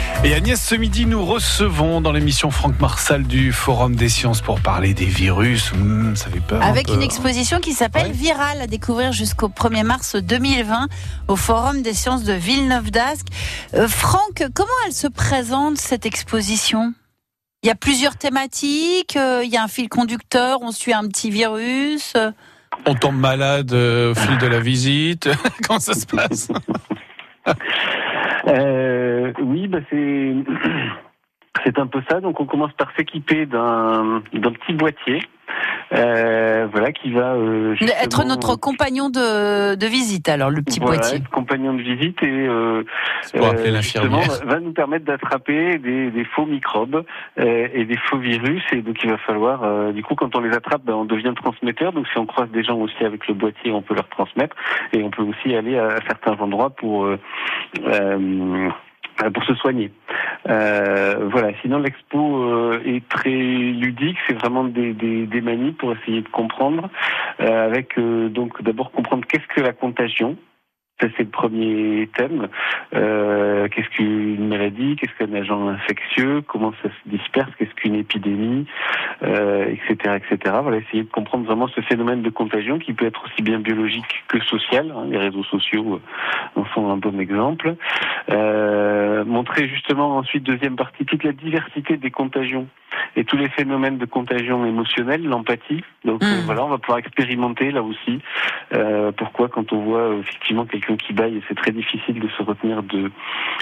Et 0.23 0.35
Agnès, 0.35 0.61
ce 0.63 0.75
midi, 0.75 1.07
nous 1.07 1.25
recevons 1.25 1.99
dans 1.99 2.11
l'émission 2.11 2.51
Franck 2.51 2.79
Marsal 2.79 3.23
du 3.23 3.51
Forum 3.51 3.95
des 3.95 4.07
Sciences 4.07 4.41
pour 4.41 4.59
parler 4.59 4.93
des 4.93 5.05
virus. 5.05 5.73
Hmm, 5.73 6.15
ça 6.15 6.29
fait 6.29 6.39
peur. 6.41 6.61
un 6.61 6.65
Avec 6.67 6.87
peu. 6.87 6.93
une 6.93 7.01
exposition 7.01 7.59
qui 7.59 7.73
s'appelle 7.73 8.07
Ouais. 8.07 8.11
Viral 8.11 8.61
à 8.61 8.67
découvrir 8.67 9.13
jusqu'au 9.13 9.49
1er 9.49 9.83
mars 9.83 10.15
2020 10.15 10.89
au 11.27 11.35
Forum 11.35 11.81
des 11.81 11.95
sciences 11.95 12.23
de 12.23 12.33
Villeneuve 12.33 12.91
d'Ascq. 12.91 13.25
Euh, 13.73 13.87
Franck, 13.87 14.43
comment 14.53 14.69
elle 14.85 14.93
se 14.93 15.07
présente 15.07 15.77
cette 15.79 16.05
exposition? 16.05 16.93
Il 17.63 17.67
y 17.67 17.71
a 17.71 17.75
plusieurs 17.75 18.15
thématiques, 18.15 19.17
euh, 19.17 19.41
il 19.43 19.49
y 19.51 19.57
a 19.57 19.63
un 19.63 19.67
fil 19.67 19.89
conducteur, 19.89 20.59
on 20.61 20.71
suit 20.71 20.93
un 20.93 21.07
petit 21.07 21.31
virus. 21.31 22.13
euh, 22.15 22.31
On 22.85 22.93
tombe 22.93 23.17
malade 23.17 23.73
euh, 23.73 24.11
au 24.11 24.15
fil 24.15 24.37
de 24.37 24.45
la 24.47 24.59
visite. 24.59 25.29
Comment 25.67 25.79
ça 25.79 25.95
se 25.95 26.05
passe? 26.05 26.47
Euh, 28.47 29.33
oui, 29.39 29.67
bah 29.67 29.79
c'est 29.89 30.33
c'est 31.63 31.79
un 31.79 31.87
peu 31.87 32.01
ça. 32.09 32.21
Donc 32.21 32.39
on 32.39 32.45
commence 32.45 32.73
par 32.73 32.91
s'équiper 32.95 33.45
d'un 33.45 34.23
d'un 34.33 34.51
petit 34.51 34.73
boîtier, 34.73 35.21
euh, 35.93 36.67
voilà, 36.71 36.91
qui 36.91 37.11
va 37.11 37.33
euh, 37.33 37.75
Être 38.01 38.25
notre 38.25 38.55
compagnon 38.55 39.09
de, 39.09 39.75
de 39.75 39.85
visite, 39.87 40.29
alors 40.29 40.49
le 40.49 40.61
petit 40.61 40.79
voilà, 40.79 40.97
boîtier. 40.97 41.17
être 41.17 41.29
compagnon 41.29 41.73
de 41.73 41.81
visite 41.81 42.21
et 42.23 42.47
euh, 42.47 42.83
C'est 43.23 43.37
pour 43.37 43.47
appeler 43.47 43.69
euh, 43.69 43.73
l'infirmière. 43.73 44.21
justement, 44.23 44.49
va 44.49 44.59
nous 44.59 44.71
permettre 44.73 45.05
d'attraper 45.05 45.77
des, 45.79 46.11
des 46.11 46.25
faux 46.25 46.45
microbes 46.45 47.03
euh, 47.39 47.67
et 47.73 47.85
des 47.85 47.97
faux 47.97 48.17
virus 48.17 48.63
et 48.71 48.81
donc 48.81 49.03
il 49.03 49.09
va 49.09 49.17
falloir 49.17 49.63
euh, 49.63 49.91
du 49.91 50.03
coup 50.03 50.15
quand 50.15 50.35
on 50.35 50.39
les 50.39 50.53
attrape 50.55 50.83
ben, 50.83 50.93
on 50.93 51.05
devient 51.05 51.33
transmetteur 51.35 51.91
donc 51.91 52.07
si 52.07 52.17
on 52.17 52.25
croise 52.25 52.49
des 52.51 52.63
gens 52.63 52.77
aussi 52.77 53.03
avec 53.03 53.27
le 53.27 53.33
boîtier 53.33 53.71
on 53.71 53.81
peut 53.81 53.95
leur 53.95 54.07
transmettre 54.09 54.55
et 54.93 55.03
on 55.03 55.09
peut 55.09 55.23
aussi 55.23 55.55
aller 55.55 55.77
à, 55.77 55.97
certains 56.07 56.33
endroits 56.41 56.69
pour 56.69 57.05
euh, 57.05 57.19
euh, 57.85 58.69
pour 59.33 59.43
se 59.43 59.53
soigner. 59.55 59.91
Euh, 60.49 61.27
voilà. 61.31 61.49
Sinon, 61.61 61.79
l'expo 61.79 62.43
euh, 62.43 62.81
est 62.85 63.07
très 63.07 63.29
ludique. 63.29 64.17
C'est 64.27 64.33
vraiment 64.33 64.63
des, 64.63 65.41
manies 65.41 65.71
pour 65.71 65.93
essayer 65.93 66.21
de 66.21 66.29
comprendre. 66.29 66.89
euh, 67.39 67.65
avec 67.65 67.99
donc 67.99 68.61
d'abord 68.63 68.91
comprendre 68.91 69.25
qu'est-ce 69.27 69.47
que 69.47 69.61
la 69.61 69.73
contagion. 69.73 70.37
Ça, 71.01 71.07
c'est 71.17 71.23
le 71.23 71.29
premier 71.29 72.07
thème. 72.15 72.47
Euh, 72.93 73.67
qu'est-ce 73.69 73.89
qu'une 73.89 74.47
maladie? 74.47 74.95
Qu'est-ce 74.97 75.13
qu'un 75.17 75.33
agent 75.33 75.67
infectieux? 75.69 76.41
Comment 76.41 76.73
ça 76.83 76.89
se 76.89 77.09
disperse? 77.09 77.49
Qu'est-ce 77.57 77.73
qu'une 77.73 77.95
épidémie? 77.95 78.67
Euh, 79.23 79.65
Etc. 79.65 80.15
Etc. 80.17 80.55
Voilà, 80.61 80.77
essayer 80.77 81.03
de 81.03 81.09
comprendre 81.09 81.45
vraiment 81.45 81.67
ce 81.69 81.81
phénomène 81.81 82.21
de 82.21 82.29
contagion 82.29 82.77
qui 82.77 82.93
peut 82.93 83.05
être 83.07 83.23
aussi 83.25 83.41
bien 83.41 83.59
biologique 83.59 84.23
que 84.27 84.39
social. 84.41 84.93
hein. 84.95 85.05
Les 85.09 85.17
réseaux 85.17 85.43
sociaux 85.43 85.95
euh, 86.55 86.59
en 86.61 86.65
sont 86.73 86.89
un 86.91 86.97
bon 86.97 87.19
exemple. 87.19 87.75
Euh, 88.29 89.25
montrer 89.25 89.67
justement 89.67 90.17
ensuite, 90.17 90.43
deuxième 90.43 90.75
partie, 90.75 91.05
toute 91.05 91.23
la 91.23 91.31
diversité 91.31 91.97
des 91.97 92.11
contagions 92.11 92.67
et 93.15 93.23
tous 93.23 93.37
les 93.37 93.49
phénomènes 93.49 93.97
de 93.97 94.05
contagion 94.05 94.65
émotionnelle, 94.65 95.23
l'empathie. 95.25 95.83
Donc 96.05 96.21
Mm. 96.21 96.25
euh, 96.27 96.41
voilà, 96.45 96.63
on 96.65 96.69
va 96.69 96.77
pouvoir 96.77 96.99
expérimenter 96.99 97.71
là 97.71 97.81
aussi. 97.81 98.19
Pourquoi 99.17 99.49
quand 99.49 99.73
on 99.73 99.79
voit 99.79 100.15
effectivement 100.21 100.65
qui 100.97 101.13
baille, 101.13 101.41
c'est 101.47 101.55
très 101.55 101.71
difficile 101.71 102.19
de 102.19 102.27
se 102.29 102.43
retenir 102.43 102.83
de 102.83 103.11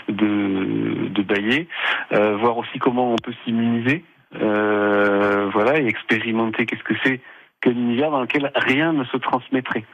de, 0.07 1.07
de 1.09 1.21
bailler. 1.21 1.67
Euh, 2.13 2.35
voir 2.37 2.57
aussi 2.57 2.79
comment 2.79 3.13
on 3.13 3.17
peut 3.17 3.33
s'immuniser. 3.43 4.03
Euh, 4.41 5.49
voilà, 5.51 5.79
et 5.79 5.87
expérimenter 5.87 6.65
qu'est-ce 6.65 6.83
que 6.83 6.93
c'est 7.03 7.19
qu'un 7.61 7.71
univers 7.71 8.11
dans 8.11 8.21
lequel 8.21 8.51
rien 8.55 8.93
ne 8.93 9.03
se 9.05 9.17
transmettrait. 9.17 9.85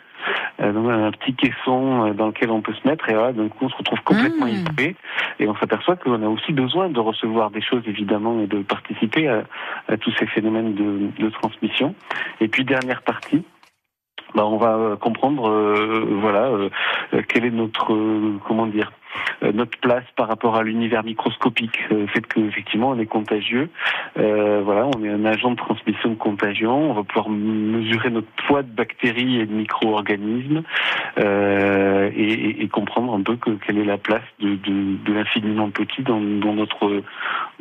Euh, 0.59 0.71
donc 0.71 0.89
un 0.89 1.11
petit 1.11 1.33
caisson 1.35 2.13
dans 2.13 2.27
lequel 2.27 2.49
on 2.49 2.61
peut 2.61 2.73
se 2.73 2.87
mettre 2.87 3.09
et 3.09 3.13
là 3.13 3.31
d'un 3.31 3.47
coup 3.49 3.65
on 3.65 3.69
se 3.69 3.75
retrouve 3.75 4.01
complètement 4.01 4.45
Mmh. 4.45 4.49
isolé 4.49 4.95
et 5.39 5.47
on 5.47 5.55
s'aperçoit 5.55 5.95
qu'on 5.97 6.21
a 6.23 6.27
aussi 6.27 6.53
besoin 6.53 6.89
de 6.89 6.99
recevoir 6.99 7.51
des 7.51 7.61
choses 7.61 7.83
évidemment 7.87 8.39
et 8.41 8.47
de 8.47 8.61
participer 8.63 9.27
à, 9.27 9.43
à 9.87 9.97
tous 9.97 10.11
ces 10.19 10.25
phénomènes 10.27 10.73
de, 10.73 11.23
de 11.23 11.29
transmission. 11.29 11.95
Et 12.41 12.47
puis 12.47 12.63
dernière 12.63 13.01
partie, 13.01 13.43
bah, 14.35 14.45
on 14.45 14.57
va 14.57 14.75
euh, 14.75 14.95
comprendre 14.95 15.49
euh, 15.49 16.05
voilà 16.21 16.45
euh, 16.47 16.69
quelle 17.27 17.45
est 17.45 17.51
notre 17.51 17.93
euh, 17.93 18.37
comment 18.47 18.67
dire 18.67 18.91
notre 19.53 19.77
place 19.79 20.03
par 20.17 20.27
rapport 20.27 20.57
à 20.57 20.63
l'univers 20.63 21.03
microscopique, 21.05 21.79
le 21.89 22.05
fait 22.07 22.21
qu'effectivement 22.27 22.89
on 22.89 22.99
est 22.99 23.05
contagieux, 23.05 23.69
euh, 24.17 24.61
voilà, 24.63 24.87
on 24.93 25.03
est 25.05 25.09
un 25.09 25.23
agent 25.23 25.51
de 25.51 25.55
transmission 25.55 26.09
de 26.09 26.15
contagion, 26.15 26.91
on 26.91 26.93
va 26.93 27.03
pouvoir 27.03 27.29
mesurer 27.29 28.09
notre 28.09 28.27
poids 28.47 28.61
de 28.61 28.69
bactéries 28.69 29.39
et 29.39 29.45
de 29.45 29.53
micro-organismes 29.53 30.63
euh, 31.17 32.09
et, 32.13 32.33
et- 32.33 32.63
et 32.63 32.67
comprendre 32.67 33.13
un 33.13 33.21
peu 33.21 33.37
que, 33.37 33.51
quelle 33.65 33.77
est 33.77 33.85
la 33.85 33.97
place 33.97 34.23
de, 34.41 34.55
de, 34.55 34.97
de 35.05 35.13
l'infiniment 35.13 35.69
petit 35.69 36.01
dans, 36.03 36.19
dans 36.19 36.53
notre 36.53 37.01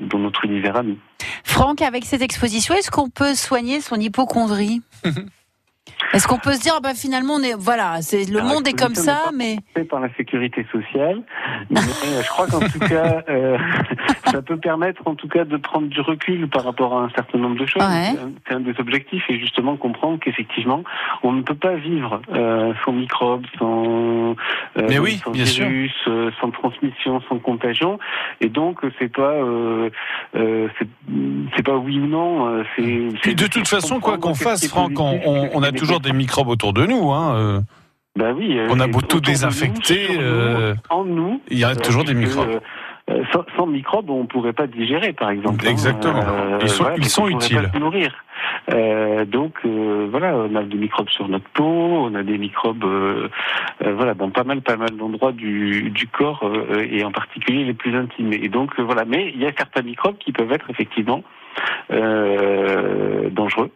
dans 0.00 0.18
notre 0.18 0.44
univers 0.44 0.76
à 0.76 0.82
nous. 0.82 0.98
Franck, 1.44 1.82
avec 1.82 2.04
cette 2.04 2.22
exposition, 2.22 2.74
est-ce 2.74 2.90
qu'on 2.90 3.10
peut 3.10 3.34
soigner 3.34 3.80
son 3.80 3.96
hypochondrie 3.96 4.80
Est-ce 6.14 6.28
qu'on 6.28 6.38
peut 6.38 6.52
se 6.52 6.60
dire, 6.60 6.74
ah 6.76 6.80
bah, 6.80 6.94
finalement, 6.94 7.34
on 7.34 7.42
est, 7.42 7.54
voilà, 7.58 8.00
c'est 8.00 8.24
le 8.30 8.38
Alors, 8.38 8.54
monde 8.54 8.68
est 8.68 8.72
comme 8.78 8.94
ça, 8.94 9.30
mais 9.34 9.56
fait 9.74 9.84
par 9.84 10.00
la 10.00 10.08
sécurité 10.14 10.64
sociale, 10.70 11.22
mais 11.70 11.80
euh, 11.80 12.22
je 12.22 12.28
crois 12.28 12.46
qu'en 12.46 12.60
tout 12.60 12.78
cas, 12.78 13.22
euh, 13.28 13.58
ça 14.26 14.40
peut 14.42 14.56
permettre 14.56 15.02
en 15.06 15.14
tout 15.16 15.28
cas 15.28 15.44
de 15.44 15.56
prendre 15.56 15.88
du 15.88 16.00
recul 16.00 16.48
par 16.48 16.64
rapport 16.64 16.96
à 16.96 17.02
un 17.02 17.10
certain 17.10 17.38
nombre 17.38 17.56
de 17.58 17.66
choses. 17.66 17.82
Ouais. 17.82 18.12
C'est 18.14 18.20
un- 18.54 18.58
C'est 18.58 18.62
des 18.62 18.78
objectifs 18.80 19.24
et 19.28 19.38
justement 19.40 19.76
comprendre 19.76 20.18
qu'effectivement, 20.20 20.84
on 21.24 21.32
ne 21.32 21.42
peut 21.42 21.54
pas 21.56 21.74
vivre 21.74 22.22
euh, 22.32 22.72
sans 22.84 22.92
microbes, 22.92 23.44
sans, 23.58 24.30
euh, 24.76 24.86
Mais 24.88 24.98
oui, 25.00 25.20
sans 25.24 25.32
bien 25.32 25.44
sûr. 25.44 25.66
virus, 25.66 25.92
sans 26.40 26.50
transmission, 26.52 27.20
sans 27.28 27.38
contagion. 27.38 27.98
Et 28.40 28.48
donc, 28.48 28.78
c'est 29.00 29.12
pas, 29.12 29.32
euh, 29.32 29.90
euh, 30.36 30.68
c'est 30.78 30.86
c'est 31.56 31.62
pas 31.64 31.76
oui 31.76 31.98
ou 31.98 32.06
non. 32.06 32.62
C'est 32.76 33.08
c'est 33.24 33.34
de 33.34 33.46
toute 33.48 33.66
façon, 33.68 33.98
quoi 34.00 34.18
qu'on 34.18 34.34
fasse, 34.34 34.66
Franck, 34.68 34.92
on, 35.00 35.20
on- 35.26 35.50
on 35.54 35.62
a 35.62 35.72
toujours 35.72 36.00
des 36.04 36.12
microbes 36.12 36.48
autour 36.48 36.72
de 36.72 36.86
nous. 36.86 37.10
Hein. 37.12 37.62
Bah 38.16 38.30
oui. 38.36 38.56
euh, 38.58 38.68
On 38.70 38.78
a 38.78 38.86
beau 38.86 39.00
tout 39.00 39.16
nous, 39.16 39.22
désinfecter, 39.22 40.06
nous, 40.14 40.20
euh, 40.22 40.74
en 40.88 41.04
nous. 41.04 41.40
Il 41.50 41.58
y 41.58 41.64
a 41.64 41.74
toujours 41.74 42.04
des 42.04 42.14
microbes. 42.14 42.60
euh, 43.10 43.22
sans, 43.32 43.44
sans 43.56 43.66
microbes, 43.66 44.08
on 44.08 44.24
pourrait 44.26 44.52
pas 44.52 44.66
digérer, 44.68 45.12
par 45.12 45.30
exemple. 45.30 45.66
hein. 45.66 45.70
Exactement. 45.70 46.22
Ils 46.62 46.68
sont- 46.68 46.84
ils 46.96 47.00
donc 47.00 47.04
sont 47.10 47.24
on 47.24 47.28
utiles. 47.30 47.62
Pas 47.62 47.72
se 47.72 47.78
nourrir. 47.78 48.14
Euh, 48.72 49.24
donc 49.24 49.54
voilà, 50.10 50.36
on 50.36 50.54
a 50.54 50.62
des 50.62 50.76
microbes 50.76 51.10
sur 51.10 51.28
notre 51.28 51.48
peau, 51.54 51.64
on 51.64 52.14
a 52.14 52.22
des 52.22 52.38
microbes 52.38 52.84
voilà 53.84 54.14
dans 54.14 54.30
pas 54.30 54.44
mal 54.44 54.62
pas 54.62 54.76
mal 54.76 54.90
d'endroits 54.96 55.32
du, 55.32 55.90
du 55.90 56.06
corps 56.06 56.48
et 56.78 57.04
en 57.04 57.10
particulier 57.10 57.64
les 57.64 57.74
plus 57.74 57.94
intimes. 57.96 58.32
Et 58.32 58.48
donc 58.48 58.78
voilà, 58.78 59.04
mais 59.04 59.32
il 59.34 59.40
y 59.42 59.46
a 59.46 59.52
certains 59.58 59.82
microbes 59.82 60.16
qui 60.18 60.32
peuvent 60.32 60.52
être 60.52 60.70
effectivement 60.70 61.22
dangereux. 61.90 63.70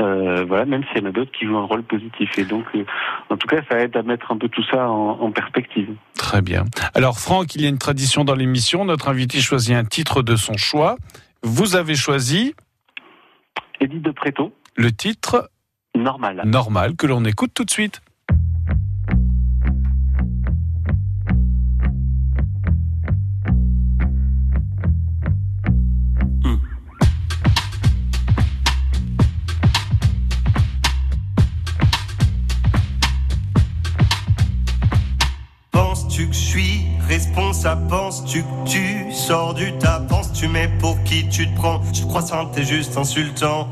Euh, 0.00 0.44
voilà, 0.44 0.64
même 0.64 0.82
s'il 0.88 1.02
y 1.02 1.06
en 1.06 1.08
a 1.08 1.12
d'autres 1.12 1.30
qui 1.32 1.46
jouent 1.46 1.58
un 1.58 1.66
rôle 1.66 1.82
positif. 1.84 2.36
Et 2.38 2.44
donc, 2.44 2.64
euh, 2.74 2.84
en 3.30 3.36
tout 3.36 3.46
cas, 3.46 3.60
ça 3.70 3.78
aide 3.78 3.96
à 3.96 4.02
mettre 4.02 4.32
un 4.32 4.38
peu 4.38 4.48
tout 4.48 4.64
ça 4.70 4.88
en, 4.88 5.20
en 5.20 5.30
perspective. 5.30 5.94
Très 6.14 6.42
bien. 6.42 6.64
Alors 6.94 7.18
Franck, 7.18 7.54
il 7.54 7.62
y 7.62 7.66
a 7.66 7.68
une 7.68 7.78
tradition 7.78 8.24
dans 8.24 8.34
l'émission. 8.34 8.84
Notre 8.84 9.08
invité 9.08 9.40
choisit 9.40 9.74
un 9.76 9.84
titre 9.84 10.22
de 10.22 10.36
son 10.36 10.56
choix. 10.56 10.96
Vous 11.42 11.76
avez 11.76 11.94
choisi 11.94 12.54
Edith 13.80 14.02
de 14.02 14.10
Préto, 14.10 14.54
le 14.76 14.90
titre 14.92 15.50
normal. 15.94 16.42
normal 16.44 16.96
que 16.96 17.06
l'on 17.06 17.24
écoute 17.24 17.52
tout 17.54 17.64
de 17.64 17.70
suite. 17.70 18.00
Responsable 37.64 37.88
Penses-tu 37.88 38.44
tu 38.66 39.12
sors 39.12 39.54
du 39.54 39.72
tas 39.78 40.00
Penses-tu 40.08 40.48
mais 40.48 40.68
pour 40.80 41.02
qui 41.04 41.28
tu 41.28 41.48
te 41.48 41.56
prends. 41.56 41.80
Je 41.92 42.02
crois 42.02 42.22
ça 42.22 42.44
t'es 42.52 42.64
juste 42.64 42.96
insultant 42.96 43.68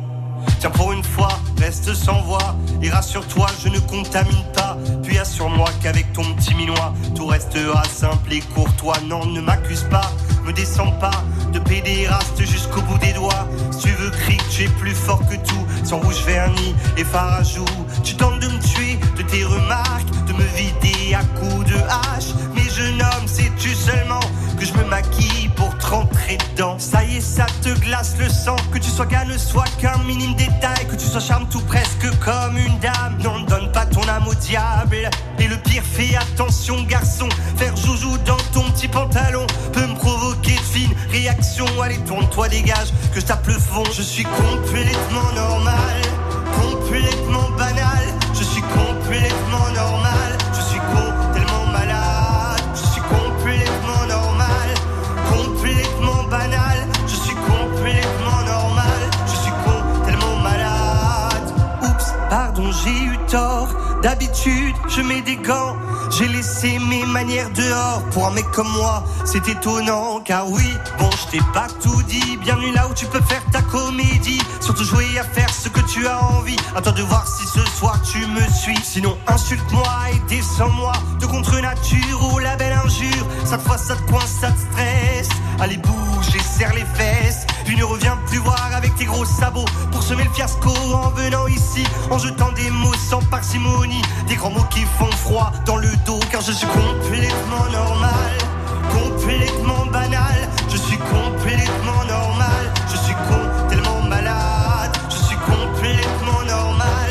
Tiens 0.59 0.71
pour 0.71 0.93
une 0.93 1.05
fois, 1.05 1.29
reste 1.59 1.95
sans 1.95 2.21
voix 2.23 2.57
Et 2.83 2.91
rassure-toi, 2.91 3.47
je 3.63 3.69
ne 3.69 3.79
contamine 3.79 4.45
pas. 4.55 4.77
Puis 5.03 5.19
assure-moi 5.19 5.69
qu'avec 5.83 6.13
ton 6.13 6.23
petit 6.35 6.55
minois 6.55 6.93
Tout 7.15 7.27
restera 7.27 7.85
simple 7.85 8.33
et 8.33 8.41
courtois. 8.41 8.97
Non, 9.07 9.25
ne 9.27 9.41
m'accuse 9.41 9.85
pas, 9.91 10.11
me 10.45 10.53
descends 10.53 10.93
pas 10.93 11.23
De 11.53 11.59
pédéraste 11.59 12.41
jusqu'au 12.45 12.81
bout 12.83 12.99
des 12.99 13.13
doigts. 13.13 13.49
Si 13.71 13.87
tu 13.87 13.91
veux 13.91 14.11
crier 14.11 14.41
tu 14.51 14.65
es 14.65 14.69
plus 14.69 14.95
fort 14.95 15.21
que 15.29 15.37
tout 15.37 15.67
Sans 15.85 15.99
rouge 15.99 16.23
vernis 16.27 16.75
et 16.97 17.05
farajou 17.05 17.65
Tu 18.03 18.17
tentes 18.17 18.41
de 18.41 18.47
me 18.47 18.59
tuer 18.59 18.99
de 19.17 19.23
tes 19.23 19.45
remarques 19.45 20.11
De 20.27 20.33
me 20.33 20.45
vider 20.57 21.15
à 21.15 21.23
coups 21.39 21.71
de 21.71 21.77
hache. 21.77 22.35
Mais 22.55 22.69
jeune 22.71 23.01
homme, 23.01 23.27
seulement 23.69 24.21
Que 24.59 24.65
je 24.65 24.73
me 24.75 24.85
maquille 24.85 25.49
pour 25.57 25.77
te 25.79 25.87
rentrer 25.87 26.39
dedans. 26.53 26.77
Ça 26.79 27.05
y 27.05 27.17
est, 27.17 27.21
ça 27.21 27.47
te 27.63 27.69
glace 27.81 28.15
le 28.19 28.29
sang. 28.29 28.57
Que 28.73 28.79
tu 28.79 28.91
sois 28.91 29.07
gars 29.07 29.25
ne 29.25 29.39
soit 29.39 29.69
qu'un 29.81 29.99
minime 30.05 30.35
détail. 30.35 30.87
Que 30.89 30.97
tu 30.97 31.07
sois 31.07 31.21
charme 31.21 31.49
tout 31.49 31.61
presque 31.61 32.07
comme 32.21 32.57
une 32.57 32.79
dame. 32.79 33.19
Non, 33.23 33.41
ne 33.41 33.47
donne 33.47 33.71
pas 33.73 33.87
ton 33.87 34.03
âme 34.09 34.27
au 34.27 34.35
diable. 34.35 35.09
Et 35.39 35.49
le 35.49 35.57
pire, 35.57 35.83
fais 35.85 36.17
attention 36.17 36.83
garçon. 36.83 37.29
Faire 37.57 37.77
joujou 37.77 38.17
dans 38.19 38.37
ton 38.53 38.63
petit 38.73 38.89
pantalon 38.89 39.47
Peut 39.73 39.87
me 39.87 39.95
provoquer 39.95 40.55
de 40.55 40.61
fines 40.61 40.95
réactions. 41.11 41.67
Allez, 41.83 41.99
tourne-toi, 41.99 42.49
dégage, 42.49 42.93
que 43.15 43.21
je 43.21 43.27
tape 43.27 43.47
le 43.47 43.55
fond. 43.55 43.85
Je 43.93 44.03
suis 44.03 44.25
complètement 44.25 45.33
normal. 45.35 46.03
Complètement 46.61 47.51
banal. 47.57 48.05
Je 48.35 48.45
suis 48.45 48.63
complètement 48.63 49.71
normal 49.75 50.02
j'ai 62.85 63.05
eu 63.05 63.19
tort. 63.31 63.69
D'habitude, 64.03 64.75
je 64.89 65.01
mets 65.01 65.23
des 65.23 65.37
gants. 65.37 65.77
J'ai 66.11 66.29
laissé 66.29 66.79
mes 66.79 67.07
manières 67.07 67.51
dehors. 67.51 68.03
Pour 68.13 68.27
un 68.27 68.31
mec 68.33 68.51
comme 68.51 68.71
moi, 68.73 69.05
c'est 69.25 69.49
étonnant. 69.49 70.21
Car 70.25 70.49
oui, 70.51 70.65
bon 70.99 71.11
je 71.11 71.39
t'ai 71.39 71.45
pas 71.53 71.67
tout 71.83 72.03
dit, 72.03 72.37
bienvenue 72.39 72.73
là 72.73 72.89
où 72.89 72.95
tu 72.95 73.07
peux 73.07 73.21
faire 73.23 73.43
ta 73.51 73.63
comédie, 73.63 74.41
surtout 74.61 74.85
jouer 74.85 75.07
à 75.19 75.25
faire 75.25 75.49
ce 75.51 75.69
que 75.69 75.81
tu 75.81 76.07
as 76.07 76.23
envie, 76.23 76.57
attends 76.77 76.93
de 76.93 77.03
voir 77.03 77.27
si 77.27 77.47
ce 77.47 77.65
soir 77.77 78.01
tu 78.03 78.19
me 78.27 78.41
suis, 78.53 78.79
sinon 78.83 79.17
insulte-moi 79.27 79.87
et 80.13 80.19
descends-moi. 80.29 80.93
De 81.21 81.27
contre 81.27 81.61
nature 81.61 82.33
ou 82.33 82.39
la 82.39 82.57
belle 82.57 82.79
injure, 82.85 83.27
cette 83.45 83.63
fois 83.63 83.79
ça 83.79 83.97
te 83.97 84.03
coince, 84.11 84.31
ça 84.41 84.51
te 84.51 84.59
stresse, 84.59 85.29
allez 85.63 85.77
bouge 85.77 86.35
et 86.35 86.41
serre 86.41 86.75
les 86.75 86.85
fesses, 86.85 87.47
puis 87.65 87.77
ne 87.77 87.85
reviens 87.85 88.19
plus 88.27 88.39
voir 88.39 88.71
avec 88.75 88.95
tes 88.97 89.05
gros 89.05 89.25
sabots. 89.25 89.65
Pour 89.93 90.03
semer 90.03 90.25
le 90.25 90.31
fiasco 90.31 90.71
en 90.71 91.11
venant 91.11 91.47
ici, 91.47 91.85
en 92.11 92.19
jetant 92.19 92.51
des 92.53 92.69
mots 92.71 92.95
sans 92.95 93.23
parcimonie, 93.31 94.03
des 94.29 94.35
grands 94.35 94.51
mots 94.51 94.67
qui 94.71 94.81
font 94.99 95.11
froid 95.13 95.53
dans 95.65 95.77
le 95.77 95.89
dos 96.05 96.19
car 96.33 96.41
je 96.41 96.51
suis 96.51 96.67
complètement 96.67 97.71
normal, 97.71 98.33
complètement 98.91 99.87
banal, 99.87 100.49
je 100.69 100.77
suis 100.77 100.99
complètement 100.99 102.05
normal, 102.09 102.65
je 102.91 102.97
suis 102.97 103.15
con, 103.15 103.69
tellement 103.69 104.03
malade, 104.03 104.97
je 105.11 105.17
suis 105.17 105.37
complètement 105.37 106.43
normal, 106.45 107.11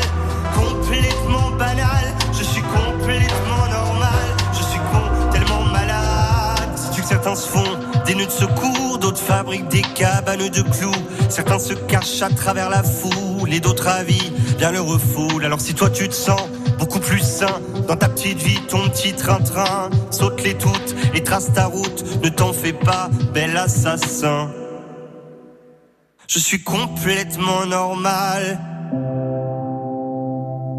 complètement 0.54 1.50
banal, 1.56 2.04
je 2.32 2.42
suis 2.42 2.62
complètement 2.62 3.66
normal, 3.70 4.28
je 4.52 4.62
suis 4.62 4.80
con, 4.92 5.30
tellement 5.30 5.64
malade. 5.72 6.76
Sais-tu 6.76 7.00
que 7.00 7.08
certains 7.08 7.34
se 7.34 7.48
font 7.48 7.91
des 8.04 8.14
nœuds 8.14 8.26
de 8.26 8.30
secours, 8.30 8.98
d'autres 8.98 9.18
fabriquent 9.18 9.68
des 9.68 9.82
cabanes 9.82 10.48
de 10.48 10.62
clous, 10.62 10.92
certains 11.28 11.58
se 11.58 11.74
cachent 11.74 12.22
à 12.22 12.30
travers 12.30 12.70
la 12.70 12.82
foule 12.82 13.52
et 13.52 13.60
d'autres 13.60 13.88
avis 13.88 14.32
bien 14.58 14.70
le 14.70 14.80
refoulent. 14.80 15.44
Alors 15.44 15.60
si 15.60 15.74
toi 15.74 15.90
tu 15.90 16.08
te 16.08 16.14
sens 16.14 16.40
beaucoup 16.78 17.00
plus 17.00 17.20
sain 17.20 17.60
dans 17.88 17.96
ta 17.96 18.08
petite 18.08 18.38
vie, 18.38 18.60
ton 18.68 18.88
petit 18.88 19.12
train-train. 19.12 19.90
Saute-les 20.10 20.54
toutes 20.54 20.94
et 21.14 21.22
trace 21.22 21.52
ta 21.52 21.66
route. 21.66 22.04
Ne 22.22 22.28
t'en 22.28 22.52
fais 22.52 22.72
pas, 22.72 23.10
bel 23.34 23.56
assassin. 23.56 24.50
Je 26.28 26.38
suis 26.38 26.62
complètement 26.62 27.66
normal, 27.66 28.60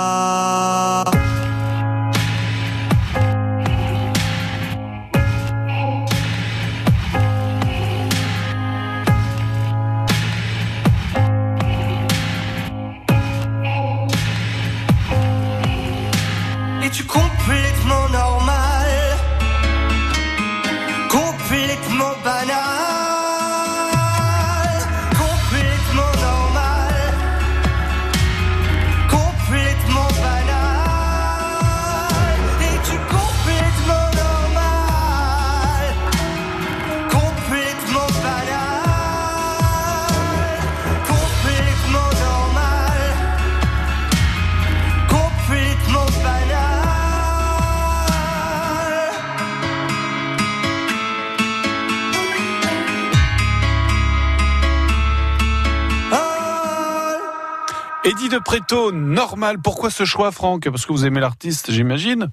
Es-tu 16.90 17.04
complètement 17.04 17.29
Eddie 58.10 58.30
de 58.30 58.40
Préto, 58.40 58.92
normal. 58.92 59.58
Pourquoi 59.64 59.92
ce 59.92 60.04
choix, 60.04 60.32
Franck? 60.32 60.68
Parce 60.68 60.88
que 60.88 60.92
vous 60.92 61.06
aimez 61.06 61.20
l'artiste, 61.20 61.72
j'imagine 61.72 62.30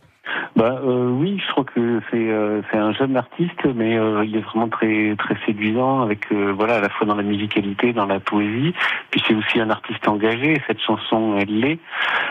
Bah 0.56 0.80
euh, 0.82 1.10
oui, 1.10 1.38
je 1.38 1.52
crois 1.52 1.64
que 1.64 2.00
c'est 2.10 2.30
euh, 2.30 2.62
c'est 2.70 2.78
un 2.78 2.94
jeune 2.94 3.14
artiste, 3.14 3.62
mais 3.74 3.98
euh, 3.98 4.24
il 4.24 4.36
est 4.36 4.40
vraiment 4.40 4.68
très 4.68 5.14
très 5.18 5.36
séduisant 5.44 6.00
avec 6.00 6.32
euh, 6.32 6.54
voilà 6.56 6.76
à 6.76 6.80
la 6.80 6.88
fois 6.88 7.06
dans 7.06 7.14
la 7.14 7.22
musicalité, 7.22 7.92
dans 7.92 8.06
la 8.06 8.20
poésie. 8.20 8.72
Puis 9.10 9.22
c'est 9.28 9.34
aussi 9.34 9.60
un 9.60 9.68
artiste 9.68 10.08
engagé. 10.08 10.62
Cette 10.66 10.80
chanson, 10.80 11.36
elle 11.38 11.60
l'est. 11.60 11.78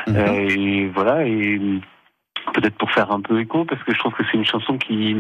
Mhm. 0.08 0.16
Euh, 0.18 0.50
et 0.50 0.88
voilà 0.88 1.28
et 1.28 1.62
peut-être 2.54 2.76
pour 2.76 2.92
faire 2.92 3.12
un 3.12 3.22
peu 3.22 3.40
écho, 3.40 3.66
parce 3.66 3.82
que 3.84 3.94
je 3.94 4.00
trouve 4.00 4.14
que 4.14 4.24
c'est 4.32 4.38
une 4.38 4.46
chanson 4.46 4.78
qui 4.78 5.18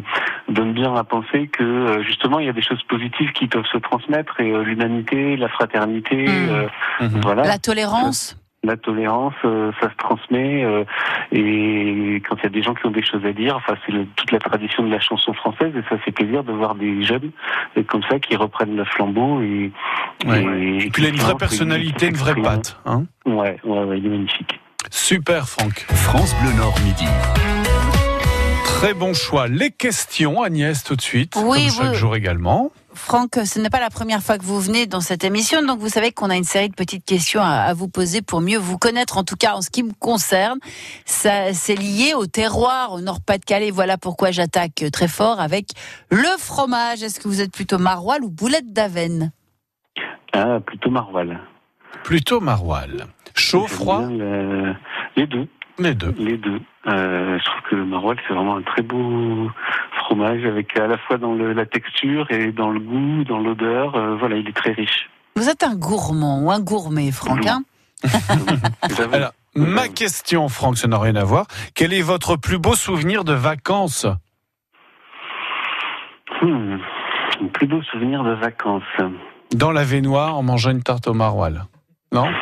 donne 0.49 0.73
bien 0.73 0.93
à 0.95 1.03
penser 1.03 1.47
que 1.47 1.63
euh, 1.63 2.03
justement 2.03 2.39
il 2.39 2.45
y 2.45 2.49
a 2.49 2.53
des 2.53 2.61
choses 2.61 2.81
positives 2.83 3.31
qui 3.33 3.47
peuvent 3.47 3.65
se 3.71 3.77
transmettre 3.77 4.39
et 4.39 4.51
euh, 4.51 4.63
l'humanité, 4.63 5.35
la 5.37 5.49
fraternité, 5.49 6.25
Mhm. 7.01 7.21
voilà. 7.23 7.43
La 7.43 7.57
tolérance. 7.57 8.37
La 8.63 8.77
tolérance, 8.77 9.35
euh, 9.43 9.71
ça 9.79 9.91
se 9.91 9.95
transmet 9.97 10.63
euh, 10.63 10.83
et 11.31 12.21
quand 12.27 12.35
il 12.37 12.43
y 12.43 12.45
a 12.47 12.49
des 12.49 12.63
gens 12.63 12.73
qui 12.73 12.85
ont 12.87 12.91
des 12.91 13.03
choses 13.03 13.23
à 13.23 13.31
dire, 13.31 13.55
enfin 13.57 13.75
c'est 13.85 13.93
toute 14.15 14.31
la 14.31 14.39
tradition 14.39 14.81
de 14.83 14.89
la 14.89 14.99
chanson 14.99 15.33
française 15.33 15.71
et 15.75 15.83
ça 15.87 15.99
fait 15.99 16.11
plaisir 16.11 16.43
de 16.43 16.51
voir 16.51 16.73
des 16.73 17.03
jeunes 17.03 17.29
comme 17.87 18.01
ça 18.09 18.17
qui 18.17 18.35
reprennent 18.35 18.75
le 18.75 18.85
flambeau 18.85 19.41
et, 19.41 19.71
Ouais. 20.25 20.41
et- 20.43 20.85
Et 20.87 20.89
puis 20.89 21.03
il 21.03 21.05
a 21.05 21.09
une 21.09 21.15
vraie 21.17 21.35
personnalité, 21.35 22.07
qui 22.07 22.13
une 22.13 22.17
vraie 22.17 22.33
patte. 22.41 22.79
Hein 22.87 23.03
Ouais, 23.27 23.57
ouais, 23.63 23.83
ouais, 23.83 23.97
il 23.99 24.05
est 24.07 24.09
magnifique. 24.09 24.59
Super, 24.91 25.47
Franck. 25.47 25.85
France 25.93 26.33
Bleu 26.41 26.53
Nord 26.53 26.79
Midi. 26.81 27.05
Très 28.65 28.93
bon 28.93 29.13
choix. 29.13 29.47
Les 29.47 29.71
questions, 29.71 30.41
Agnès, 30.43 30.83
tout 30.83 30.95
de 30.95 31.01
suite. 31.01 31.33
Oui, 31.41 31.67
comme 31.67 31.85
chaque 31.87 31.93
jour 31.93 32.15
également. 32.15 32.71
Franck, 32.93 33.39
ce 33.45 33.59
n'est 33.59 33.69
pas 33.69 33.79
la 33.79 33.89
première 33.89 34.21
fois 34.21 34.37
que 34.37 34.43
vous 34.43 34.59
venez 34.59 34.85
dans 34.85 35.01
cette 35.01 35.23
émission, 35.23 35.61
donc 35.63 35.79
vous 35.79 35.89
savez 35.89 36.11
qu'on 36.11 36.29
a 36.29 36.35
une 36.35 36.45
série 36.45 36.69
de 36.69 36.75
petites 36.75 37.03
questions 37.03 37.41
à, 37.41 37.47
à 37.49 37.73
vous 37.73 37.89
poser 37.89 38.21
pour 38.21 38.39
mieux 38.41 38.57
vous 38.57 38.77
connaître, 38.77 39.17
en 39.17 39.23
tout 39.23 39.35
cas 39.35 39.53
en 39.55 39.61
ce 39.61 39.69
qui 39.69 39.83
me 39.83 39.91
concerne. 39.93 40.59
Ça, 41.03 41.53
c'est 41.53 41.75
lié 41.75 42.13
au 42.13 42.25
terroir, 42.25 42.93
au 42.93 43.01
Nord-Pas-de-Calais. 43.01 43.71
Voilà 43.71 43.97
pourquoi 43.97 44.31
j'attaque 44.31 44.85
très 44.93 45.07
fort 45.09 45.39
avec 45.41 45.69
le 46.09 46.37
fromage. 46.37 47.03
Est-ce 47.03 47.19
que 47.19 47.27
vous 47.27 47.41
êtes 47.41 47.51
plutôt 47.51 47.79
maroilles 47.79 48.21
ou 48.21 48.29
boulette 48.29 48.71
d'Avenne? 48.71 49.31
Ah, 50.31 50.59
plutôt 50.65 50.89
Marval. 50.89 51.39
Plutôt 52.03 52.39
maroilles. 52.39 53.05
Chaud, 53.35 53.67
froid, 53.67 53.99
bien 54.07 54.17
le- 54.17 54.75
Les 55.17 55.27
deux. 55.27 55.47
les 55.79 55.93
deux. 55.93 56.13
Les 56.17 56.37
deux. 56.37 56.59
Euh, 56.87 57.37
je 57.39 57.43
trouve 57.45 57.61
que 57.69 57.75
le 57.75 57.85
maroilles, 57.85 58.17
c'est 58.27 58.33
vraiment 58.33 58.57
un 58.57 58.61
très 58.61 58.81
beau 58.81 59.49
fromage 59.97 60.45
avec 60.45 60.77
à 60.79 60.87
la 60.87 60.97
fois 60.97 61.17
dans 61.17 61.33
le- 61.33 61.53
la 61.53 61.65
texture 61.65 62.29
et 62.31 62.51
dans 62.51 62.69
le 62.69 62.79
goût, 62.79 63.23
dans 63.23 63.39
l'odeur. 63.39 63.95
Euh, 63.95 64.15
voilà, 64.17 64.35
il 64.37 64.47
est 64.47 64.55
très 64.55 64.71
riche. 64.71 65.09
Vous 65.35 65.49
êtes 65.49 65.63
un 65.63 65.75
gourmand 65.75 66.41
ou 66.43 66.51
un 66.51 66.59
gourmet, 66.61 67.11
Franck 67.11 67.45
hein. 67.47 67.63
Alors, 69.13 69.31
ma 69.55 69.87
question, 69.87 70.47
Franck, 70.47 70.77
ça 70.77 70.87
n'a 70.87 70.99
rien 70.99 71.15
à 71.15 71.23
voir. 71.23 71.47
Quel 71.73 71.91
est 71.93 72.01
votre 72.01 72.35
plus 72.37 72.57
beau 72.59 72.75
souvenir 72.75 73.23
de 73.23 73.33
vacances 73.33 74.05
Hmm, 76.41 76.77
plus 77.53 77.67
beau 77.67 77.81
souvenir 77.83 78.23
de 78.23 78.33
vacances. 78.33 78.83
Dans 79.55 79.71
la 79.71 79.83
Vénoire 79.83 80.37
en 80.37 80.43
mangeant 80.43 80.71
une 80.71 80.83
tarte 80.83 81.07
au 81.07 81.13
maroilles 81.13 81.61
Non 82.15 82.27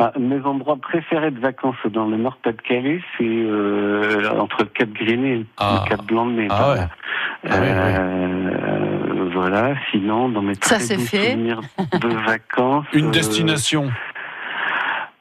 Ah, 0.00 0.12
mes 0.18 0.40
endroits 0.42 0.76
préférés 0.76 1.32
de 1.32 1.40
vacances 1.40 1.74
dans 1.90 2.06
le 2.06 2.16
Nord-Pas-de-Calais, 2.16 3.02
c'est 3.16 3.24
euh, 3.24 4.30
entre 4.38 4.58
le 4.62 4.66
Cap 4.68 4.88
Griné 4.90 5.32
et 5.40 5.46
Ah. 5.56 5.84
Cap 5.88 6.04
Blanc 6.06 6.26
de 6.26 6.32
Mai. 6.32 6.46
Ah 6.50 6.56
par 6.56 6.68
ouais. 6.70 6.76
là. 6.76 6.88
Oui, 7.44 7.50
oui. 7.50 7.68
Euh, 7.68 9.30
Voilà, 9.34 9.74
sinon, 9.90 10.28
dans 10.28 10.42
mes 10.42 10.54
Ça, 10.60 10.76
très 10.76 10.96
fait. 10.98 11.30
souvenirs 11.32 11.60
de 12.00 12.08
vacances... 12.24 12.86
Une 12.92 13.08
euh, 13.08 13.10
destination 13.10 13.90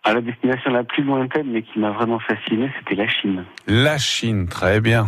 à 0.04 0.14
la 0.14 0.22
destination 0.22 0.72
la 0.72 0.84
plus 0.86 1.04
lointaine, 1.04 1.48
mais 1.52 1.64
qui 1.64 1.80
m'a 1.80 1.92
vraiment 1.92 2.20
fasciné, 2.20 2.72
c'était 2.80 2.96
la 2.96 3.10
Chine. 3.10 3.44
La 3.68 3.98
Chine, 3.98 4.48
très 4.48 4.80
bien. 4.80 5.08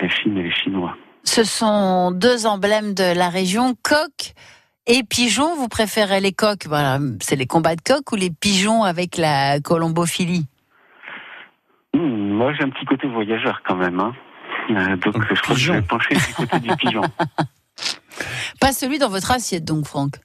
La 0.00 0.08
Chine 0.08 0.36
et 0.38 0.42
les 0.44 0.50
Chinois. 0.50 0.96
Ce 1.22 1.44
sont 1.44 2.10
deux 2.10 2.46
emblèmes 2.46 2.92
de 2.94 3.16
la 3.16 3.28
région, 3.28 3.74
coq 3.84 4.32
et 4.86 5.02
pigeon. 5.02 5.54
Vous 5.56 5.68
préférez 5.68 6.20
les 6.20 6.32
coqs? 6.32 6.66
Voilà, 6.66 6.98
c'est 7.20 7.36
les 7.36 7.46
combats 7.46 7.76
de 7.76 7.80
coqs 7.80 8.12
ou 8.12 8.16
les 8.16 8.30
pigeons 8.30 8.84
avec 8.84 9.16
la 9.16 9.60
colombophilie? 9.60 10.46
Hmm, 11.94 11.98
moi, 11.98 12.52
j'ai 12.54 12.64
un 12.64 12.70
petit 12.70 12.84
côté 12.84 13.06
voyageur 13.06 13.62
quand 13.66 13.76
même. 13.76 14.00
Hein. 14.00 14.14
Euh, 14.70 14.96
donc, 14.96 15.14
Donc, 15.14 15.26
je 15.28 15.40
crois 15.42 15.54
que 15.54 15.60
je 15.60 15.72
vais 15.72 15.82
pencher 15.82 16.14
du 16.14 16.34
côté 16.34 16.60
du 16.60 16.76
pigeon. 16.76 17.02
Pas 18.60 18.72
celui 18.72 18.98
dans 18.98 19.08
votre 19.08 19.30
assiette, 19.30 19.64
donc, 19.64 19.86
Franck. 19.86 20.16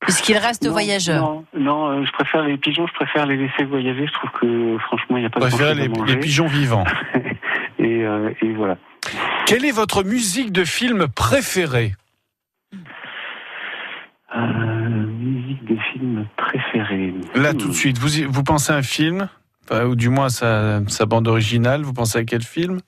Puisqu'il 0.00 0.36
reste 0.36 0.64
Non, 0.64 0.70
voyageur. 0.70 1.22
Non, 1.22 1.44
non 1.54 1.88
euh, 1.88 2.04
je 2.04 2.12
préfère 2.12 2.42
les 2.42 2.56
pigeons, 2.56 2.86
je 2.86 2.92
préfère 2.92 3.26
les 3.26 3.36
laisser 3.36 3.64
voyager. 3.64 4.06
Je 4.06 4.12
trouve 4.12 4.30
que, 4.40 4.78
franchement, 4.78 5.16
il 5.16 5.20
n'y 5.20 5.26
a 5.26 5.30
pas 5.30 5.40
préférez 5.40 5.88
grand-chose 5.88 6.06
les, 6.06 6.14
les 6.14 6.20
pigeons 6.20 6.46
vivants. 6.46 6.84
et, 7.78 8.04
euh, 8.04 8.30
et 8.40 8.52
voilà. 8.52 8.76
Quelle 9.46 9.64
est 9.64 9.72
votre 9.72 10.04
musique 10.04 10.52
de 10.52 10.64
film 10.64 11.08
préférée? 11.08 11.94
Euh, 14.36 15.06
musique 15.06 15.64
de 15.64 15.76
film 15.92 16.26
préférée. 16.36 17.14
Là, 17.34 17.52
Hmm. 17.52 17.56
tout 17.56 17.68
de 17.68 17.72
suite, 17.72 17.98
vous, 17.98 18.08
vous 18.30 18.42
pensez 18.42 18.72
à 18.72 18.76
un 18.76 18.82
film? 18.82 19.28
Enfin, 19.64 19.84
Ou 19.86 19.96
du 19.96 20.08
moins 20.10 20.28
sa, 20.28 20.80
sa 20.88 21.06
bande 21.06 21.28
originale, 21.28 21.82
vous 21.82 21.92
pensez 21.94 22.18
à 22.18 22.24
quel 22.24 22.42
film? 22.42 22.80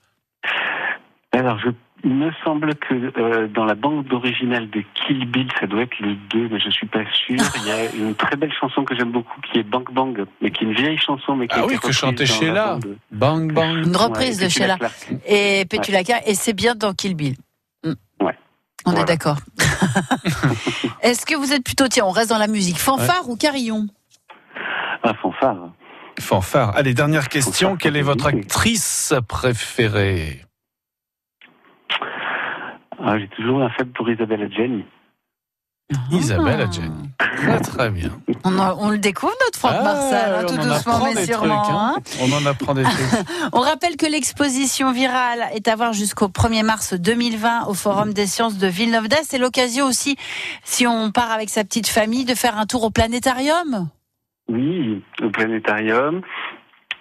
Alors, 1.33 1.57
je, 1.59 1.69
il 2.03 2.13
me 2.13 2.31
semble 2.43 2.75
que 2.75 2.93
euh, 3.19 3.47
dans 3.47 3.65
la 3.65 3.73
bande 3.75 4.11
originale 4.13 4.69
de 4.69 4.83
Kill 4.93 5.25
Bill, 5.31 5.47
ça 5.59 5.65
doit 5.67 5.83
être 5.83 5.97
le 5.99 6.15
2, 6.29 6.49
mais 6.49 6.59
je 6.59 6.69
suis 6.69 6.87
pas 6.87 7.03
sûr. 7.11 7.37
Il 7.63 7.67
y 7.67 7.71
a 7.71 7.91
une 7.95 8.13
très 8.15 8.35
belle 8.35 8.53
chanson 8.59 8.83
que 8.83 8.95
j'aime 8.95 9.11
beaucoup 9.11 9.39
qui 9.51 9.59
est 9.59 9.63
Bang 9.63 9.87
Bang, 9.91 10.25
mais 10.41 10.51
qui 10.51 10.63
est 10.63 10.67
une 10.67 10.73
vieille 10.75 10.97
chanson, 10.99 11.35
mais 11.35 11.47
qui 11.47 11.55
Ah 11.57 11.61
a 11.61 11.65
oui, 11.65 11.77
que 11.79 11.91
chantait 11.91 12.25
Sheila. 12.25 12.75
bande- 12.75 12.97
Bang 13.11 13.53
Bang. 13.53 13.85
Une 13.87 13.95
reprise 13.95 14.39
Ouais, 14.39 14.45
de 14.45 14.49
Sheila 14.49 14.77
et 15.27 15.65
Petula 15.69 16.03
Clark, 16.03 16.23
et 16.27 16.35
c'est 16.35 16.53
bien 16.53 16.75
dans 16.75 16.93
Kill 16.93 17.15
Bill. 17.15 17.35
Hmm. 17.83 17.93
Ouais. 18.19 18.35
On 18.85 18.91
Voilà. 18.91 19.01
est 19.01 19.05
d'accord. 19.05 19.37
Est-ce 21.01 21.25
que 21.25 21.35
vous 21.35 21.53
êtes 21.53 21.63
plutôt, 21.63 21.87
tiens, 21.87 22.05
on 22.05 22.11
reste 22.11 22.29
dans 22.29 22.37
la 22.37 22.47
musique, 22.47 22.77
fanfare 22.77 23.29
ou 23.29 23.35
carillon? 23.35 23.87
Ah, 25.03 25.13
fanfare. 25.21 25.71
Fanfare. 26.19 26.75
Allez, 26.75 26.93
dernière 26.93 27.29
question. 27.29 27.69
Fanfare, 27.69 27.81
Quelle 27.81 27.97
est 27.97 28.01
votre 28.01 28.27
actrice 28.27 29.13
préférée? 29.27 30.41
Ah, 33.03 33.17
j'ai 33.17 33.27
toujours 33.29 33.63
un 33.63 33.69
faible 33.71 33.91
pour 33.91 34.09
Isabelle 34.09 34.43
Adjani. 34.43 34.85
Isabelle 36.11 36.57
Ah. 36.59 36.63
Adjani. 36.63 37.09
Très 37.37 37.59
très 37.59 37.89
bien. 37.89 38.09
On, 38.43 38.89
le 38.89 38.97
découvre, 38.97 39.33
notre 39.45 39.59
Franck 39.59 39.75
Ah, 39.79 39.83
Marcel, 39.83 40.33
hein, 40.35 40.39
on 40.43 40.45
tout 40.47 40.53
en 40.59 40.63
doucement, 40.73 40.93
apprend 40.95 41.05
mais 41.05 41.15
des 41.15 41.25
sûrement. 41.25 41.61
trucs, 41.63 41.75
hein. 41.75 41.95
hein. 41.97 42.01
On 42.21 42.31
en 42.33 42.45
apprend 42.45 42.73
des 42.73 42.83
trucs. 42.83 42.95
On 43.53 43.59
rappelle 43.59 43.95
que 43.97 44.05
l'exposition 44.05 44.91
virale 44.91 45.45
est 45.53 45.67
à 45.67 45.75
voir 45.75 45.93
jusqu'au 45.93 46.27
1er 46.27 46.63
mars 46.63 46.93
2020 46.93 47.65
au 47.67 47.73
Forum 47.73 48.13
des 48.13 48.25
sciences 48.27 48.57
de 48.57 48.67
Villeneuve-d'Ascq. 48.67 49.25
C'est 49.29 49.37
l'occasion 49.37 49.85
aussi, 49.85 50.17
si 50.63 50.85
on 50.87 51.11
part 51.11 51.31
avec 51.31 51.49
sa 51.49 51.63
petite 51.63 51.87
famille, 51.87 52.25
de 52.25 52.35
faire 52.35 52.57
un 52.57 52.65
tour 52.65 52.83
au 52.83 52.89
planétarium. 52.89 53.89
Oui, 54.49 55.03
au 55.23 55.29
planétarium. 55.29 56.21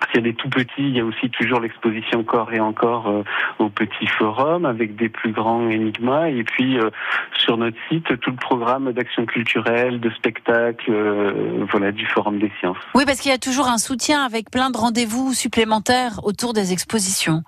S'il 0.07 0.17
y 0.17 0.19
a 0.19 0.33
des 0.33 0.35
tout 0.35 0.49
petits, 0.49 0.71
il 0.79 0.97
y 0.97 1.01
a 1.01 1.05
aussi 1.05 1.31
toujours 1.31 1.61
l'exposition 1.61 2.21
encore 2.21 2.53
et 2.53 2.61
encore 2.61 3.09
euh, 3.09 3.23
au 3.59 3.69
petit 3.69 4.07
forum 4.07 4.65
avec 4.65 4.97
des 4.97 5.09
plus 5.09 5.33
grands 5.33 5.69
énigmas. 5.69 6.29
Et 6.29 6.43
puis 6.43 6.79
euh, 6.79 6.91
sur 7.37 7.57
notre 7.57 7.77
site, 7.89 8.19
tout 8.21 8.31
le 8.31 8.37
programme 8.37 8.93
d'action 8.93 9.27
culturelle, 9.27 10.01
de 10.01 10.11
spectacles, 10.11 10.91
euh, 10.91 11.67
voilà, 11.71 11.93
du 11.93 12.07
forum 12.07 12.39
des 12.39 12.51
sciences. 12.59 12.79
Oui, 12.95 13.05
parce 13.05 13.21
qu'il 13.21 13.31
y 13.31 13.35
a 13.35 13.39
toujours 13.39 13.69
un 13.69 13.79
soutien 13.79 14.25
avec 14.25 14.51
plein 14.51 14.71
de 14.71 14.77
rendez-vous 14.77 15.33
supplémentaires 15.33 16.21
autour 16.25 16.53
des 16.53 16.73
expositions. 16.73 17.43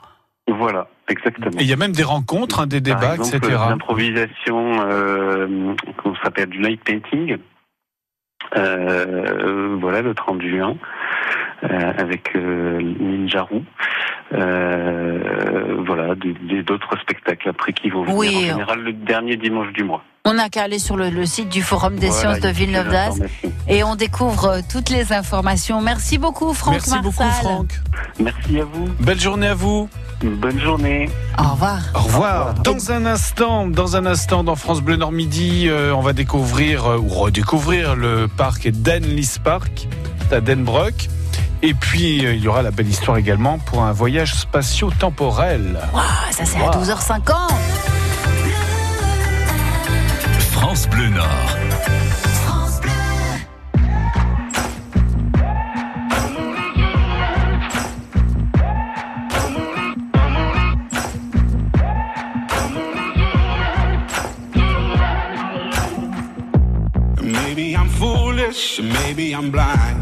Voilà, 0.49 0.89
exactement. 1.09 1.59
Et 1.59 1.63
il 1.63 1.69
y 1.69 1.73
a 1.73 1.77
même 1.77 1.93
des 1.93 2.03
rencontres, 2.03 2.61
hein, 2.61 2.67
des 2.67 2.81
Par 2.81 3.01
débats, 3.01 3.15
exemple, 3.15 3.37
etc. 3.37 3.63
L'improvisation, 3.69 4.83
euh, 4.87 5.75
qu'on 6.03 6.15
s'appelle 6.17 6.49
du 6.49 6.61
light 6.61 6.83
painting. 6.85 7.39
Euh, 8.57 9.77
voilà, 9.81 10.03
le 10.03 10.15
30 10.15 10.43
juin, 10.43 10.71
euh, 10.73 10.75
avec 11.63 12.35
euh, 12.37 12.81
Ninjaru. 13.01 13.63
Euh, 14.35 15.83
voilà, 15.87 16.15
d'autres 16.67 16.99
spectacles 17.03 17.49
après 17.51 17.73
qui 17.73 17.91
vont 17.91 18.03
venir 18.03 18.17
Oui. 18.17 18.37
en 18.37 18.41
général 18.55 18.81
le 18.81 18.93
dernier 18.93 19.37
dimanche 19.37 19.73
du 19.73 19.85
mois. 19.85 20.03
On 20.25 20.35
n'a 20.35 20.49
qu'à 20.49 20.63
aller 20.63 20.79
sur 20.79 20.97
le, 20.97 21.11
le 21.11 21.27
site 21.27 21.49
du 21.49 21.63
Forum 21.63 21.97
des 21.97 22.07
Voilà, 22.07 22.21
sciences 22.37 22.45
a 22.45 22.49
de 22.53 22.55
Villeneuve-d'Ascq 22.57 23.23
informations. 23.23 23.53
et 23.69 23.83
on 23.85 23.97
découvre 23.97 24.45
euh, 24.47 24.61
toutes 24.71 24.89
les 24.91 25.13
informations. 25.13 25.81
Merci 25.83 26.17
beaucoup, 26.17 26.55
Franck 26.55 26.75
Merci 26.75 26.91
Marsal. 26.91 27.05
beaucoup, 27.05 27.31
Franck. 27.43 27.73
Merci 28.21 28.61
à 28.61 28.65
vous. 28.65 28.89
Belle 29.01 29.21
journée 29.21 29.49
à 29.49 29.55
vous. 29.55 29.89
Bonne 30.23 30.61
journée. 30.61 31.09
Au 31.39 31.51
revoir. 31.53 31.81
Au 31.97 31.99
revoir. 32.03 32.55
Dans 32.55 32.93
un 32.93 33.05
instant, 33.05 33.67
dans 33.67 33.97
un 33.97 34.07
instant, 34.07 34.45
dans 34.45 34.55
France 34.55 34.81
Bleu 34.81 34.95
Nord 34.97 35.11
Midi, 35.13 35.67
euh, 35.69 35.93
on 35.93 36.01
va 36.01 36.13
découvrir 36.13 36.87
euh, 36.87 36.99
ou 36.99 37.09
redécouvrir 37.09 37.97
le 37.97 38.29
parc 38.29 38.69
Denlis 38.71 39.39
Park 39.43 39.89
à 40.31 40.41
Denbrock. 40.41 41.09
Et 41.63 41.75
puis, 41.75 42.27
euh, 42.27 42.35
il 42.35 42.43
y 42.43 42.49
aura 42.49 42.63
la 42.63 42.71
belle 42.73 42.89
histoire 42.89 43.17
également 43.19 43.59
pour 43.59 43.83
un 43.85 43.93
voyage 43.93 44.35
spatio-temporel. 44.35 45.79
Ah, 45.95 46.31
ça 46.33 46.45
c'est 46.45 46.59
à 46.59 46.65
Wow. 46.67 46.83
12h50. 46.83 47.33
France 50.51 50.89
Bleu 50.89 51.09
Nord. 51.09 51.57
Maybe 67.23 67.75
I'm 67.77 67.89
foolish, 67.89 68.81
maybe 68.81 69.33
I'm 69.33 69.51
blind. 69.51 70.02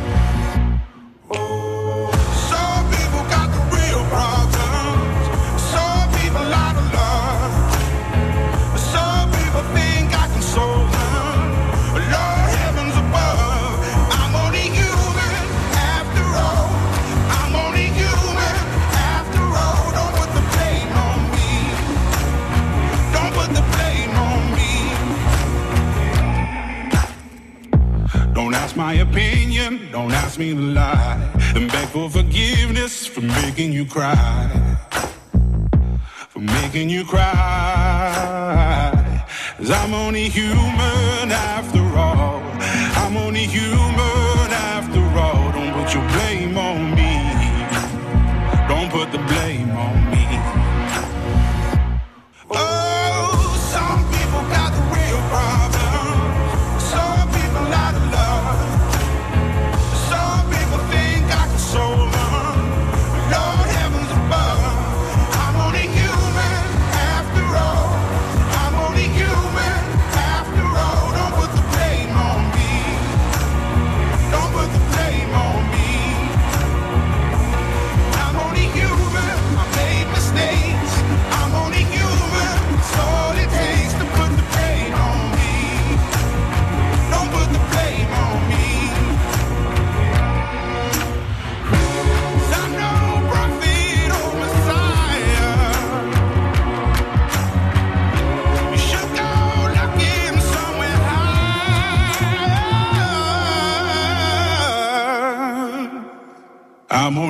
Don't 30.01 30.13
ask 30.13 30.39
me 30.39 30.53
to 30.53 30.59
lie. 30.59 31.31
And 31.55 31.71
beg 31.71 31.87
for 31.89 32.09
forgiveness 32.09 33.05
for 33.05 33.21
making 33.21 33.71
you 33.71 33.85
cry. 33.85 34.49
For 36.29 36.39
making 36.39 36.89
you 36.89 37.05
cry. 37.05 37.29
Cause 39.57 39.69
I'm 39.69 39.93
only 39.93 40.27
human 40.29 41.31
after 41.53 41.83
all. 42.05 42.41
I'm 43.03 43.15
only 43.15 43.45
human 43.45 44.49
after 44.73 45.03
all. 45.19 45.51
Don't 45.51 45.73
put 45.73 45.93
your 45.93 46.07
blame 46.13 46.40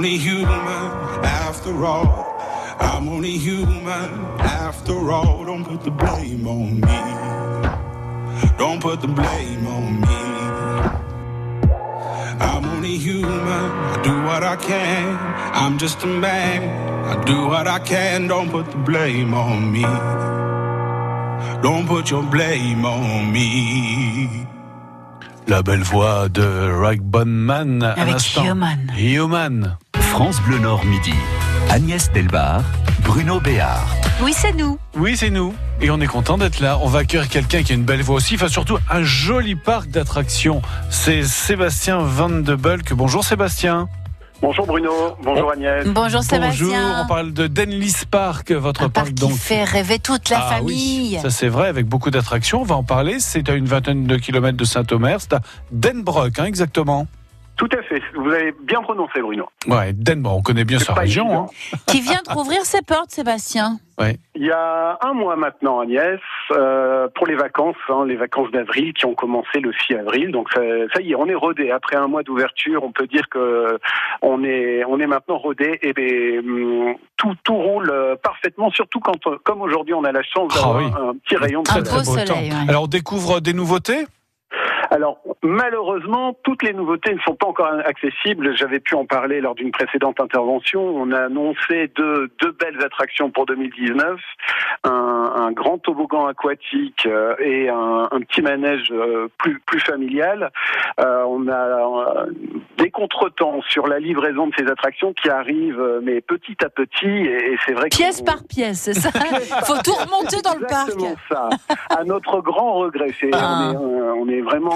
only 0.02 0.18
human 0.18 0.82
after 1.24 1.86
all. 1.86 2.36
I'm 2.80 3.08
only 3.08 3.38
human 3.38 4.10
after 4.40 5.12
all. 5.12 5.46
Don't 5.46 5.64
put 5.64 5.84
the 5.84 5.92
blame 5.92 6.48
on 6.48 6.82
me. 6.82 7.02
Don't 8.58 8.82
put 8.82 9.02
the 9.02 9.08
blame 9.08 9.68
on 9.68 10.02
me. 10.02 10.22
I'm 12.48 12.66
only 12.66 12.98
human. 12.98 13.66
I 13.94 14.02
do 14.02 14.24
what 14.24 14.42
I 14.42 14.56
can. 14.56 15.20
I'm 15.54 15.78
just 15.78 16.02
a 16.02 16.08
man. 16.08 16.64
I 17.06 17.24
do 17.24 17.46
what 17.46 17.68
I 17.68 17.78
can. 17.78 18.26
Don't 18.26 18.50
put 18.50 18.72
the 18.72 18.78
blame 18.78 19.36
on 19.36 19.72
me. 19.72 19.86
Don't 21.62 21.86
put 21.86 22.10
your 22.10 22.24
blame 22.24 22.86
on 22.86 23.32
me. 23.32 24.48
La 25.46 25.62
belle 25.62 25.84
voix 25.84 26.28
de 26.28 26.72
Rag 26.72 27.02
Bonman 27.02 27.84
Avec. 27.84 28.20
Human. 28.38 28.92
Human. 28.98 29.78
France 30.12 30.42
Bleu 30.42 30.60
Nord 30.60 30.86
Midi. 30.86 31.14
Agnès 31.70 32.12
Delbar, 32.12 32.62
Bruno 33.04 33.40
Béard. 33.40 33.96
Oui, 34.22 34.34
c'est 34.36 34.54
nous. 34.54 34.78
Oui, 34.96 35.16
c'est 35.18 35.30
nous. 35.30 35.54
Et 35.82 35.90
on 35.90 36.00
est 36.02 36.08
content 36.08 36.38
d'être 36.38 36.60
là. 36.60 36.78
On 36.82 36.88
va 36.88 37.00
accueillir 37.00 37.28
quelqu'un 37.30 37.64
qui 37.64 37.72
a 37.72 37.76
une 37.76 37.84
belle 37.86 38.02
voix 38.02 38.16
aussi. 38.16 38.36
Enfin, 38.36 38.48
surtout, 38.48 38.78
un 38.90 39.04
joli 39.04 39.56
parc 39.56 39.90
d'attractions. 39.90 40.62
C'est 40.90 41.24
Sébastien 41.24 42.00
Van 42.00 42.30
de 42.30 42.56
Bulk. 42.56 42.94
Bonjour 42.94 43.24
Sébastien. 43.24 43.88
Bonjour 44.42 44.66
Bruno, 44.66 44.92
bonjour 45.24 45.52
Agnès. 45.52 45.86
Bonjour 45.86 46.24
Sébastien. 46.24 46.66
Bonjour. 46.68 47.04
On 47.04 47.08
parle 47.08 47.32
de 47.32 47.46
Denlis 47.46 48.06
Park, 48.10 48.52
votre 48.52 48.82
Un 48.86 48.90
parc 48.90 49.06
parc 49.10 49.14
donc. 49.20 49.34
qui 49.34 49.38
fait 49.38 49.64
rêver 49.64 50.00
toute 50.00 50.30
la 50.30 50.40
Ah 50.44 50.56
famille. 50.56 51.14
oui, 51.16 51.20
ça 51.22 51.30
c'est 51.30 51.48
vrai, 51.48 51.68
avec 51.68 51.86
beaucoup 51.86 52.10
d'attractions. 52.10 52.62
On 52.62 52.66
va 52.66 52.76
en 52.76 52.84
parler. 52.84 53.18
C'est 53.20 53.48
à 53.50 53.54
une 53.54 53.66
vingtaine 53.68 54.06
de 54.08 54.18
kilomètres 54.18 54.58
de 54.58 54.66
Saint-Omer. 54.66 55.18
C'est 55.22 55.34
à 55.34 55.42
Denbrock, 55.72 56.40
hein, 56.40 56.46
exactement. 56.46 57.06
Tout 57.62 57.70
à 57.78 57.84
fait, 57.84 58.02
vous 58.16 58.32
avez 58.32 58.56
bien 58.64 58.82
prononcé 58.82 59.22
Bruno. 59.22 59.46
Ouais, 59.68 59.94
Denbrock. 59.94 60.40
On 60.40 60.42
connaît 60.42 60.64
bien 60.66 60.80
sa 60.80 60.94
région. 60.96 61.44
Hein. 61.44 61.46
Qui 61.86 62.02
vient 62.02 62.22
de 62.28 62.34
rouvrir 62.34 62.66
ses 62.66 62.82
portes, 62.82 63.12
Sébastien. 63.12 63.78
Ouais. 64.00 64.18
Il 64.34 64.44
y 64.48 64.50
a 64.52 64.98
un 65.00 65.14
mois 65.14 65.36
maintenant 65.36 65.80
Agnès, 65.80 66.20
euh, 66.54 67.08
pour 67.14 67.28
les 67.28 67.36
vacances, 67.36 67.76
hein, 67.90 68.04
les 68.08 68.16
vacances 68.16 68.50
d'avril 68.50 68.94
qui 68.96 69.06
ont 69.06 69.14
commencé 69.14 69.60
le 69.60 69.72
6 69.86 69.94
avril. 69.94 70.32
Donc 70.32 70.52
ça, 70.52 70.60
ça 70.96 71.02
y 71.04 71.12
est, 71.12 71.16
on 71.16 71.28
est 71.28 71.36
rodé. 71.36 71.70
Après 71.70 71.98
un 71.98 72.08
mois 72.08 72.24
d'ouverture, 72.24 72.84
on 72.84 72.92
peut 72.92 73.06
dire 73.06 73.30
que 73.30 73.78
on 74.24 74.44
est, 74.44 74.84
on 74.86 75.00
est 75.00 75.06
maintenant 75.06 75.38
rodé 75.38 75.78
et 75.84 75.94
ben, 75.94 76.40
hum, 76.40 76.96
tout, 77.16 77.36
tout 77.44 77.56
roule 77.58 77.92
euh, 77.92 78.16
parfaitement, 78.16 78.72
surtout 78.72 79.00
quand, 79.02 79.28
euh, 79.28 79.38
comme 79.44 79.62
aujourd'hui, 79.62 79.94
on 79.94 80.04
a 80.04 80.12
la 80.12 80.24
chance 80.24 80.52
Ah 80.56 80.62
d'avoir 80.64 80.78
oui. 80.78 80.86
un 81.00 81.14
petit 81.20 81.36
rayon 81.36 81.62
de 81.62 81.70
Un 81.70 81.74
soleil. 81.74 81.92
beau 81.92 81.98
beau 82.00 82.04
soleil, 82.06 82.26
temps. 82.26 82.34
ouais. 82.40 82.70
Alors 82.70 82.84
on 82.86 82.88
découvre 82.88 83.40
des 83.40 83.54
nouveautés? 83.54 84.08
Alors, 84.90 85.20
malheureusement, 85.44 86.36
toutes 86.44 86.64
les 86.64 86.74
nouveautés 86.74 87.14
ne 87.14 87.20
sont 87.22 87.36
pas 87.36 87.48
encore 87.48 87.72
accessibles. 87.86 88.56
J'avais 88.56 88.80
pu 88.80 88.96
en 88.96 89.06
parler 89.06 89.42
lors 89.42 89.56
d'une 89.56 89.72
précédente 89.72 90.20
intervention. 90.20 90.82
On 90.82 91.12
a 91.12 91.26
annoncé 91.26 91.90
deux, 91.96 92.30
deux 92.42 92.52
belles 92.52 92.84
attractions 92.84 93.32
pour 93.32 93.46
2019. 93.46 94.20
Un, 94.84 94.90
un 94.90 95.52
grand 95.52 95.78
toboggan 95.78 96.28
aquatique 96.28 97.06
euh, 97.06 97.36
et 97.40 97.70
un, 97.70 98.08
un 98.12 98.20
petit 98.22 98.42
manège 98.42 98.92
euh, 98.92 99.28
plus, 99.38 99.60
plus 99.62 99.80
familial. 99.80 100.52
Euh, 101.00 101.24
on 101.28 101.48
a 101.48 102.26
des 102.78 102.90
contretemps 102.92 103.62
sur 103.68 103.88
la 103.88 104.00
livraison 104.00 104.48
de 104.48 104.54
ces 104.58 104.68
attractions 104.68 105.14
qui 105.14 105.30
arrivent, 105.30 106.00
mais 106.04 106.22
petit 106.22 106.58
à 106.64 106.70
petit. 106.70 107.08
Et, 107.08 107.54
et 107.54 107.58
c'est 107.66 107.74
vrai. 107.74 107.90
Pièce 107.90 108.22
par 108.22 108.44
pièce, 108.48 108.82
c'est 108.82 108.94
ça? 108.94 109.10
Faut 109.66 109.82
tout 109.84 109.94
remonter 109.94 110.42
dans 110.42 110.56
le 110.60 110.66
parc. 110.68 110.92
Ça. 111.30 111.50
À 111.90 112.04
notre 112.04 112.42
grand 112.42 112.74
regret, 112.74 113.12
c'est, 113.20 113.30
Ah. 113.34 113.72
on, 113.76 113.80
est, 113.80 114.02
on 114.12 114.28
est 114.30 114.42
vraiment 114.42 114.72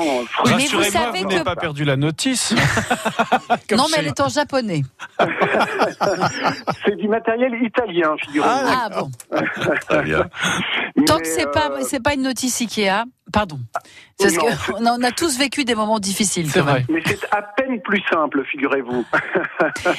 vous 0.45 0.54
Rassurez-moi, 0.63 0.91
savez 1.05 1.19
vous 1.21 1.27
que- 1.27 1.33
n'avez 1.33 1.43
pas 1.43 1.55
perdu 1.55 1.83
la 1.85 1.95
notice. 1.97 2.53
Non, 3.71 3.85
mais 3.91 3.97
elle 3.99 4.07
est 4.07 4.19
en 4.19 4.29
japonais. 4.29 4.81
C'est 6.85 6.95
du 6.97 7.07
matériel 7.07 7.53
italien, 7.63 8.15
figurez-vous. 8.25 8.53
Ah 8.53 8.89
bon. 8.89 9.11
Très 9.89 10.03
bien. 10.03 10.29
Tant 11.05 11.15
Mais, 11.15 11.21
que 11.21 11.27
c'est 11.27 11.47
euh, 11.47 11.51
pas, 11.51 11.69
c'est 11.83 12.01
pas 12.01 12.13
une 12.13 12.21
notice 12.23 12.61
Ikea. 12.61 13.03
Pardon. 13.35 13.57
C'est 14.17 14.31
Non. 14.37 14.45
parce 14.45 14.65
qu'on 14.71 14.85
a, 14.85 14.91
on 14.97 15.03
a 15.03 15.11
tous 15.11 15.37
vécu 15.37 15.65
des 15.65 15.75
moments 15.75 15.99
difficiles. 15.99 16.49
C'est 16.49 16.61
vrai. 16.61 16.85
Mais 16.89 17.01
c'est 17.05 17.19
à 17.31 17.41
peine 17.41 17.81
plus 17.81 18.01
simple, 18.09 18.45
figurez-vous. 18.45 19.05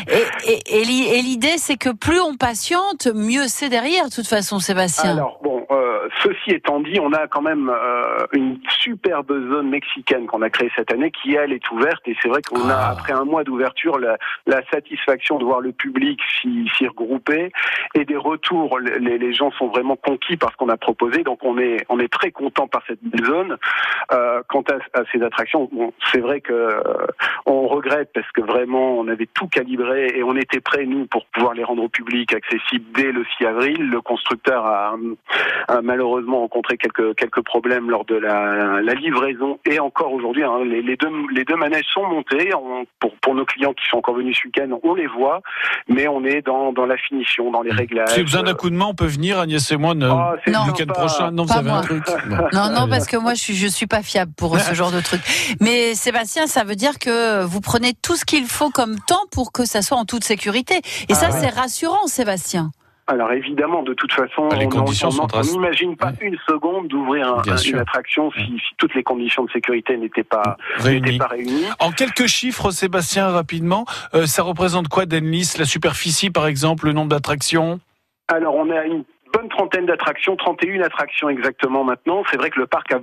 Et, 0.08 0.52
et- 0.52 0.80
et 0.80 0.84
l'i- 0.84 1.06
et 1.08 1.20
l'idée, 1.22 1.58
c'est 1.58 1.76
que 1.76 1.90
plus 1.90 2.18
on 2.20 2.34
patiente, 2.36 3.08
mieux 3.14 3.46
c'est 3.48 3.68
derrière, 3.68 4.06
de 4.08 4.14
toute 4.14 4.26
façon, 4.26 4.58
Sébastien. 4.58 5.10
Alors 5.12 5.38
bon, 5.42 5.66
euh, 5.70 6.08
ceci 6.22 6.50
étant 6.52 6.80
dit, 6.80 6.98
on 7.00 7.12
a 7.12 7.26
quand 7.26 7.42
même 7.42 7.68
euh, 7.68 8.26
une 8.32 8.58
superbe 8.82 9.30
zone 9.50 9.68
mexicaine 9.68 10.26
qu'on 10.26 10.40
a 10.42 10.48
créée 10.50 10.70
cette 10.76 10.92
année, 10.92 11.10
qui 11.10 11.34
elle 11.34 11.52
est 11.52 11.70
ouverte. 11.70 12.00
Et 12.06 12.16
c'est 12.22 12.28
vrai 12.28 12.40
qu'on 12.42 12.68
a, 12.70 12.76
après 12.88 13.12
un 13.12 13.24
mois 13.24 13.44
d'ouverture, 13.44 13.98
la, 13.98 14.16
la 14.46 14.62
satisfaction 14.70 15.38
de 15.38 15.44
voir 15.44 15.60
le 15.60 15.72
public 15.72 16.18
s'y 16.40 16.66
s'y 16.76 16.86
regrouper 16.88 17.52
et 17.94 18.04
des 18.06 18.16
retours. 18.16 18.78
Les, 18.78 19.18
les 19.18 19.34
gens 19.34 19.50
sont 19.58 19.68
vraiment 19.68 19.96
conquis 19.96 20.36
par 20.36 20.52
ce 20.52 20.56
qu'on 20.56 20.68
a 20.70 20.76
proposé. 20.78 21.22
Donc 21.22 21.40
on 21.42 21.58
est, 21.58 21.84
on 21.90 21.98
est 21.98 22.12
très 22.12 22.30
content 22.30 22.66
par 22.66 22.82
cette 22.86 23.02
belle 23.02 23.25
zone. 23.26 23.56
Euh, 24.12 24.40
quant 24.48 24.62
à, 24.70 24.98
à 24.98 25.02
ces 25.12 25.20
attractions, 25.22 25.68
bon, 25.72 25.92
c'est 26.12 26.20
vrai 26.20 26.40
que 26.40 26.52
euh, 26.52 26.80
on 27.44 27.66
regrette 27.66 28.10
parce 28.14 28.30
que 28.32 28.40
vraiment 28.40 28.98
on 28.98 29.08
avait 29.08 29.26
tout 29.26 29.48
calibré 29.48 30.12
et 30.14 30.22
on 30.22 30.36
était 30.36 30.60
prêts 30.60 30.86
nous 30.86 31.06
pour 31.06 31.26
pouvoir 31.26 31.54
les 31.54 31.64
rendre 31.64 31.82
au 31.82 31.88
public 31.88 32.32
accessibles 32.32 32.84
dès 32.94 33.10
le 33.10 33.24
6 33.38 33.46
avril. 33.46 33.90
Le 33.90 34.00
constructeur 34.00 34.64
a, 34.64 34.94
a 35.68 35.80
malheureusement 35.82 36.40
rencontré 36.40 36.76
quelques 36.76 37.16
quelques 37.16 37.42
problèmes 37.42 37.90
lors 37.90 38.04
de 38.04 38.14
la, 38.16 38.80
la 38.80 38.94
livraison 38.94 39.58
et 39.64 39.80
encore 39.80 40.12
aujourd'hui 40.12 40.44
hein, 40.44 40.60
les, 40.64 40.82
les 40.82 40.96
deux 40.96 41.10
les 41.34 41.44
deux 41.44 41.56
manèges 41.56 41.86
sont 41.92 42.06
montés. 42.06 42.54
On- 42.54 42.84
pour 43.00 43.14
pour 43.20 43.34
nos 43.34 43.44
clients 43.44 43.72
qui 43.72 43.84
sont 43.88 43.96
encore 43.98 44.14
venus 44.14 44.38
ce 44.40 44.46
week-end, 44.46 44.68
on 44.82 44.94
les 44.94 45.06
voit, 45.06 45.40
mais 45.88 46.06
on 46.08 46.24
est 46.24 46.42
dans 46.42 46.72
dans 46.72 46.86
la 46.86 46.96
finition, 46.96 47.50
dans 47.50 47.62
les 47.62 47.72
réglages. 47.72 48.08
Si 48.08 48.14
vous 48.14 48.18
avez 48.20 48.24
besoin 48.24 48.42
d'un 48.44 48.54
coup 48.54 48.70
de 48.70 48.74
main, 48.76 48.86
on 48.88 48.94
peut 48.94 49.06
venir, 49.06 49.38
Agnès 49.38 49.70
et 49.72 49.76
moi, 49.76 49.94
Ah, 50.02 50.34
c'est 50.44 50.50
le 50.52 50.58
week-end 50.70 50.92
prochain. 50.92 51.30
Non, 51.32 51.44
vous 51.44 51.56
avez 51.56 51.70
un 51.70 51.80
truc 51.80 52.04
Bon. 52.28 52.36
Non, 52.52 52.70
non, 52.70 52.88
parce 52.88 53.06
que 53.06 53.15
moi, 53.18 53.34
je 53.34 53.40
suis, 53.40 53.54
je 53.54 53.66
suis 53.66 53.86
pas 53.86 54.02
fiable 54.02 54.32
pour 54.36 54.58
ce 54.58 54.74
genre 54.74 54.90
de 54.92 55.00
truc. 55.00 55.20
Mais 55.60 55.94
Sébastien, 55.94 56.46
ça 56.46 56.64
veut 56.64 56.76
dire 56.76 56.98
que 56.98 57.44
vous 57.44 57.60
prenez 57.60 57.92
tout 57.94 58.16
ce 58.16 58.24
qu'il 58.24 58.46
faut 58.46 58.70
comme 58.70 58.96
temps 59.06 59.24
pour 59.30 59.52
que 59.52 59.64
ça 59.64 59.82
soit 59.82 59.96
en 59.98 60.04
toute 60.04 60.24
sécurité. 60.24 60.80
Et 61.08 61.14
ça, 61.14 61.28
Ah 61.30 61.34
ouais. 61.34 61.40
c'est 61.40 61.48
rassurant, 61.58 62.06
Sébastien. 62.06 62.70
Alors 63.08 63.30
évidemment, 63.30 63.84
de 63.84 63.94
toute 63.94 64.10
façon, 64.12 64.48
Ah, 64.50 64.56
les 64.56 64.66
on- 64.66 65.40
n'imagine 65.52 65.96
pas 65.96 66.12
une 66.20 66.36
seconde 66.48 66.88
d'ouvrir 66.88 67.28
un- 67.28 67.52
un- 67.52 67.56
une 67.56 67.78
attraction 67.78 68.32
si, 68.32 68.40
si 68.46 68.74
toutes 68.78 68.96
les 68.96 69.04
conditions 69.04 69.44
de 69.44 69.50
sécurité 69.52 69.96
n'étaient 69.96 70.24
pas, 70.24 70.56
Réunis. 70.78 71.00
n'étaient 71.02 71.18
pas 71.18 71.28
réunies. 71.28 71.66
En 71.78 71.92
quelques 71.92 72.26
chiffres, 72.26 72.72
Sébastien, 72.72 73.28
rapidement, 73.28 73.84
euh, 74.14 74.26
ça 74.26 74.42
représente 74.42 74.88
quoi 74.88 75.06
d'Enlis 75.06 75.54
La 75.56 75.66
superficie, 75.66 76.30
par 76.30 76.48
exemple, 76.48 76.86
le 76.86 76.94
nombre 76.94 77.10
d'attractions? 77.10 77.78
Alors 78.26 78.56
on 78.56 78.68
est 78.72 78.76
à 78.76 78.84
une 78.86 79.04
bonne 79.36 79.48
trentaine 79.48 79.86
d'attractions, 79.86 80.34
31 80.36 80.80
attractions 80.82 81.28
exactement 81.28 81.84
maintenant. 81.84 82.22
C'est 82.30 82.38
vrai 82.38 82.50
que 82.50 82.58
le 82.58 82.66
parc 82.66 82.92
a 82.92 82.98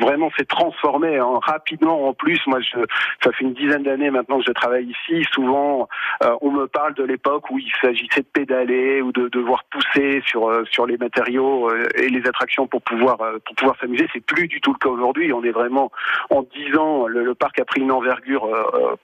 vraiment 0.00 0.30
s'est 0.36 0.44
transformé 0.44 1.20
rapidement. 1.20 2.08
En 2.08 2.14
plus, 2.14 2.40
moi, 2.46 2.60
je, 2.60 2.78
ça 3.22 3.30
fait 3.32 3.44
une 3.44 3.54
dizaine 3.54 3.84
d'années 3.84 4.10
maintenant 4.10 4.38
que 4.38 4.44
je 4.46 4.52
travaille 4.52 4.86
ici. 4.86 5.24
Souvent, 5.32 5.88
euh, 6.24 6.34
on 6.40 6.50
me 6.50 6.66
parle 6.66 6.94
de 6.94 7.04
l'époque 7.04 7.50
où 7.50 7.58
il 7.58 7.70
s'agissait 7.80 8.22
de 8.22 8.26
pédaler 8.32 9.02
ou 9.02 9.12
de 9.12 9.28
devoir 9.28 9.64
pousser 9.70 10.20
sur 10.26 10.48
euh, 10.48 10.64
sur 10.70 10.86
les 10.86 10.96
matériaux 10.96 11.70
euh, 11.70 11.86
et 11.94 12.08
les 12.08 12.26
attractions 12.26 12.66
pour 12.66 12.82
pouvoir 12.82 13.18
pour 13.44 13.54
pouvoir 13.54 13.76
s'amuser. 13.80 14.08
C'est 14.12 14.24
plus 14.24 14.48
du 14.48 14.60
tout 14.60 14.72
le 14.72 14.78
cas 14.78 14.88
aujourd'hui. 14.88 15.32
On 15.32 15.44
est 15.44 15.52
vraiment 15.52 15.92
en 16.30 16.42
10 16.42 16.76
ans, 16.76 17.06
le, 17.06 17.34
parc 17.34 17.60
a 17.60 17.64
pris 17.64 17.82
une 17.82 17.92
envergure 17.92 18.48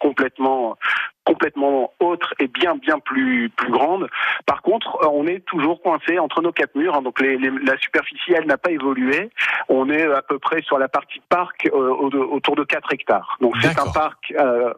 complètement 0.00 0.76
complètement 1.24 1.92
autre 2.00 2.34
et 2.38 2.48
bien 2.48 2.74
bien 2.76 2.98
plus 2.98 3.48
plus 3.50 3.70
grande. 3.70 4.08
Par 4.46 4.62
contre, 4.62 4.98
euh, 5.02 5.08
on 5.12 5.26
est 5.26 5.40
toujours 5.46 5.80
coincé 5.82 6.18
entre 6.18 6.42
nos 6.42 6.52
quatre 6.52 6.74
murs. 6.74 6.94
hein. 6.94 7.02
donc 7.02 7.20
les- 7.20 7.36
les- 7.38 7.50
la 7.50 7.76
superficie, 7.78 8.32
elle 8.36 8.46
n'a 8.46 8.58
pas 8.58 8.70
évolué. 8.70 9.30
On 9.68 9.88
est 9.90 10.04
à 10.12 10.22
peu 10.22 10.38
près 10.38 10.62
sur 10.62 10.78
la 10.78 10.88
partie 10.88 11.20
parc 11.28 11.66
euh, 11.66 11.70
au- 11.70 12.10
autour 12.34 12.56
de 12.56 12.64
4 12.64 12.92
hectares. 12.92 13.36
Donc 13.40 13.54
c'est 13.60 13.78
un 13.78 13.90
parc 13.92 14.32
euh, 14.38 14.72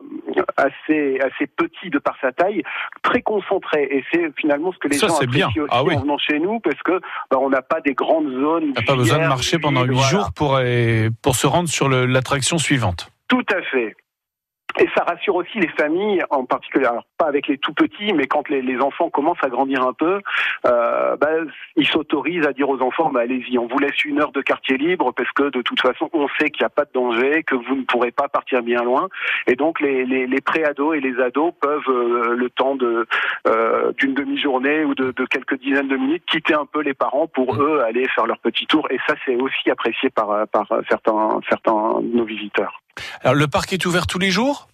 assez 0.57 1.19
assez 1.21 1.47
petit 1.47 1.91
de 1.91 1.99
par 1.99 2.17
sa 2.21 2.33
taille, 2.33 2.63
très 3.03 3.23
concentré. 3.23 3.89
Et 3.91 4.05
c'est 4.13 4.33
finalement 4.39 4.73
ce 4.73 4.79
que 4.79 4.89
les 4.89 4.97
Ça, 4.99 5.09
gens 5.09 5.15
apprécient 5.17 5.49
bien. 5.49 5.63
aussi 5.65 5.73
Ah 5.73 5.83
oui. 5.85 5.95
en 5.97 6.01
venant 6.01 6.19
chez 6.19 6.39
nous, 6.39 6.61
parce 6.61 6.81
que 6.83 7.01
bah, 7.31 7.39
on 7.41 7.51
n'a 7.51 7.63
pas 7.63 7.81
des 7.81 7.95
grandes 7.95 8.31
zones. 8.31 8.73
On 8.77 8.81
n'a 8.81 8.87
pas 8.87 8.97
besoin 8.97 9.19
de 9.19 9.29
marcher 9.29 9.59
pendant 9.59 9.83
huit 9.85 9.95
voilà. 9.95 10.09
jours 10.09 10.33
pour, 10.35 10.57
aller- 10.57 11.09
pour 11.23 11.35
se 11.37 11.47
rendre 11.47 11.69
sur 11.69 11.89
l'attraction 11.89 12.59
suivante. 12.59 13.11
Tout 13.29 13.45
à 13.53 13.61
fait. 13.63 13.97
Et 14.79 14.87
ça 14.95 15.05
rassure 15.05 15.37
aussi 15.37 15.59
les 15.59 15.69
familles, 15.69 16.23
en 16.31 16.45
particulier, 16.45 16.85
alors 16.85 17.07
pas 17.17 17.27
avec 17.27 17.49
les 17.49 17.57
tout 17.57 17.73
petits, 17.73 18.13
mais 18.13 18.27
quand 18.27 18.49
les, 18.51 18.61
les 18.61 18.79
enfants 18.81 19.09
commencent 19.09 19.43
à 19.43 19.49
grandir 19.49 19.83
un 19.83 19.95
peu, 19.95 20.21
euh, 20.67 21.17
bah, 21.17 21.31
ils 21.77 21.87
s'autorisent 21.87 22.47
à 22.47 22.53
dire 22.53 22.69
aux 22.69 22.81
enfants, 22.83 23.11
bah, 23.11 23.21
allez-y, 23.21 23.59
on 23.59 23.67
vous 23.67 23.79
laisse 23.79 24.05
une 24.05 24.21
heure 24.21 24.33
de 24.33 24.43
quartier 24.43 24.77
libre 24.77 25.13
parce 25.13 25.31
que 25.33 25.45
de 25.45 25.63
toute 25.63 25.81
façon, 25.81 26.11
on 26.13 26.29
sait 26.39 26.51
qu'il 26.51 26.63
n'y 26.63 26.67
a 26.67 26.71
pas 26.71 26.85
de 26.85 26.91
danger, 26.93 27.43
que 27.43 27.55
vous 27.55 27.75
ne 27.75 27.85
pourrez 27.85 28.11
pas 28.11 28.29
partir 28.29 28.63
bien 28.63 28.83
loin. 28.83 29.09
Et 29.47 29.55
donc 29.55 29.81
les, 29.81 30.05
les, 30.05 30.27
les 30.27 30.41
pré-ados 30.43 30.97
et 30.97 31.01
les 31.01 31.19
ados 31.21 31.55
peuvent, 31.59 31.89
euh, 31.89 32.35
le 32.35 32.51
temps 32.51 32.77
de 32.77 33.07
euh, 33.47 33.93
d'une 33.93 34.13
demi-journée 34.13 34.85
ou 34.85 34.95
de, 34.95 35.13
de 35.13 35.25
quelques 35.25 35.59
dizaines 35.59 35.89
de 35.89 35.97
minutes, 35.97 36.25
quitter 36.27 36.55
un 36.55 36.67
peu 36.67 36.81
les 36.83 36.95
parents 36.95 37.27
pour 37.27 37.55
eux 37.63 37.81
aller 37.81 38.07
faire 38.09 38.27
leur 38.27 38.39
petit 38.39 38.67
tour. 38.67 38.87
Et 38.91 38.99
ça, 39.07 39.15
c'est 39.25 39.37
aussi 39.37 39.71
apprécié 39.71 40.11
par, 40.11 40.47
par 40.49 40.67
certains, 40.89 41.41
certains 41.49 42.01
de 42.01 42.17
nos 42.17 42.25
visiteurs. 42.25 42.83
Alors, 43.23 43.35
le 43.35 43.47
parc 43.47 43.73
est 43.73 43.85
ouvert 43.87 44.07
tous 44.07 44.19
les 44.19 44.31
jours? 44.31 44.69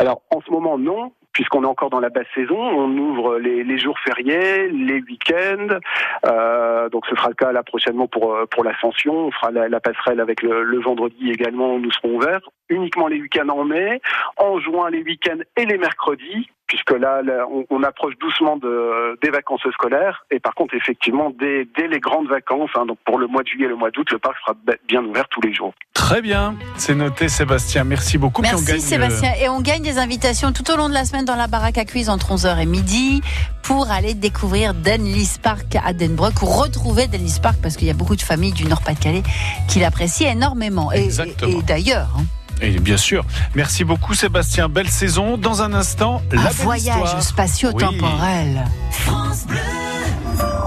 Alors 0.00 0.22
en 0.30 0.40
ce 0.40 0.50
moment 0.50 0.78
non, 0.78 1.12
puisqu'on 1.32 1.62
est 1.62 1.66
encore 1.66 1.90
dans 1.90 2.00
la 2.00 2.08
basse 2.08 2.26
saison. 2.34 2.58
On 2.58 2.88
ouvre 2.96 3.38
les, 3.38 3.78
jours 3.78 3.98
fériés, 3.98 4.68
les 4.68 5.00
week-ends. 5.02 5.78
Euh, 6.24 6.88
donc 6.88 7.04
ce 7.06 7.14
sera 7.14 7.28
le 7.28 7.34
cas 7.34 7.52
là 7.52 7.62
prochainement 7.62 8.06
pour 8.06 8.34
euh, 8.34 8.46
pour 8.46 8.64
l'ascension. 8.64 9.12
On 9.26 9.30
fera 9.30 9.50
la, 9.50 9.80
passerelle 9.80 10.20
avec 10.20 10.42
le, 10.42 10.80
vendredi 10.80 11.30
également. 11.30 11.78
Nous 11.78 11.90
serons 11.92 12.16
ouverts 12.16 12.48
uniquement 12.70 13.08
les 13.08 13.20
week-ends 13.20 13.48
en 13.48 13.64
mai, 13.64 14.00
en 14.36 14.58
juin 14.60 14.88
les 14.90 15.02
week-ends 15.02 15.38
et 15.56 15.66
les 15.66 15.76
mercredis. 15.78 16.48
Puisque 16.66 16.92
là, 16.92 17.20
là, 17.22 17.46
on, 17.50 17.64
on 17.68 17.82
approche 17.82 18.14
doucement 18.20 18.56
de, 18.56 19.18
des 19.20 19.30
vacances 19.30 19.66
scolaires. 19.72 20.24
Et 20.30 20.38
par 20.38 20.54
contre, 20.54 20.74
effectivement, 20.76 21.32
dès, 21.36 21.66
dès 21.76 21.88
les 21.88 21.98
grandes 21.98 22.28
vacances, 22.28 22.70
hein, 22.76 22.86
donc 22.86 22.96
pour 23.04 23.18
le 23.18 23.26
mois 23.26 23.42
de 23.42 23.48
juillet 23.48 23.64
et 23.66 23.68
le 23.68 23.74
mois 23.74 23.90
d'août, 23.90 24.06
le 24.12 24.20
parc 24.20 24.36
sera 24.38 24.52
be- 24.52 24.76
bien 24.86 25.04
ouvert 25.04 25.26
tous 25.30 25.40
les 25.40 25.52
jours. 25.52 25.74
Très 25.94 26.22
bien, 26.22 26.54
c'est 26.76 26.94
noté 26.94 27.28
Sébastien, 27.28 27.82
merci 27.82 28.18
beaucoup. 28.18 28.40
Merci 28.40 28.64
gagne, 28.64 28.78
Sébastien. 28.78 29.32
Et 29.42 29.48
on 29.48 29.60
gagne 29.60 29.82
des 29.82 29.98
invitations 29.98 30.52
tout 30.52 30.70
au 30.70 30.76
long 30.76 30.88
de 30.88 30.94
la 30.94 31.04
semaine 31.04 31.24
dans 31.24 31.34
la 31.34 31.48
baraque 31.48 31.76
à 31.76 31.84
cuise 31.84 32.08
entre 32.08 32.34
11h 32.36 32.62
et 32.62 32.66
midi 32.66 33.20
pour 33.64 33.90
aller 33.90 34.14
découvrir 34.14 34.72
Denlis 34.72 35.38
Park 35.42 35.76
à 35.84 35.92
Denbrook 35.92 36.40
ou 36.40 36.46
retrouver 36.46 37.08
Denlis 37.08 37.40
Park 37.42 37.56
parce 37.60 37.76
qu'il 37.76 37.88
y 37.88 37.90
a 37.90 37.94
beaucoup 37.94 38.14
de 38.14 38.22
familles 38.22 38.52
du 38.52 38.66
Nord-Pas-de-Calais 38.66 39.24
qui 39.68 39.80
l'apprécient 39.80 40.30
énormément. 40.30 40.92
Et, 40.92 41.02
Exactement. 41.02 41.50
et- 41.50 41.58
et 41.58 41.62
d'ailleurs, 41.62 42.10
hein, 42.16 42.22
Et 42.62 42.78
bien 42.78 42.96
sûr, 42.96 43.24
merci 43.54 43.84
beaucoup 43.84 44.14
Sébastien, 44.14 44.68
belle 44.68 44.88
saison. 44.88 45.36
Dans 45.36 45.62
un 45.62 45.72
instant, 45.72 46.22
la 46.30 46.40
un 46.40 46.44
belle 46.44 46.52
voyage 46.52 47.20
spatio-temporel. 47.20 48.64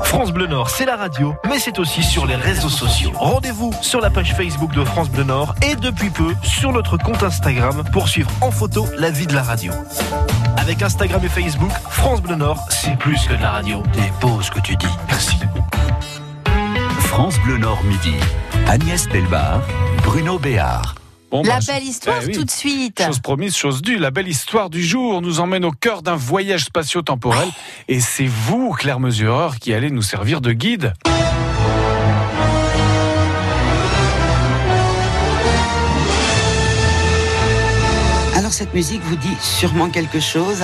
France 0.03 0.31
Bleu 0.31 0.45
Nord, 0.45 0.69
c'est 0.69 0.85
la 0.85 0.95
radio, 0.95 1.33
mais 1.49 1.57
c'est 1.57 1.79
aussi 1.79 2.03
sur 2.03 2.27
les 2.27 2.35
réseaux 2.35 2.69
sociaux. 2.69 3.11
Rendez-vous 3.15 3.73
sur 3.81 3.99
la 3.99 4.11
page 4.11 4.35
Facebook 4.35 4.71
de 4.73 4.83
France 4.83 5.09
Bleu 5.09 5.23
Nord 5.23 5.55
et 5.63 5.75
depuis 5.75 6.11
peu 6.11 6.35
sur 6.43 6.71
notre 6.71 6.97
compte 6.97 7.23
Instagram 7.23 7.83
pour 7.91 8.07
suivre 8.07 8.29
en 8.41 8.51
photo 8.51 8.85
la 8.97 9.09
vie 9.09 9.25
de 9.25 9.33
la 9.33 9.41
radio. 9.41 9.73
Avec 10.57 10.81
Instagram 10.83 11.21
et 11.23 11.29
Facebook, 11.29 11.71
France 11.89 12.21
Bleu 12.21 12.35
Nord, 12.35 12.59
c'est 12.69 12.95
plus 12.97 13.25
que 13.27 13.33
de 13.33 13.41
la 13.41 13.51
radio. 13.51 13.81
T'es 13.93 14.11
beau 14.21 14.41
ce 14.41 14.51
que 14.51 14.59
tu 14.59 14.75
dis. 14.75 14.85
Merci. 15.07 15.37
France 16.99 17.39
Bleu 17.39 17.57
Nord 17.57 17.83
midi. 17.83 18.15
Agnès 18.67 19.07
Delbar, 19.09 19.61
Bruno 20.03 20.37
Béard. 20.37 20.95
Bon, 21.33 21.41
La 21.41 21.57
bah, 21.57 21.65
belle 21.65 21.83
histoire 21.83 22.19
eh 22.21 22.27
oui. 22.27 22.33
tout 22.33 22.43
de 22.43 22.51
suite. 22.51 23.01
Chose 23.03 23.17
promise, 23.17 23.55
chose 23.55 23.81
due. 23.81 23.97
La 23.97 24.11
belle 24.11 24.27
histoire 24.27 24.69
du 24.69 24.83
jour 24.83 25.19
nous 25.19 25.39
emmène 25.39 25.65
au 25.65 25.71
cœur 25.71 26.03
d'un 26.03 26.15
voyage 26.15 26.65
spatio-temporel. 26.65 27.49
Et 27.87 27.99
c'est 28.01 28.27
vous, 28.27 28.69
Claire 28.73 28.99
Mesureur, 28.99 29.57
qui 29.57 29.73
allez 29.73 29.89
nous 29.89 30.03
servir 30.03 30.41
de 30.41 30.51
guide. 30.51 30.93
Alors 38.35 38.51
cette 38.53 38.75
musique 38.75 39.01
vous 39.01 39.15
dit 39.15 39.35
sûrement 39.41 39.89
quelque 39.89 40.19
chose 40.19 40.63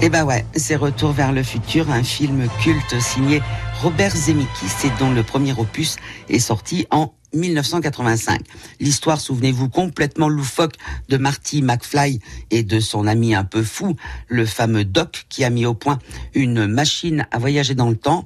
Eh 0.00 0.08
ben 0.08 0.24
ouais, 0.24 0.46
c'est 0.54 0.76
Retour 0.76 1.10
vers 1.10 1.32
le 1.32 1.42
futur, 1.42 1.90
un 1.90 2.04
film 2.04 2.46
culte 2.62 3.00
signé 3.00 3.42
Robert 3.82 4.14
Zemeckis 4.14 4.86
et 4.86 4.90
dont 5.00 5.10
le 5.10 5.24
premier 5.24 5.52
opus 5.58 5.96
est 6.28 6.38
sorti 6.38 6.86
en 6.92 7.12
1985. 7.34 8.40
L'histoire, 8.80 9.20
souvenez-vous, 9.20 9.68
complètement 9.68 10.28
loufoque 10.28 10.74
de 11.08 11.16
Marty 11.16 11.62
McFly 11.62 12.20
et 12.50 12.62
de 12.62 12.80
son 12.80 13.06
ami 13.06 13.34
un 13.34 13.44
peu 13.44 13.62
fou, 13.62 13.96
le 14.28 14.46
fameux 14.46 14.84
Doc, 14.84 15.26
qui 15.28 15.44
a 15.44 15.50
mis 15.50 15.66
au 15.66 15.74
point 15.74 15.98
une 16.34 16.66
machine 16.66 17.26
à 17.30 17.38
voyager 17.38 17.74
dans 17.74 17.90
le 17.90 17.96
temps. 17.96 18.24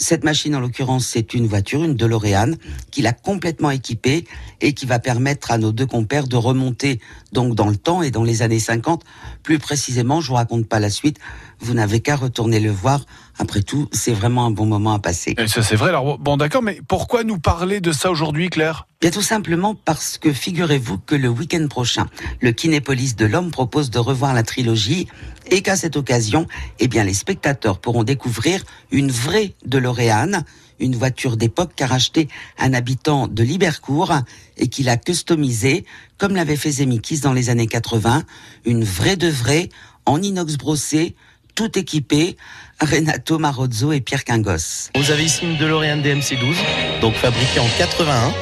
Cette 0.00 0.22
machine, 0.22 0.54
en 0.54 0.60
l'occurrence, 0.60 1.06
c'est 1.06 1.34
une 1.34 1.48
voiture, 1.48 1.82
une 1.82 1.96
DeLorean, 1.96 2.52
qu'il 2.92 3.08
a 3.08 3.12
complètement 3.12 3.70
équipée 3.70 4.26
et 4.60 4.72
qui 4.72 4.86
va 4.86 5.00
permettre 5.00 5.50
à 5.50 5.58
nos 5.58 5.72
deux 5.72 5.86
compères 5.86 6.28
de 6.28 6.36
remonter 6.36 7.00
donc 7.32 7.56
dans 7.56 7.68
le 7.68 7.76
temps 7.76 8.02
et 8.02 8.12
dans 8.12 8.22
les 8.22 8.42
années 8.42 8.60
50. 8.60 9.04
Plus 9.42 9.58
précisément, 9.58 10.20
je 10.20 10.28
vous 10.28 10.34
raconte 10.34 10.68
pas 10.68 10.78
la 10.78 10.90
suite. 10.90 11.18
Vous 11.58 11.74
n'avez 11.74 11.98
qu'à 11.98 12.14
retourner 12.14 12.60
le 12.60 12.70
voir. 12.70 13.06
Après 13.40 13.62
tout, 13.62 13.88
c'est 13.92 14.12
vraiment 14.12 14.46
un 14.46 14.50
bon 14.50 14.66
moment 14.66 14.92
à 14.92 14.98
passer. 14.98 15.34
Et 15.38 15.46
ça, 15.46 15.62
c'est 15.62 15.76
vrai. 15.76 15.90
Alors, 15.90 16.18
bon, 16.18 16.36
d'accord, 16.36 16.62
mais 16.62 16.80
pourquoi 16.88 17.22
nous 17.22 17.38
parler 17.38 17.80
de 17.80 17.92
ça 17.92 18.10
aujourd'hui, 18.10 18.50
Claire? 18.50 18.88
Bien 19.00 19.10
tout 19.10 19.22
simplement 19.22 19.76
parce 19.76 20.18
que 20.18 20.32
figurez-vous 20.32 20.98
que 20.98 21.14
le 21.14 21.28
week-end 21.28 21.64
prochain, 21.68 22.08
le 22.40 22.50
Kinépolis 22.50 23.14
de 23.14 23.26
l'Homme 23.26 23.52
propose 23.52 23.90
de 23.90 24.00
revoir 24.00 24.34
la 24.34 24.42
trilogie 24.42 25.06
et 25.52 25.62
qu'à 25.62 25.76
cette 25.76 25.96
occasion, 25.96 26.48
eh 26.80 26.88
bien, 26.88 27.04
les 27.04 27.14
spectateurs 27.14 27.78
pourront 27.78 28.02
découvrir 28.02 28.64
une 28.90 29.12
vraie 29.12 29.54
DeLorean, 29.64 30.42
une 30.80 30.96
voiture 30.96 31.36
d'époque 31.36 31.72
qu'a 31.76 31.86
racheté 31.86 32.28
un 32.58 32.74
habitant 32.74 33.28
de 33.28 33.44
Libercourt 33.44 34.14
et 34.56 34.66
qu'il 34.66 34.88
a 34.88 34.96
customisée, 34.96 35.84
comme 36.18 36.34
l'avait 36.34 36.56
fait 36.56 36.72
Zemikis 36.72 37.20
dans 37.20 37.32
les 37.32 37.50
années 37.50 37.68
80, 37.68 38.24
une 38.64 38.82
vraie 38.82 39.16
de 39.16 39.28
vraie, 39.28 39.68
en 40.06 40.20
inox 40.22 40.56
brossé, 40.56 41.14
tout 41.58 41.76
équipé, 41.76 42.36
Renato 42.80 43.40
Marozzo 43.40 43.90
et 43.90 44.00
Pierre 44.00 44.22
Quingos. 44.22 44.92
Vous 44.94 45.10
avez 45.10 45.24
ici 45.24 45.44
une 45.44 45.56
DeLorean 45.56 45.96
DMC12, 45.96 46.54
donc 47.00 47.14
fabriquée 47.14 47.58
en 47.58 47.66
81. 47.76 48.32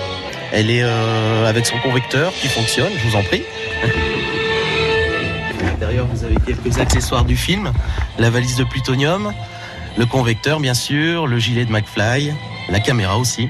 Elle 0.52 0.70
est 0.70 0.82
euh, 0.82 1.46
avec 1.46 1.64
son 1.64 1.78
convecteur 1.78 2.30
qui 2.34 2.48
fonctionne, 2.48 2.92
je 2.94 3.08
vous 3.08 3.16
en 3.16 3.22
prie. 3.22 3.42
À 5.58 5.64
l'intérieur, 5.64 6.06
vous 6.12 6.24
avez 6.24 6.34
quelques 6.44 6.78
accessoires 6.78 7.24
du 7.24 7.38
film, 7.38 7.72
la 8.18 8.28
valise 8.28 8.56
de 8.56 8.64
plutonium, 8.64 9.32
le 9.96 10.04
convecteur 10.04 10.60
bien 10.60 10.74
sûr, 10.74 11.26
le 11.26 11.38
gilet 11.38 11.64
de 11.64 11.72
McFly, 11.72 12.34
la 12.68 12.80
caméra 12.80 13.16
aussi. 13.16 13.48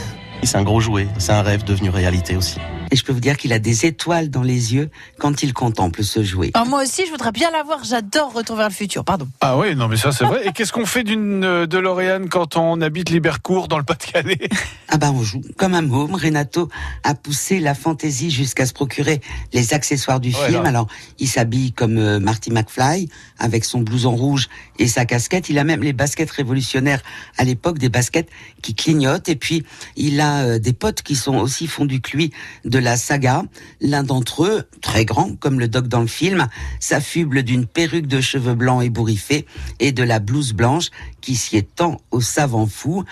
C'est 0.44 0.56
un 0.56 0.62
gros 0.62 0.78
jouet, 0.78 1.08
c'est 1.18 1.32
un 1.32 1.42
rêve 1.42 1.64
devenu 1.64 1.90
réalité 1.90 2.36
aussi. 2.36 2.58
Et 2.90 2.96
je 2.96 3.04
peux 3.04 3.12
vous 3.12 3.20
dire 3.20 3.36
qu'il 3.36 3.52
a 3.52 3.58
des 3.58 3.86
étoiles 3.86 4.30
dans 4.30 4.42
les 4.42 4.74
yeux 4.74 4.90
quand 5.18 5.42
il 5.42 5.52
contemple 5.52 6.02
ce 6.04 6.22
jouet. 6.22 6.50
Ah, 6.54 6.64
moi 6.64 6.82
aussi, 6.82 7.04
je 7.06 7.10
voudrais 7.10 7.32
bien 7.32 7.50
l'avoir. 7.50 7.84
J'adore 7.84 8.32
Retour 8.32 8.56
vers 8.56 8.68
le 8.68 8.74
futur. 8.74 9.04
Pardon. 9.04 9.28
Ah 9.40 9.56
oui, 9.58 9.74
non 9.76 9.88
mais 9.88 9.96
ça 9.96 10.12
c'est 10.12 10.24
vrai. 10.24 10.46
Et 10.46 10.52
qu'est-ce 10.52 10.72
qu'on 10.72 10.86
fait 10.86 11.02
d'une 11.04 11.44
euh, 11.44 11.66
DeLorean 11.66 12.26
quand 12.28 12.56
on 12.56 12.80
habite 12.80 13.10
Libercourt 13.10 13.68
dans 13.68 13.78
le 13.78 13.84
Pas-de-Calais? 13.84 14.48
Ah 14.88 14.96
bah 14.96 15.10
on 15.14 15.22
joue 15.22 15.42
comme 15.56 15.74
un 15.74 15.82
môme. 15.82 16.14
Renato 16.14 16.68
a 17.04 17.14
poussé 17.14 17.60
la 17.60 17.74
fantaisie 17.74 18.30
jusqu'à 18.30 18.64
se 18.66 18.72
procurer 18.72 19.20
les 19.52 19.74
accessoires 19.74 20.20
du 20.20 20.28
Ouais, 20.34 20.46
film. 20.48 20.62
là. 20.62 20.68
Alors 20.68 20.86
il 21.18 21.28
s'habille 21.28 21.72
comme 21.72 21.98
euh, 21.98 22.18
Marty 22.20 22.50
McFly 22.50 23.08
avec 23.38 23.64
son 23.64 23.80
blouson 23.80 24.14
rouge 24.16 24.48
et 24.78 24.86
sa 24.88 25.04
casquette. 25.04 25.48
Il 25.48 25.58
a 25.58 25.64
même 25.64 25.82
les 25.82 25.92
baskets 25.92 26.30
révolutionnaires 26.30 27.02
à 27.36 27.44
l'époque, 27.44 27.78
des 27.78 27.88
baskets 27.88 28.28
qui 28.62 28.74
clignotent. 28.74 29.28
Et 29.28 29.36
puis 29.36 29.64
il 29.96 30.20
a 30.20 30.42
euh, 30.44 30.58
des 30.58 30.72
potes 30.72 31.02
qui 31.02 31.16
sont 31.16 31.36
aussi 31.36 31.66
fondus 31.66 32.00
que 32.00 32.16
lui 32.16 32.32
de 32.64 32.77
la 32.78 32.96
saga. 32.96 33.44
L'un 33.80 34.02
d'entre 34.02 34.44
eux, 34.44 34.64
très 34.80 35.04
grand 35.04 35.36
comme 35.36 35.60
le 35.60 35.68
doc 35.68 35.88
dans 35.88 36.00
le 36.00 36.06
film, 36.06 36.48
s'affuble 36.80 37.42
d'une 37.42 37.66
perruque 37.66 38.06
de 38.06 38.20
cheveux 38.20 38.54
blancs 38.54 38.82
ébouriffés 38.82 39.46
et 39.80 39.92
de 39.92 40.02
la 40.02 40.18
blouse 40.18 40.52
blanche 40.52 40.90
qui 41.20 41.36
s'y 41.36 41.56
étend 41.56 42.00
au 42.10 42.20
savant 42.20 42.66
fou. 42.66 43.04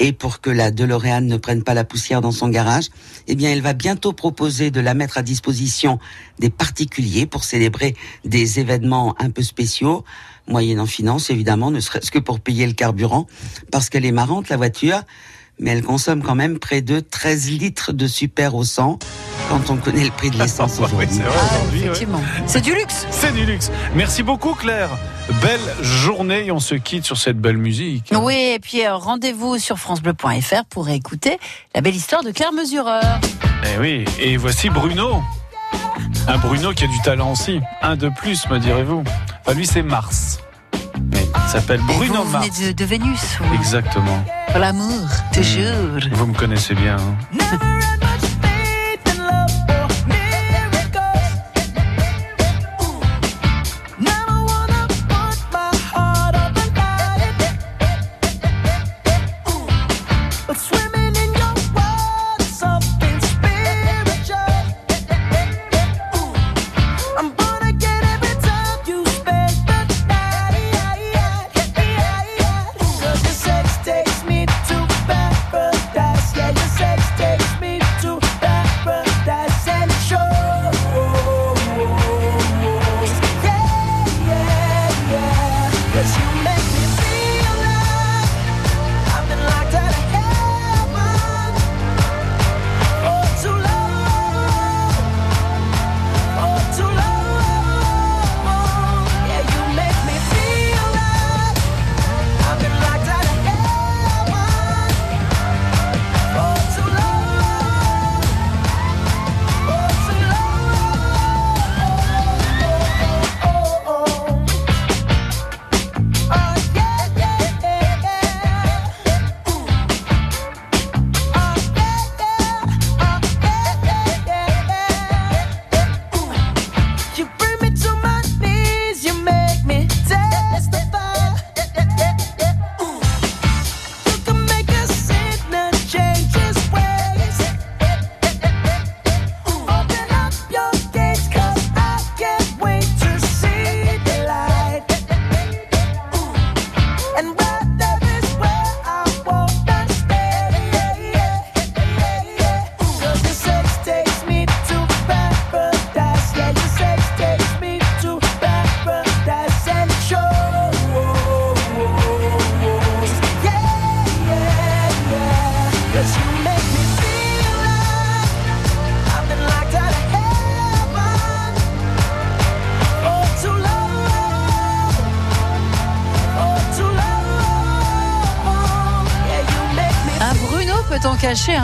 Et 0.00 0.12
pour 0.12 0.40
que 0.40 0.50
la 0.50 0.70
DeLorean 0.70 1.22
ne 1.22 1.36
prenne 1.36 1.64
pas 1.64 1.74
la 1.74 1.84
poussière 1.84 2.20
dans 2.20 2.30
son 2.30 2.48
garage, 2.48 2.86
eh 3.26 3.34
bien, 3.34 3.50
elle 3.50 3.62
va 3.62 3.72
bientôt 3.72 4.12
proposer 4.12 4.70
de 4.70 4.80
la 4.80 4.94
mettre 4.94 5.18
à 5.18 5.22
disposition 5.22 5.98
des 6.38 6.50
particuliers 6.50 7.26
pour 7.26 7.42
célébrer 7.42 7.96
des 8.24 8.60
événements 8.60 9.16
un 9.18 9.30
peu 9.30 9.42
spéciaux, 9.42 10.04
moyennant 10.46 10.86
finance, 10.86 11.30
évidemment, 11.30 11.72
ne 11.72 11.80
serait-ce 11.80 12.12
que 12.12 12.20
pour 12.20 12.38
payer 12.38 12.66
le 12.66 12.74
carburant, 12.74 13.26
parce 13.72 13.90
qu'elle 13.90 14.04
est 14.04 14.12
marrante, 14.12 14.48
la 14.48 14.56
voiture, 14.56 15.02
mais 15.58 15.70
elle 15.70 15.82
consomme 15.82 16.22
quand 16.22 16.36
même 16.36 16.58
près 16.58 16.82
de 16.82 17.00
13 17.00 17.50
litres 17.50 17.92
de 17.92 18.06
super 18.06 18.54
au 18.54 18.64
100 18.64 18.98
quand 19.48 19.70
on 19.70 19.76
connaît 19.76 20.04
le 20.04 20.10
prix 20.10 20.30
de 20.30 20.38
l'essence 20.38 20.78
Ouais, 20.78 20.84
aujourd'hui. 20.86 21.08
c'est 21.10 21.22
vrai 21.22 21.36
aujourd'hui, 21.52 21.78
ouais. 21.80 21.86
Effectivement. 21.86 22.20
C'est 22.46 22.60
du 22.60 22.74
luxe. 22.74 23.06
C'est 23.10 23.32
du 23.32 23.44
luxe. 23.46 23.70
Merci 23.94 24.22
beaucoup 24.22 24.54
Claire. 24.54 24.90
Belle 25.42 25.60
journée 25.82 26.46
et 26.46 26.52
on 26.52 26.60
se 26.60 26.74
quitte 26.74 27.04
sur 27.04 27.16
cette 27.18 27.38
belle 27.38 27.58
musique. 27.58 28.12
Oui, 28.18 28.34
et 28.54 28.58
puis 28.58 28.84
euh, 28.86 28.94
rendez-vous 28.94 29.58
sur 29.58 29.78
FranceBleu.fr 29.78 30.64
pour 30.70 30.88
écouter 30.88 31.38
la 31.74 31.80
belle 31.82 31.96
histoire 31.96 32.22
de 32.22 32.30
Claire 32.30 32.52
Mesureur. 32.52 33.02
Eh 33.74 33.78
oui, 33.78 34.04
et 34.18 34.36
voici 34.36 34.70
Bruno. 34.70 35.22
Un 36.26 36.38
Bruno 36.38 36.72
qui 36.72 36.84
a 36.84 36.86
du 36.86 37.00
talent 37.02 37.32
aussi. 37.32 37.60
Un 37.82 37.96
de 37.96 38.08
plus, 38.08 38.48
me 38.50 38.58
direz-vous. 38.58 39.02
Enfin, 39.44 39.56
lui, 39.56 39.66
c'est 39.66 39.82
Mars. 39.82 40.38
Mais 41.12 41.26
il 41.44 41.50
s'appelle 41.50 41.80
Bruno 41.82 42.22
vous 42.24 42.30
Mars. 42.30 42.46
venez 42.48 42.68
de, 42.68 42.76
de 42.76 42.84
Vénus. 42.84 43.20
vous. 43.40 43.54
Exactement. 43.54 44.24
Pour 44.48 44.58
l'amour, 44.58 45.08
toujours. 45.32 46.00
Vous 46.12 46.26
me 46.26 46.34
connaissez 46.34 46.74
bien. 46.74 46.96
hein. 46.96 47.58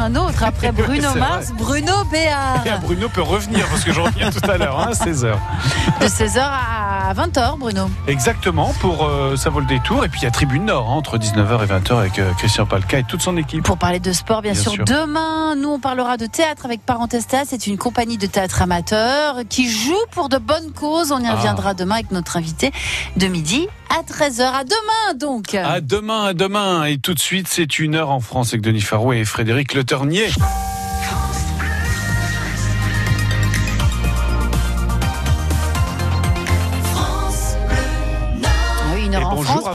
un 0.04 0.14
autre 0.16 0.42
après 0.44 0.70
Bruno 0.82 1.14
Mars, 1.14 1.52
Bruno 1.56 1.92
Béard. 2.10 2.62
Et 2.66 2.78
Bruno 2.82 3.08
peut 3.08 3.22
revenir 3.22 3.66
parce 3.68 3.84
que 3.84 3.92
je 3.92 4.00
reviens 4.00 4.30
tout 4.30 4.50
à 4.50 4.56
l'heure, 4.58 4.78
hein, 4.78 4.88
à 4.90 4.92
16h. 4.92 5.34
De 6.00 6.06
16h 6.06 6.40
à 6.40 7.14
20h, 7.14 7.58
Bruno. 7.58 7.88
Exactement, 8.06 8.72
pour 8.80 9.06
euh, 9.06 9.36
ça 9.36 9.50
vaut 9.50 9.60
le 9.60 9.66
détour. 9.66 10.04
Et 10.04 10.08
puis 10.08 10.20
il 10.20 10.24
y 10.24 10.26
a 10.26 10.30
Tribune 10.30 10.66
Nord, 10.66 10.88
hein, 10.90 10.94
entre 10.94 11.16
19h 11.18 11.64
et 11.64 11.66
20h 11.66 11.98
avec 11.98 12.18
euh, 12.18 12.32
Christian 12.38 12.66
Palca 12.66 12.98
et 12.98 13.04
toute 13.04 13.22
son 13.22 13.36
équipe. 13.36 13.62
Pour 13.64 13.78
parler 13.78 14.00
de 14.00 14.12
sport, 14.12 14.42
bien, 14.42 14.52
Bien 14.52 14.60
sûr. 14.62 14.72
sûr. 14.72 14.84
Demain, 14.84 15.54
nous, 15.56 15.70
on 15.70 15.78
parlera 15.80 16.16
de 16.16 16.26
théâtre 16.26 16.64
avec 16.66 16.84
Parentesta. 16.84 17.42
C'est 17.46 17.66
une 17.66 17.78
compagnie 17.78 18.18
de 18.18 18.26
théâtre 18.26 18.60
amateur 18.62 19.36
qui 19.48 19.70
joue 19.70 19.94
pour 20.10 20.28
de 20.28 20.38
bonnes 20.38 20.72
causes. 20.72 21.12
On 21.12 21.20
y 21.20 21.26
Ah. 21.26 21.34
reviendra 21.36 21.74
demain 21.74 21.96
avec 21.96 22.10
notre 22.10 22.36
invité 22.36 22.72
de 23.16 23.26
midi 23.26 23.68
à 23.94 24.02
13h. 24.02 24.42
À 24.42 24.64
demain, 24.64 25.14
donc. 25.18 25.54
À 25.54 25.80
demain, 25.80 26.24
à 26.24 26.34
demain. 26.34 26.84
Et 26.84 26.98
tout 26.98 27.14
de 27.14 27.20
suite, 27.20 27.46
c'est 27.48 27.78
une 27.78 27.94
heure 27.94 28.10
en 28.10 28.20
France 28.20 28.48
avec 28.48 28.62
Denis 28.62 28.80
Farouet 28.80 29.20
et 29.20 29.24
Frédéric 29.24 29.74
Le 29.74 29.84
Ternier. 29.84 30.26